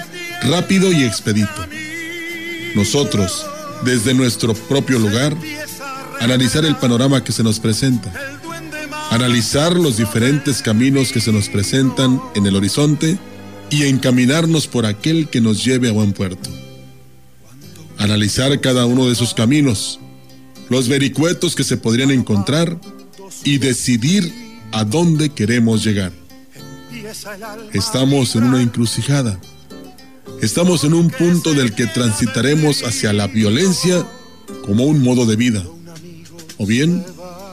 rápido 0.43 0.93
y 0.93 1.03
expedito. 1.03 1.67
Nosotros, 2.77 3.45
desde 3.85 4.15
nuestro 4.15 4.55
propio 4.55 5.01
lugar, 5.01 5.37
analizar 6.21 6.65
el 6.65 6.77
panorama 6.77 7.25
que 7.25 7.33
se 7.33 7.43
nos 7.43 7.59
presenta, 7.59 8.13
analizar 9.11 9.75
los 9.75 9.97
diferentes 9.97 10.63
caminos 10.63 11.11
que 11.11 11.21
se 11.21 11.33
nos 11.33 11.49
presentan 11.49 12.21
en 12.37 12.47
el 12.47 12.55
horizonte 12.55 13.19
y 13.69 13.87
encaminarnos 13.87 14.69
por 14.69 14.87
aquel 14.87 15.29
que 15.29 15.41
nos 15.41 15.65
lleve 15.65 15.89
a 15.89 15.93
buen 15.93 16.13
puerto. 16.13 16.51
Analizar 18.01 18.59
cada 18.63 18.87
uno 18.87 19.07
de 19.07 19.13
esos 19.13 19.35
caminos, 19.35 20.01
los 20.71 20.89
vericuetos 20.89 21.55
que 21.55 21.65
se 21.65 21.77
podrían 21.77 22.11
encontrar 22.11 22.81
y 23.45 23.59
decidir 23.59 24.33
a 24.73 24.85
dónde 24.85 25.29
queremos 25.29 25.85
llegar. 25.85 26.11
Estamos 27.75 28.35
en 28.37 28.45
una 28.45 28.63
encrucijada. 28.63 29.39
Estamos 30.41 30.85
en 30.85 30.95
un 30.95 31.11
punto 31.11 31.53
del 31.53 31.75
que 31.75 31.87
transitaremos 31.87 32.85
hacia 32.85 33.13
la 33.13 33.27
violencia 33.27 34.07
como 34.65 34.85
un 34.85 35.03
modo 35.03 35.27
de 35.27 35.37
vida. 35.37 35.63
O 36.57 36.65
bien, 36.65 37.05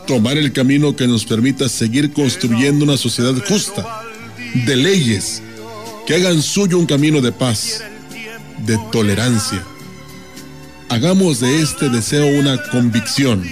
tomar 0.08 0.38
el 0.38 0.54
camino 0.54 0.96
que 0.96 1.08
nos 1.08 1.26
permita 1.26 1.68
seguir 1.68 2.14
construyendo 2.14 2.86
una 2.86 2.96
sociedad 2.96 3.36
justa, 3.46 4.02
de 4.66 4.78
leyes, 4.78 5.42
que 6.06 6.16
hagan 6.16 6.42
suyo 6.42 6.80
un 6.80 6.86
camino 6.86 7.20
de 7.20 7.34
paz, 7.34 7.84
de 8.66 8.80
tolerancia. 8.94 9.62
Hagamos 10.90 11.42
de 11.42 11.62
este 11.62 11.90
deseo 11.90 12.26
una 12.40 12.62
convicción. 12.70 13.44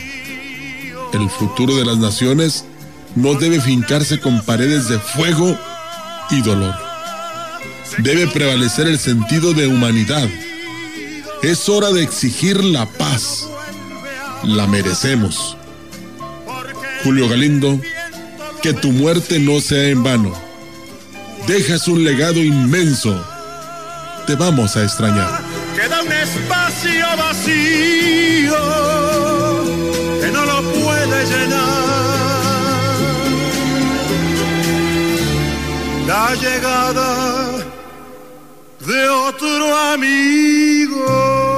El 1.13 1.29
futuro 1.29 1.75
de 1.75 1.85
las 1.85 1.97
naciones 1.97 2.65
no 3.15 3.33
debe 3.33 3.59
fincarse 3.59 4.19
con 4.19 4.41
paredes 4.41 4.87
de 4.87 4.97
fuego 4.99 5.57
y 6.31 6.41
dolor. 6.41 6.73
Debe 7.97 8.27
prevalecer 8.27 8.87
el 8.87 8.97
sentido 8.97 9.53
de 9.53 9.67
humanidad. 9.67 10.27
Es 11.43 11.67
hora 11.67 11.91
de 11.91 12.03
exigir 12.03 12.63
la 12.63 12.85
paz. 12.85 13.47
La 14.43 14.65
merecemos. 14.65 15.57
Julio 17.03 17.27
Galindo, 17.27 17.79
que 18.61 18.73
tu 18.73 18.91
muerte 18.91 19.39
no 19.39 19.59
sea 19.59 19.89
en 19.89 20.03
vano. 20.03 20.33
Dejas 21.47 21.87
un 21.87 22.03
legado 22.03 22.41
inmenso. 22.41 23.23
Te 24.25 24.35
vamos 24.35 24.75
a 24.77 24.83
extrañar. 24.83 25.44
Queda 25.85 26.01
un 26.01 26.11
espacio 26.11 27.05
vacío 27.15 28.57
que 30.19 30.31
no 30.31 30.45
lo 30.51 30.63
puede 30.63 31.25
llenar. 31.31 31.75
La 36.07 36.33
llegada 36.33 37.51
de 38.79 39.09
otro 39.09 39.77
amigo. 39.93 41.54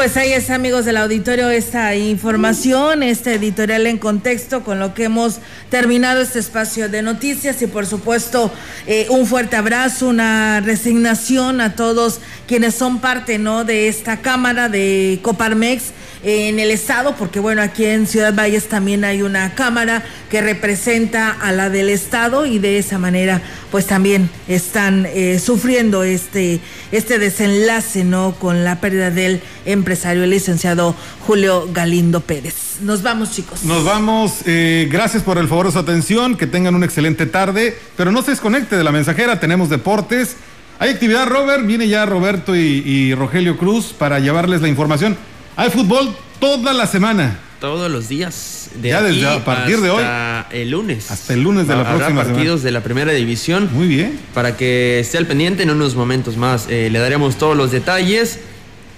Pues 0.00 0.16
ahí 0.16 0.32
es 0.32 0.48
amigos 0.48 0.86
del 0.86 0.96
auditorio 0.96 1.50
esta 1.50 1.94
información, 1.94 3.02
este 3.02 3.34
editorial 3.34 3.86
en 3.86 3.98
contexto 3.98 4.64
con 4.64 4.80
lo 4.80 4.94
que 4.94 5.04
hemos 5.04 5.40
terminado 5.68 6.22
este 6.22 6.38
espacio 6.38 6.88
de 6.88 7.02
noticias 7.02 7.60
y 7.60 7.66
por 7.66 7.84
supuesto 7.84 8.50
eh, 8.86 9.08
un 9.10 9.26
fuerte 9.26 9.56
abrazo, 9.56 10.08
una 10.08 10.60
resignación 10.60 11.60
a 11.60 11.74
todos 11.74 12.20
quienes 12.48 12.76
son 12.76 13.00
parte 13.00 13.36
no 13.36 13.64
de 13.64 13.88
esta 13.88 14.22
cámara 14.22 14.70
de 14.70 15.18
Coparmex 15.20 15.92
en 16.22 16.58
el 16.58 16.70
estado, 16.70 17.14
porque 17.16 17.40
bueno, 17.40 17.62
aquí 17.62 17.84
en 17.84 18.06
Ciudad 18.06 18.34
Valles 18.34 18.68
también 18.68 19.04
hay 19.04 19.22
una 19.22 19.54
cámara 19.54 20.04
que 20.28 20.42
representa 20.42 21.30
a 21.30 21.50
la 21.52 21.70
del 21.70 21.88
estado 21.88 22.44
y 22.44 22.58
de 22.58 22.78
esa 22.78 22.98
manera 22.98 23.40
pues 23.70 23.86
también 23.86 24.28
están 24.46 25.06
eh, 25.06 25.38
sufriendo 25.38 26.02
este, 26.02 26.60
este 26.92 27.18
desenlace, 27.18 28.04
¿no? 28.04 28.34
Con 28.38 28.64
la 28.64 28.80
pérdida 28.80 29.10
del 29.10 29.40
empresario, 29.64 30.24
el 30.24 30.30
licenciado 30.30 30.94
Julio 31.26 31.68
Galindo 31.72 32.20
Pérez. 32.20 32.54
Nos 32.82 33.02
vamos, 33.02 33.32
chicos. 33.32 33.62
Nos 33.64 33.84
vamos. 33.84 34.40
eh, 34.46 34.88
gracias 34.90 35.22
por 35.22 35.38
el 35.38 35.48
favor 35.48 35.66
de 35.66 35.72
su 35.72 35.78
atención. 35.78 36.36
Que 36.36 36.46
tengan 36.46 36.74
una 36.74 36.86
excelente 36.86 37.26
tarde. 37.26 37.78
Pero 37.96 38.10
no 38.10 38.22
se 38.22 38.30
desconecte 38.32 38.76
de 38.76 38.84
la 38.84 38.90
mensajera. 38.90 39.38
Tenemos 39.38 39.68
deportes. 39.68 40.36
Hay 40.78 40.90
actividad, 40.90 41.26
Robert. 41.26 41.66
Viene 41.66 41.88
ya 41.88 42.06
Roberto 42.06 42.56
y, 42.56 42.82
y 42.84 43.14
Rogelio 43.14 43.58
Cruz 43.58 43.92
para 43.96 44.18
llevarles 44.18 44.62
la 44.62 44.68
información. 44.68 45.16
Hay 45.60 45.68
fútbol 45.68 46.16
toda 46.38 46.72
la 46.72 46.86
semana. 46.86 47.38
Todos 47.60 47.90
los 47.90 48.08
días. 48.08 48.70
De 48.76 48.88
Ya 48.88 49.02
desde 49.02 49.28
a 49.28 49.44
partir 49.44 49.82
de 49.82 49.90
hoy. 49.90 50.02
hasta 50.02 50.46
el 50.56 50.70
lunes. 50.70 51.10
Hasta 51.10 51.34
el 51.34 51.42
lunes 51.42 51.68
de 51.68 51.74
la 51.74 51.80
Habrá 51.80 51.96
próxima 51.96 52.24
partidos 52.24 52.62
de 52.62 52.70
la 52.70 52.82
primera 52.82 53.12
división. 53.12 53.68
Muy 53.70 53.86
bien. 53.86 54.18
Para 54.32 54.56
que 54.56 55.00
esté 55.00 55.18
al 55.18 55.26
pendiente 55.26 55.62
en 55.64 55.68
unos 55.68 55.96
momentos 55.96 56.38
más. 56.38 56.66
eh, 56.70 56.88
le 56.90 56.98
daremos 56.98 57.36
todos 57.36 57.58
los 57.58 57.72
detalles 57.72 58.40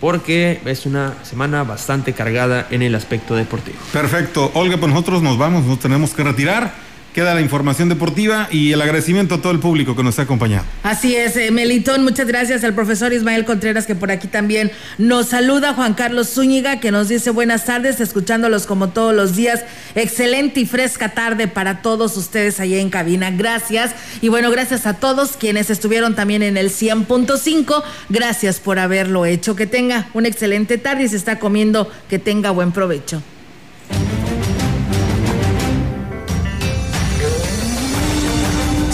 porque 0.00 0.60
es 0.64 0.86
una 0.86 1.14
semana 1.24 1.64
bastante 1.64 2.12
cargada 2.12 2.68
en 2.70 2.82
el 2.82 2.94
aspecto 2.94 3.34
deportivo. 3.34 3.78
Perfecto. 3.92 4.52
Olga, 4.54 4.76
pues 4.76 4.92
nosotros 4.92 5.20
nos 5.20 5.36
vamos, 5.38 5.64
nos 5.64 5.80
tenemos 5.80 6.14
que 6.14 6.22
retirar. 6.22 6.74
Queda 7.14 7.34
la 7.34 7.42
información 7.42 7.90
deportiva 7.90 8.48
y 8.50 8.72
el 8.72 8.80
agradecimiento 8.80 9.34
a 9.34 9.42
todo 9.42 9.52
el 9.52 9.58
público 9.58 9.94
que 9.94 10.02
nos 10.02 10.18
ha 10.18 10.22
acompañado. 10.22 10.64
Así 10.82 11.14
es, 11.14 11.36
eh, 11.36 11.50
Melitón, 11.50 12.04
muchas 12.04 12.26
gracias 12.26 12.64
al 12.64 12.74
profesor 12.74 13.12
Ismael 13.12 13.44
Contreras 13.44 13.86
que 13.86 13.94
por 13.94 14.10
aquí 14.10 14.28
también 14.28 14.72
nos 14.96 15.28
saluda, 15.28 15.74
Juan 15.74 15.92
Carlos 15.92 16.30
Zúñiga 16.30 16.80
que 16.80 16.90
nos 16.90 17.08
dice 17.08 17.30
buenas 17.30 17.66
tardes, 17.66 18.00
escuchándolos 18.00 18.66
como 18.66 18.88
todos 18.90 19.14
los 19.14 19.36
días, 19.36 19.64
excelente 19.94 20.60
y 20.60 20.66
fresca 20.66 21.10
tarde 21.10 21.48
para 21.48 21.82
todos 21.82 22.16
ustedes 22.16 22.60
allá 22.60 22.78
en 22.78 22.88
cabina, 22.88 23.30
gracias. 23.30 23.94
Y 24.20 24.28
bueno, 24.28 24.50
gracias 24.50 24.86
a 24.86 24.94
todos 24.94 25.36
quienes 25.36 25.68
estuvieron 25.70 26.14
también 26.14 26.42
en 26.42 26.56
el 26.56 26.70
100.5, 26.70 27.82
gracias 28.08 28.58
por 28.58 28.78
haberlo 28.78 29.26
hecho, 29.26 29.54
que 29.54 29.66
tenga 29.66 30.08
una 30.14 30.28
excelente 30.28 30.78
tarde 30.78 31.04
y 31.04 31.08
se 31.08 31.16
está 31.16 31.38
comiendo, 31.38 31.90
que 32.08 32.18
tenga 32.18 32.50
buen 32.50 32.72
provecho. 32.72 33.22